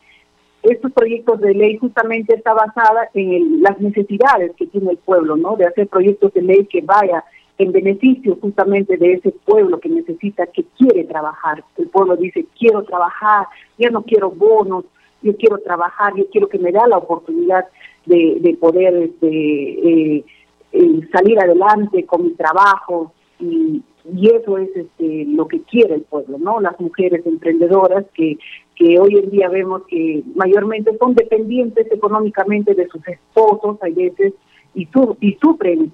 estos 0.64 0.92
proyectos 0.92 1.42
de 1.42 1.54
ley 1.54 1.78
justamente 1.78 2.36
está 2.36 2.54
basada 2.54 3.10
en 3.14 3.62
las 3.62 3.80
necesidades 3.80 4.52
que 4.56 4.68
tiene 4.68 4.92
el 4.92 4.98
pueblo, 4.98 5.36
¿no? 5.36 5.56
De 5.56 5.66
hacer 5.66 5.88
proyectos 5.88 6.34
de 6.34 6.44
ley 6.44 6.66
que 6.66 6.82
vaya 6.82 7.24
en 7.58 7.72
beneficio 7.72 8.38
justamente 8.42 8.98
de 8.98 9.14
ese 9.14 9.32
pueblo 9.46 9.80
que 9.80 9.90
necesita, 9.90 10.48
que 10.48 10.64
quiere 10.78 11.04
trabajar. 11.04 11.64
El 11.78 11.88
pueblo 11.90 12.16
dice, 12.16 12.46
quiero 12.58 12.84
trabajar, 12.84 13.48
ya 13.78 13.90
no 13.90 14.04
quiero 14.04 14.32
bonos, 14.32 14.86
yo 15.22 15.36
quiero 15.36 15.60
trabajar, 15.60 16.14
yo 16.16 16.28
quiero 16.32 16.48
que 16.48 16.58
me 16.58 16.72
da 16.72 16.88
la 16.88 16.98
oportunidad 16.98 17.66
de, 18.06 18.58
poder 18.60 18.96
este, 18.96 19.28
eh, 19.28 20.26
eh, 20.72 21.00
salir 21.12 21.40
adelante 21.40 22.06
con 22.06 22.24
mi 22.24 22.32
trabajo 22.32 23.14
y, 23.40 23.84
eso 24.28 24.58
es 24.58 24.70
este, 24.76 25.26
lo 25.26 25.48
que 25.48 25.62
quiere 25.62 25.96
el 25.96 26.02
pueblo, 26.02 26.38
¿no? 26.38 26.60
Las 26.60 26.80
mujeres 26.80 27.26
emprendedoras 27.26 28.06
que, 28.14 28.38
que 28.76 29.00
hoy 29.00 29.18
en 29.18 29.30
día 29.30 29.50
vemos 29.50 29.84
que 29.88 30.24
mayormente 30.36 30.98
son 30.98 31.14
dependientes 31.16 31.92
económicamente 31.92 32.74
de 32.74 32.88
sus 32.88 33.08
esposos 33.08 33.78
a 33.82 33.90
veces 33.90 34.34
y, 34.74 34.88
y 35.20 35.34
sufren 35.42 35.94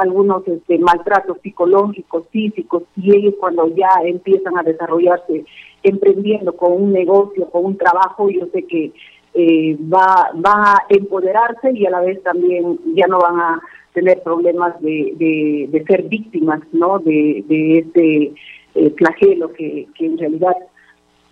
algunos 0.00 0.46
este, 0.46 0.78
maltratos 0.78 1.38
psicológicos, 1.42 2.24
físicos, 2.30 2.82
y 2.96 3.16
ellos 3.16 3.34
cuando 3.40 3.68
ya 3.68 3.88
empiezan 4.04 4.58
a 4.58 4.62
desarrollarse 4.62 5.44
emprendiendo 5.82 6.54
con 6.54 6.72
un 6.72 6.92
negocio, 6.92 7.48
con 7.50 7.64
un 7.64 7.78
trabajo, 7.78 8.28
yo 8.28 8.46
sé 8.52 8.64
que 8.64 8.92
eh, 9.34 9.76
va, 9.92 10.30
va 10.44 10.74
a 10.74 10.86
empoderarse 10.90 11.72
y 11.72 11.86
a 11.86 11.90
la 11.90 12.00
vez 12.00 12.22
también 12.22 12.78
ya 12.94 13.06
no 13.06 13.18
van 13.18 13.40
a 13.40 13.62
tener 13.92 14.22
problemas 14.22 14.80
de, 14.80 15.68
de, 15.70 15.84
ser 15.86 16.02
víctimas 16.04 16.60
¿no? 16.72 16.98
de, 16.98 17.44
de 17.46 17.78
este 17.78 18.32
eh, 18.74 18.94
flagelo 18.96 19.52
que, 19.52 19.86
que 19.94 20.06
en 20.06 20.18
realidad 20.18 20.56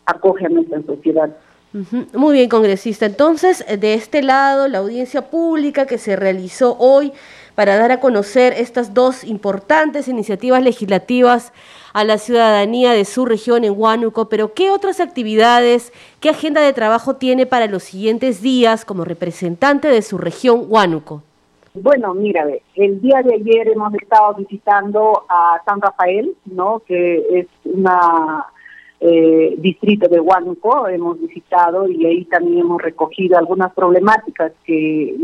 acoge 0.07 0.47
a 0.47 0.49
nuestra 0.49 0.83
sociedad. 0.83 1.37
Muy 2.15 2.35
bien, 2.35 2.49
congresista. 2.49 3.07
Entonces, 3.07 3.65
de 3.79 3.95
este 3.95 4.23
lado, 4.23 4.67
la 4.67 4.79
audiencia 4.79 5.31
pública 5.31 5.87
que 5.87 5.99
se 5.99 6.17
realizó 6.17 6.77
hoy 6.79 7.13
para 7.55 7.77
dar 7.77 7.93
a 7.93 8.01
conocer 8.01 8.55
estas 8.55 8.93
dos 8.93 9.23
importantes 9.23 10.09
iniciativas 10.09 10.63
legislativas 10.65 11.53
a 11.93 12.03
la 12.05 12.19
ciudadanía 12.19 12.93
de 12.93 13.05
su 13.05 13.25
región 13.25 13.65
en 13.65 13.75
Huánuco, 13.77 14.29
pero 14.29 14.53
¿qué 14.53 14.71
otras 14.71 14.99
actividades, 14.99 15.93
qué 16.21 16.31
agenda 16.31 16.61
de 16.61 16.73
trabajo 16.73 17.17
tiene 17.17 17.47
para 17.47 17.67
los 17.67 17.85
siguientes 17.85 18.43
días 18.43 18.85
como 18.85 19.05
representante 19.05 19.89
de 19.89 20.03
su 20.03 20.19
región 20.19 20.65
Huánuco? 20.69 21.23
Bueno, 21.83 22.13
mira, 22.13 22.47
el 22.75 23.01
día 23.01 23.23
de 23.23 23.35
ayer 23.37 23.69
hemos 23.69 23.95
estado 23.95 24.35
visitando 24.35 25.25
a 25.29 25.63
San 25.65 25.81
Rafael, 25.81 26.35
¿no? 26.45 26.83
Que 26.87 27.41
es 27.41 27.47
una 27.65 28.45
eh, 29.01 29.55
distrito 29.57 30.07
de 30.09 30.21
Huánuco, 30.21 30.89
hemos 30.89 31.19
visitado 31.21 31.89
y 31.89 32.05
ahí 32.05 32.25
también 32.27 32.59
hemos 32.59 32.83
recogido 32.83 33.39
algunas 33.39 33.73
problemáticas 33.73 34.53
que 34.65 35.17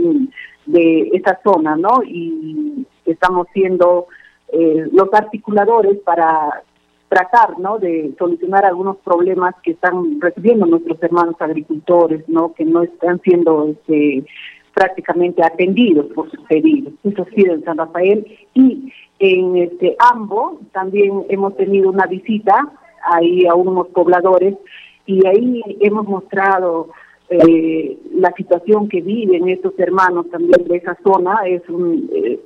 de 0.64 1.10
esa 1.12 1.38
zona, 1.44 1.76
¿no? 1.76 2.02
Y 2.02 2.86
estamos 3.04 3.48
siendo 3.52 4.06
eh, 4.48 4.88
los 4.92 5.12
articuladores 5.12 5.98
para 5.98 6.62
tratar, 7.08 7.58
¿no? 7.58 7.78
De 7.78 8.14
solucionar 8.18 8.64
algunos 8.64 8.96
problemas 8.98 9.54
que 9.62 9.72
están 9.72 10.20
recibiendo 10.22 10.64
nuestros 10.64 11.02
hermanos 11.02 11.36
agricultores, 11.38 12.26
¿no? 12.28 12.54
Que 12.54 12.64
no 12.64 12.82
están 12.82 13.20
siendo 13.20 13.68
este, 13.68 14.24
prácticamente 14.76 15.42
atendidos 15.42 16.04
por 16.14 16.30
sus 16.30 16.40
pedidos. 16.40 16.92
Eso 17.02 17.22
ha 17.22 17.34
sido 17.34 17.54
en 17.54 17.64
San 17.64 17.78
Rafael 17.78 18.26
y 18.52 18.92
en 19.18 19.56
este 19.56 19.96
Ambo 19.98 20.60
también 20.72 21.24
hemos 21.30 21.56
tenido 21.56 21.88
una 21.88 22.04
visita 22.04 22.70
ahí 23.10 23.46
a 23.46 23.54
unos 23.54 23.86
pobladores 23.88 24.54
y 25.06 25.26
ahí 25.26 25.62
hemos 25.80 26.06
mostrado 26.06 26.90
eh, 27.30 27.96
la 28.16 28.30
situación 28.32 28.86
que 28.90 29.00
viven 29.00 29.48
estos 29.48 29.72
hermanos 29.78 30.28
también 30.30 30.68
de 30.68 30.76
esa 30.76 30.94
zona 31.02 31.40
es 31.46 31.66
un, 31.70 32.10
eh, 32.12 32.38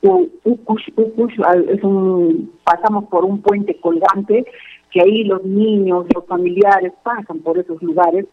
es 0.00 1.84
un 1.84 2.50
pasamos 2.64 3.04
por 3.10 3.26
un 3.26 3.42
puente 3.42 3.78
colgante 3.78 4.46
que 4.90 5.02
ahí 5.02 5.24
los 5.24 5.44
niños 5.44 6.06
los 6.14 6.24
familiares 6.24 6.94
pasan 7.02 7.40
por 7.40 7.58
esos 7.58 7.82
lugares 7.82 8.24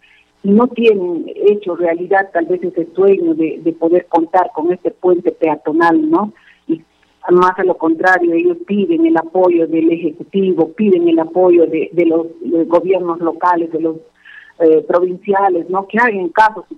no 0.43 0.67
tienen 0.67 1.25
hecho 1.35 1.75
realidad 1.75 2.29
tal 2.33 2.45
vez 2.45 2.63
ese 2.63 2.87
sueño 2.93 3.33
de, 3.35 3.59
de 3.63 3.73
poder 3.73 4.07
contar 4.07 4.51
con 4.53 4.71
este 4.71 4.91
puente 4.91 5.31
peatonal 5.31 6.09
no 6.09 6.33
más 7.29 7.57
a 7.59 7.63
lo 7.63 7.77
contrario, 7.77 8.33
ellos 8.33 8.57
piden 8.65 9.05
el 9.05 9.17
apoyo 9.17 9.67
del 9.67 9.91
Ejecutivo, 9.91 10.71
piden 10.73 11.07
el 11.07 11.19
apoyo 11.19 11.67
de, 11.67 12.05
los, 12.05 12.27
gobiernos 12.67 13.19
locales, 13.19 13.71
de 13.71 13.79
los 13.79 13.97
eh, 14.59 14.83
provinciales, 14.87 15.69
¿no? 15.69 15.87
Que 15.87 15.99
hagan 15.99 16.29
caso 16.29 16.65
su. 16.67 16.77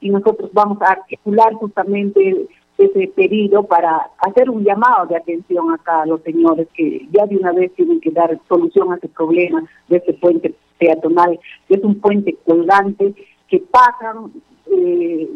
Y 0.00 0.10
nosotros 0.10 0.50
vamos 0.52 0.80
a 0.82 0.92
articular 0.92 1.52
justamente 1.54 2.46
ese 2.80 3.08
pedido 3.08 3.64
para 3.64 4.10
hacer 4.18 4.48
un 4.48 4.64
llamado 4.64 5.06
de 5.06 5.16
atención 5.16 5.70
acá 5.70 6.02
a 6.02 6.06
los 6.06 6.22
señores 6.22 6.66
que 6.74 7.06
ya 7.12 7.26
de 7.26 7.36
una 7.36 7.52
vez 7.52 7.72
tienen 7.74 8.00
que 8.00 8.10
dar 8.10 8.38
solución 8.48 8.92
a 8.92 8.96
ese 8.96 9.08
problema 9.08 9.62
de 9.88 9.98
ese 9.98 10.14
puente 10.14 10.54
peatonal, 10.78 11.38
que 11.68 11.74
es 11.74 11.84
un 11.84 12.00
puente 12.00 12.36
colgante 12.46 13.14
que 13.48 13.58
pasan 13.70 14.32
eh, 14.66 15.28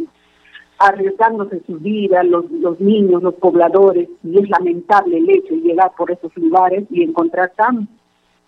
arriesgándose 0.79 1.61
su 1.67 1.79
vida, 1.79 2.23
los, 2.23 2.51
los 2.51 2.81
niños, 2.81 3.23
los 3.23 3.35
pobladores, 3.35 4.09
y 4.23 4.39
es 4.39 4.49
lamentable 4.49 5.19
el 5.19 5.29
hecho 5.29 5.55
de 5.55 5.61
llegar 5.61 5.93
por 5.97 6.11
esos 6.11 6.35
lugares 6.37 6.85
y 6.91 7.03
encontrar 7.03 7.53
tan, 7.57 7.89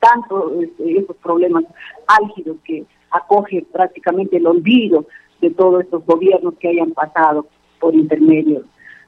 tanto 0.00 0.58
este, 0.60 0.98
esos 0.98 1.16
problemas 1.16 1.64
álgidos 2.06 2.56
que 2.64 2.84
acoge 3.10 3.64
prácticamente 3.70 4.38
el 4.38 4.46
olvido 4.46 5.04
de 5.42 5.50
todos 5.50 5.84
estos 5.84 6.04
gobiernos 6.06 6.54
que 6.54 6.68
hayan 6.68 6.92
pasado 6.92 7.46
por 7.78 7.94
intermedio 7.94 8.64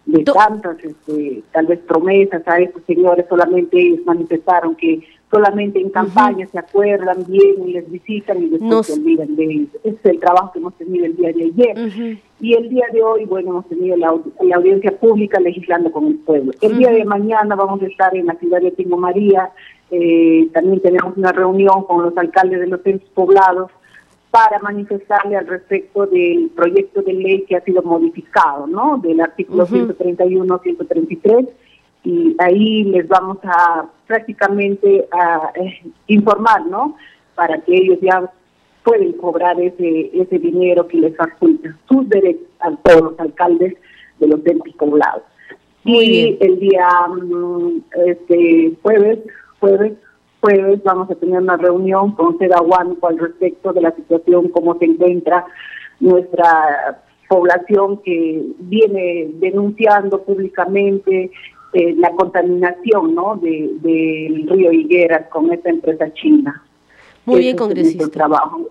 de 0.09 0.25
tantas, 0.25 0.83
este, 0.83 1.43
tal 1.53 1.67
vez 1.67 1.81
promesas 1.81 2.43
a 2.49 2.59
estos 2.59 2.83
señores, 2.85 3.27
solamente 3.29 3.79
ellos 3.79 4.01
manifestaron 4.07 4.75
que 4.75 5.03
solamente 5.31 5.79
en 5.79 5.91
campaña 5.91 6.47
se 6.47 6.59
acuerdan 6.59 7.27
bien 7.27 7.69
y 7.69 7.73
les 7.75 7.91
visitan 7.91 8.43
y 8.43 8.49
después 8.49 8.87
se 8.87 8.95
olvidan 8.95 9.37
de 9.37 9.45
ellos. 9.45 9.69
Ese 9.85 9.99
es 10.03 10.07
el 10.07 10.19
trabajo 10.19 10.51
que 10.53 10.61
hemos 10.61 10.75
tenido 10.77 11.05
el 11.05 11.15
día 11.15 11.33
de 11.35 11.45
ayer. 11.45 12.19
Y 12.41 12.55
el 12.55 12.71
día 12.71 12.87
de 12.91 13.03
hoy, 13.03 13.27
bueno, 13.27 13.51
hemos 13.51 13.69
tenido 13.69 13.99
la, 13.99 14.15
audiencia 14.57 14.97
pública 14.99 15.39
legislando 15.41 15.93
con 15.93 16.07
el 16.07 16.15
pueblo. 16.15 16.53
El 16.63 16.79
día 16.79 16.91
de 16.91 17.05
mañana 17.05 17.55
vamos 17.55 17.83
a 17.83 17.87
estar 17.87 18.17
en 18.17 18.27
la 18.27 18.35
ciudad 18.37 18.63
de 18.63 18.71
Tingo 18.71 18.97
María, 18.97 19.51
eh, 19.91 20.49
también 20.55 20.81
tenemos 20.81 21.19
una 21.19 21.33
reunión 21.33 21.85
con 21.85 22.03
los 22.03 22.17
alcaldes 22.17 22.61
de 22.61 22.67
los 22.67 22.81
centros 22.83 23.11
poblados 23.11 23.71
para 24.31 24.59
manifestarle 24.59 25.37
al 25.37 25.47
respecto 25.47 26.07
del 26.07 26.51
proyecto 26.55 27.03
de 27.03 27.13
ley 27.15 27.45
que 27.49 27.57
ha 27.57 27.61
sido 27.63 27.83
modificado, 27.83 28.67
¿no? 28.67 28.99
Del 28.99 29.21
artículo 29.21 29.65
131, 29.67 30.59
133 30.59 31.47
y 32.05 32.37
ahí 32.39 32.85
les 32.85 33.09
vamos 33.09 33.39
a 33.43 33.87
prácticamente 34.07 35.09
a 35.11 35.51
eh, 35.55 35.83
informar, 36.07 36.67
¿no? 36.67 36.97
Para 37.35 37.61
que 37.61 37.75
ellos 37.75 37.99
ya 38.03 38.31
pueden 38.85 39.13
cobrar 39.15 39.61
ese 39.61 40.11
ese 40.13 40.39
dinero 40.39 40.87
que 40.87 40.99
les 40.99 41.17
faculta 41.17 41.75
sus 41.89 42.09
derechos 42.09 42.49
a 42.61 42.71
todos 42.77 43.03
los 43.03 43.21
alcaldes 43.21 43.75
de 44.19 44.27
los 44.27 44.45
entes 44.47 44.75
poblados. 44.75 45.23
y 45.85 46.37
el 46.41 46.61
día 46.61 46.89
mm, 47.09 47.81
este 48.07 48.73
jueves, 48.83 49.21
jueves, 49.59 49.95
jueves 50.41 50.83
vamos 50.83 51.11
a 51.11 51.15
tener 51.15 51.41
una 51.41 51.57
reunión 51.57 52.13
con 52.13 52.39
Sedahuanco 52.39 53.09
al 53.09 53.19
respecto 53.19 53.73
de 53.73 53.83
la 53.83 53.95
situación, 53.95 54.49
cómo 54.49 54.79
se 54.79 54.87
encuentra 54.87 55.47
nuestra 56.01 57.03
población 57.29 57.99
que 58.03 58.43
viene 58.59 59.31
denunciando 59.35 60.23
públicamente 60.23 61.31
eh, 61.75 61.95
la 61.97 62.11
contaminación 62.13 63.15
¿no? 63.15 63.37
del 63.37 63.81
de, 63.83 64.47
río 64.49 64.73
Higueras 64.73 65.29
con 65.29 65.53
esta 65.53 65.69
empresa 65.69 66.13
china. 66.15 66.63
Muy 67.27 67.41
bien, 67.41 67.57
congresista. 67.57 68.09
Trabajo. 68.09 68.69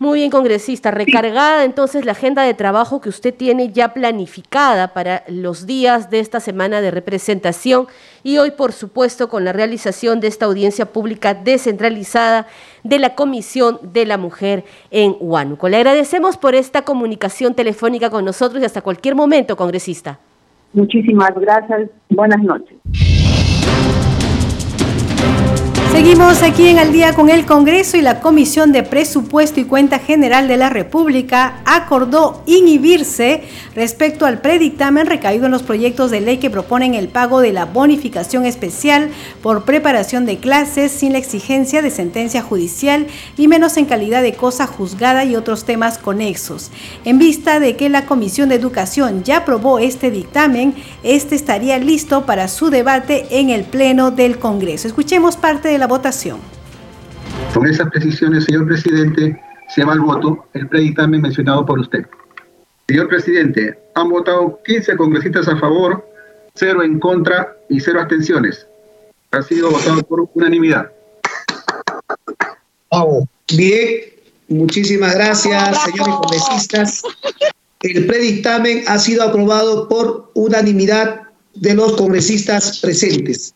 Muy 0.00 0.18
bien, 0.18 0.30
congresista. 0.30 0.90
Recargada 0.90 1.64
entonces 1.64 2.04
la 2.04 2.12
agenda 2.12 2.42
de 2.42 2.52
trabajo 2.54 3.00
que 3.00 3.08
usted 3.08 3.32
tiene 3.32 3.70
ya 3.72 3.94
planificada 3.94 4.88
para 4.88 5.22
los 5.28 5.66
días 5.66 6.10
de 6.10 6.18
esta 6.18 6.40
semana 6.40 6.80
de 6.80 6.90
representación 6.90 7.86
y 8.24 8.38
hoy, 8.38 8.50
por 8.50 8.72
supuesto, 8.72 9.28
con 9.28 9.44
la 9.44 9.52
realización 9.52 10.18
de 10.18 10.26
esta 10.26 10.46
audiencia 10.46 10.86
pública 10.86 11.34
descentralizada 11.34 12.46
de 12.82 12.98
la 12.98 13.14
Comisión 13.14 13.78
de 13.82 14.04
la 14.04 14.18
Mujer 14.18 14.64
en 14.90 15.16
Huánuco. 15.20 15.68
Le 15.68 15.76
agradecemos 15.76 16.36
por 16.36 16.56
esta 16.56 16.82
comunicación 16.82 17.54
telefónica 17.54 18.10
con 18.10 18.24
nosotros 18.24 18.60
y 18.60 18.66
hasta 18.66 18.82
cualquier 18.82 19.14
momento, 19.14 19.56
congresista. 19.56 20.18
Muchísimas 20.72 21.32
gracias. 21.36 21.88
Buenas 22.10 22.42
noches. 22.42 22.76
Seguimos 25.94 26.42
aquí 26.42 26.66
en 26.66 26.80
Al 26.80 26.90
día 26.90 27.14
con 27.14 27.30
el 27.30 27.46
Congreso 27.46 27.96
y 27.96 28.02
la 28.02 28.18
Comisión 28.18 28.72
de 28.72 28.82
Presupuesto 28.82 29.60
y 29.60 29.64
Cuenta 29.64 30.00
General 30.00 30.48
de 30.48 30.56
la 30.56 30.68
República 30.68 31.60
acordó 31.64 32.42
inhibirse 32.46 33.44
respecto 33.76 34.26
al 34.26 34.40
predictamen 34.40 35.06
recaído 35.06 35.46
en 35.46 35.52
los 35.52 35.62
proyectos 35.62 36.10
de 36.10 36.20
ley 36.20 36.38
que 36.38 36.50
proponen 36.50 36.94
el 36.94 37.06
pago 37.06 37.40
de 37.40 37.52
la 37.52 37.64
bonificación 37.64 38.44
especial 38.44 39.08
por 39.40 39.64
preparación 39.64 40.26
de 40.26 40.38
clases 40.38 40.90
sin 40.90 41.12
la 41.12 41.18
exigencia 41.18 41.80
de 41.80 41.92
sentencia 41.92 42.42
judicial 42.42 43.06
y 43.36 43.46
menos 43.46 43.76
en 43.76 43.84
calidad 43.84 44.22
de 44.22 44.34
cosa 44.34 44.66
juzgada 44.66 45.24
y 45.24 45.36
otros 45.36 45.64
temas 45.64 45.98
conexos. 45.98 46.72
En 47.04 47.20
vista 47.20 47.60
de 47.60 47.76
que 47.76 47.88
la 47.88 48.04
Comisión 48.04 48.48
de 48.48 48.56
Educación 48.56 49.22
ya 49.22 49.38
aprobó 49.38 49.78
este 49.78 50.10
dictamen, 50.10 50.74
este 51.04 51.36
estaría 51.36 51.78
listo 51.78 52.26
para 52.26 52.48
su 52.48 52.70
debate 52.70 53.26
en 53.30 53.50
el 53.50 53.62
Pleno 53.62 54.10
del 54.10 54.40
Congreso. 54.40 54.88
Escuchemos 54.88 55.36
parte 55.36 55.68
de 55.68 55.78
la 55.78 55.83
votación. 55.86 56.40
Con 57.52 57.66
esas 57.66 57.90
precisiones, 57.90 58.44
señor 58.44 58.66
presidente, 58.66 59.40
se 59.68 59.84
va 59.84 59.92
al 59.92 60.00
voto 60.00 60.46
el 60.54 60.68
predictamen 60.68 61.22
mencionado 61.22 61.64
por 61.64 61.78
usted. 61.78 62.04
Señor 62.88 63.08
presidente, 63.08 63.78
han 63.94 64.08
votado 64.10 64.60
15 64.64 64.96
congresistas 64.96 65.48
a 65.48 65.56
favor, 65.56 66.06
0 66.54 66.82
en 66.82 67.00
contra 67.00 67.56
y 67.68 67.80
0 67.80 68.00
abstenciones. 68.00 68.66
Ha 69.30 69.42
sido 69.42 69.70
votado 69.70 70.02
por 70.02 70.28
unanimidad. 70.34 70.90
Bien, 73.56 74.00
muchísimas 74.48 75.14
gracias, 75.14 75.82
señores 75.84 76.14
congresistas. 76.14 77.02
El 77.80 78.06
predictamen 78.06 78.84
ha 78.86 78.98
sido 78.98 79.24
aprobado 79.24 79.88
por 79.88 80.30
unanimidad 80.34 81.22
de 81.54 81.74
los 81.74 81.96
congresistas 81.96 82.80
presentes. 82.80 83.54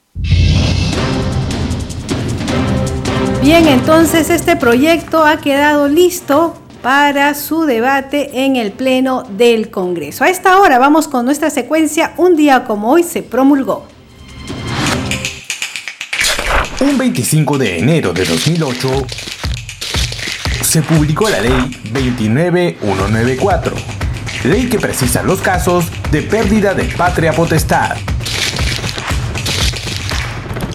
Bien, 3.43 3.68
entonces 3.68 4.30
este 4.30 4.57
proyecto 4.57 5.24
ha 5.24 5.36
quedado 5.36 5.86
listo 5.86 6.61
para 6.82 7.34
su 7.34 7.62
debate 7.62 8.45
en 8.45 8.57
el 8.57 8.72
Pleno 8.72 9.22
del 9.22 9.70
Congreso. 9.70 10.24
A 10.24 10.28
esta 10.28 10.59
hora 10.59 10.78
vamos 10.80 11.07
con 11.07 11.24
nuestra 11.24 11.49
secuencia 11.49 12.14
Un 12.16 12.34
día 12.34 12.64
como 12.64 12.91
hoy 12.91 13.05
se 13.05 13.22
promulgó. 13.22 13.86
Un 16.80 16.99
25 16.99 17.59
de 17.59 17.78
enero 17.78 18.12
de 18.12 18.24
2008 18.24 19.07
se 20.62 20.82
publicó 20.82 21.28
la 21.28 21.41
Ley 21.41 21.80
29194, 21.93 23.76
ley 24.45 24.68
que 24.68 24.80
precisa 24.80 25.22
los 25.22 25.41
casos 25.41 25.86
de 26.11 26.22
pérdida 26.22 26.74
de 26.74 26.84
patria 26.84 27.32
potestad 27.32 27.97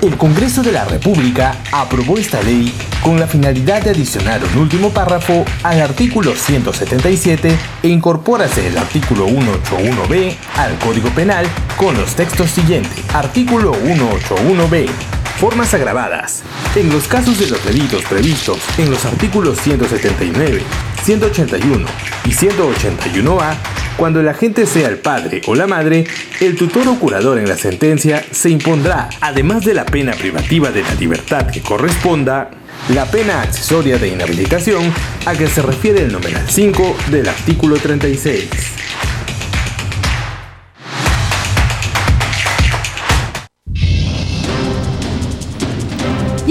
el 0.08 0.18
Congreso 0.18 0.62
de 0.62 0.72
la 0.72 0.84
República 0.84 1.56
aprobó 1.72 2.18
esta 2.18 2.42
ley 2.42 2.74
con 3.02 3.20
la 3.20 3.28
finalidad 3.28 3.82
de 3.84 3.92
adicionar 3.92 4.42
un 4.44 4.58
último 4.58 4.90
párrafo 4.90 5.46
al 5.64 5.82
artículo 5.82 6.36
177 6.36 7.56
e 7.84 7.88
incorpórase 7.88 8.68
el 8.68 8.78
artículo 8.78 9.28
181b 9.28 10.36
al 10.58 10.78
Código 10.80 11.10
Penal 11.10 11.46
con 11.78 11.96
los 11.96 12.16
textos 12.16 12.52
siguientes. 12.52 13.04
Artículo 13.14 13.74
181b. 13.74 15.13
Formas 15.44 15.74
agravadas. 15.74 16.42
En 16.74 16.90
los 16.90 17.10
casos 17.10 17.38
de 17.38 17.48
los 17.48 17.66
delitos 17.66 18.02
previstos 18.06 18.60
en 18.78 18.90
los 18.90 19.04
artículos 19.04 19.60
179, 19.60 20.62
181 21.04 21.86
y 22.24 22.30
181a, 22.30 23.58
cuando 23.98 24.22
el 24.22 24.30
agente 24.30 24.66
sea 24.66 24.88
el 24.88 25.00
padre 25.00 25.42
o 25.46 25.54
la 25.54 25.68
madre, 25.68 26.08
el 26.40 26.56
tutor 26.56 26.88
o 26.88 26.98
curador 26.98 27.40
en 27.40 27.50
la 27.50 27.58
sentencia 27.58 28.24
se 28.32 28.52
impondrá, 28.52 29.10
además 29.20 29.66
de 29.66 29.74
la 29.74 29.86
pena 29.86 30.14
privativa 30.14 30.72
de 30.72 30.82
la 30.82 30.94
libertad 30.94 31.52
que 31.52 31.62
corresponda, 31.62 32.50
la 32.94 33.04
pena 33.12 33.42
accesoria 33.42 33.98
de 33.98 34.08
inhabilitación 34.08 34.94
a 35.26 35.34
que 35.34 35.48
se 35.48 35.62
refiere 35.62 36.04
el 36.04 36.14
numeral 36.14 36.46
5 36.48 36.96
del 37.12 37.28
artículo 37.28 37.76
36. 37.76 38.83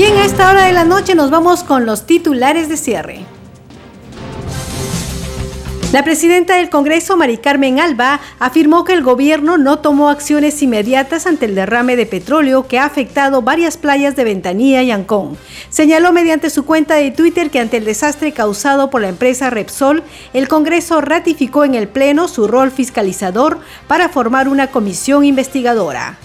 Y 0.02 0.04
en 0.04 0.18
esta 0.18 0.50
hora 0.50 0.64
de 0.64 0.72
la 0.72 0.82
noche 0.82 1.14
nos 1.14 1.30
vamos 1.30 1.62
con 1.62 1.86
los 1.86 2.06
titulares 2.06 2.68
de 2.68 2.76
cierre. 2.76 3.24
La 5.92 6.02
presidenta 6.02 6.56
del 6.56 6.70
Congreso, 6.70 7.16
Mari 7.16 7.38
Carmen 7.38 7.78
Alba, 7.78 8.18
afirmó 8.40 8.82
que 8.82 8.94
el 8.94 9.04
gobierno 9.04 9.58
no 9.58 9.78
tomó 9.78 10.10
acciones 10.10 10.60
inmediatas 10.60 11.28
ante 11.28 11.46
el 11.46 11.54
derrame 11.54 11.94
de 11.94 12.06
petróleo 12.06 12.66
que 12.66 12.80
ha 12.80 12.84
afectado 12.84 13.42
varias 13.42 13.76
playas 13.76 14.16
de 14.16 14.24
Ventanilla 14.24 14.82
y 14.82 14.90
Ancón. 14.90 15.38
Señaló 15.70 16.10
mediante 16.10 16.50
su 16.50 16.64
cuenta 16.64 16.96
de 16.96 17.12
Twitter 17.12 17.50
que 17.50 17.60
ante 17.60 17.76
el 17.76 17.84
desastre 17.84 18.32
causado 18.32 18.90
por 18.90 19.02
la 19.02 19.08
empresa 19.08 19.50
Repsol, 19.50 20.02
el 20.32 20.48
Congreso 20.48 21.00
ratificó 21.00 21.62
en 21.62 21.76
el 21.76 21.86
Pleno 21.86 22.26
su 22.26 22.48
rol 22.48 22.72
fiscalizador 22.72 23.60
para 23.86 24.08
formar 24.08 24.48
una 24.48 24.66
comisión 24.66 25.24
investigadora. 25.24 26.18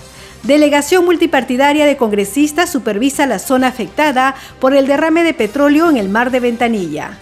Delegación 0.48 1.04
multipartidaria 1.04 1.86
de 1.86 1.98
congresistas 1.98 2.70
supervisa 2.70 3.26
la 3.26 3.38
zona 3.38 3.68
afectada 3.68 4.34
por 4.62 4.74
el 4.74 4.88
derrame 4.88 5.24
de 5.24 5.34
petróleo 5.34 5.90
en 5.90 5.98
el 5.98 6.08
mar 6.08 6.32
de 6.32 6.40
Ventanilla. 6.40 7.18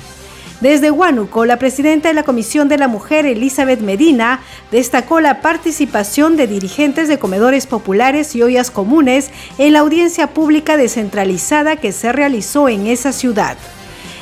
Desde 0.62 0.92
Huánuco, 0.92 1.44
la 1.44 1.58
presidenta 1.58 2.10
de 2.10 2.14
la 2.14 2.22
Comisión 2.22 2.70
de 2.70 2.78
la 2.78 2.88
Mujer, 2.88 3.26
Elizabeth 3.26 3.82
Medina, 3.82 4.42
destacó 4.72 5.22
la 5.22 5.42
participación 5.42 6.38
de 6.38 6.46
dirigentes 6.46 7.08
de 7.08 7.18
comedores 7.18 7.66
populares 7.66 8.36
y 8.36 8.44
ollas 8.44 8.70
comunes 8.70 9.32
en 9.58 9.74
la 9.74 9.80
audiencia 9.80 10.28
pública 10.28 10.78
descentralizada 10.78 11.78
que 11.78 11.94
se 11.94 12.12
realizó 12.12 12.70
en 12.70 12.86
esa 12.86 13.12
ciudad. 13.12 13.58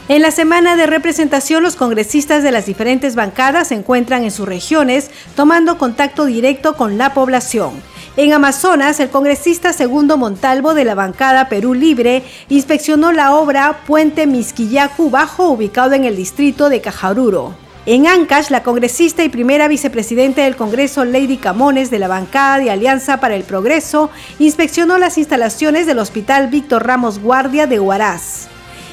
En 0.08 0.22
la 0.22 0.32
semana 0.32 0.78
de 0.78 0.86
representación, 0.86 1.62
los 1.62 1.76
congresistas 1.76 2.42
de 2.42 2.52
las 2.52 2.68
diferentes 2.68 3.16
bancadas 3.16 3.68
se 3.68 3.76
encuentran 3.76 4.24
en 4.24 4.32
sus 4.32 4.48
regiones 4.48 5.12
tomando 5.36 5.78
contacto 5.78 6.24
directo 6.24 6.78
con 6.78 6.98
la 6.98 7.14
población. 7.14 7.74
En 8.16 8.32
Amazonas, 8.32 9.00
el 9.00 9.10
congresista 9.10 9.74
Segundo 9.74 10.18
Montalvo 10.18 10.76
de 10.76 10.86
la 10.86 10.94
bancada 10.94 11.50
Perú 11.50 11.74
Libre 11.74 12.22
inspeccionó 12.48 13.12
la 13.12 13.34
obra 13.34 13.80
Puente 13.88 14.28
Misquillacu 14.28 15.10
Bajo, 15.10 15.50
ubicado 15.50 15.94
en 15.94 16.06
el 16.06 16.16
distrito 16.16 16.70
de 16.70 16.80
Cajaruro. 16.80 17.56
En 17.88 18.06
Ancash, 18.06 18.52
la 18.52 18.62
congresista 18.62 19.24
y 19.24 19.30
primera 19.30 19.68
vicepresidenta 19.68 20.44
del 20.44 20.56
Congreso, 20.56 21.06
Lady 21.06 21.38
Camones, 21.38 21.90
de 21.90 21.98
la 21.98 22.08
bancada 22.08 22.60
de 22.60 22.70
Alianza 22.70 23.20
para 23.20 23.36
el 23.36 23.44
Progreso, 23.44 24.12
inspeccionó 24.38 25.00
las 25.00 25.18
instalaciones 25.18 25.88
del 25.88 25.98
Hospital 25.98 26.50
Víctor 26.50 26.86
Ramos 26.86 27.18
Guardia 27.18 27.66
de 27.66 27.80
Huaraz. 27.80 28.48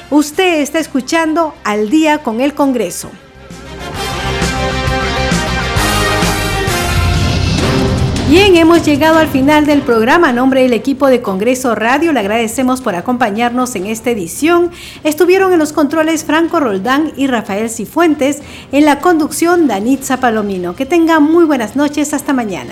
Usted 0.09 0.61
está 0.61 0.79
escuchando 0.79 1.53
Al 1.63 1.91
día 1.91 2.23
con 2.23 2.41
el 2.41 2.55
Congreso. 2.55 3.11
Bien, 8.31 8.55
hemos 8.55 8.85
llegado 8.85 9.17
al 9.17 9.27
final 9.27 9.65
del 9.65 9.81
programa. 9.81 10.29
A 10.29 10.31
nombre 10.31 10.61
del 10.61 10.71
equipo 10.71 11.07
de 11.07 11.21
Congreso 11.21 11.75
Radio, 11.75 12.13
le 12.13 12.21
agradecemos 12.21 12.79
por 12.79 12.95
acompañarnos 12.95 13.75
en 13.75 13.87
esta 13.87 14.09
edición. 14.09 14.71
Estuvieron 15.03 15.51
en 15.51 15.59
los 15.59 15.73
controles 15.73 16.23
Franco 16.23 16.61
Roldán 16.61 17.11
y 17.17 17.27
Rafael 17.27 17.69
Cifuentes, 17.69 18.41
en 18.71 18.85
la 18.85 18.99
conducción 18.99 19.67
Danitza 19.67 20.21
Palomino. 20.21 20.77
Que 20.77 20.85
tengan 20.85 21.23
muy 21.23 21.43
buenas 21.43 21.75
noches, 21.75 22.13
hasta 22.13 22.31
mañana. 22.31 22.71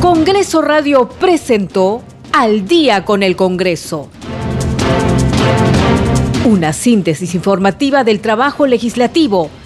Congreso 0.00 0.62
Radio 0.62 1.08
presentó 1.08 2.02
Al 2.32 2.68
día 2.68 3.04
con 3.04 3.24
el 3.24 3.34
Congreso. 3.34 4.08
Una 6.44 6.72
síntesis 6.72 7.34
informativa 7.34 8.04
del 8.04 8.20
trabajo 8.20 8.68
legislativo, 8.68 9.50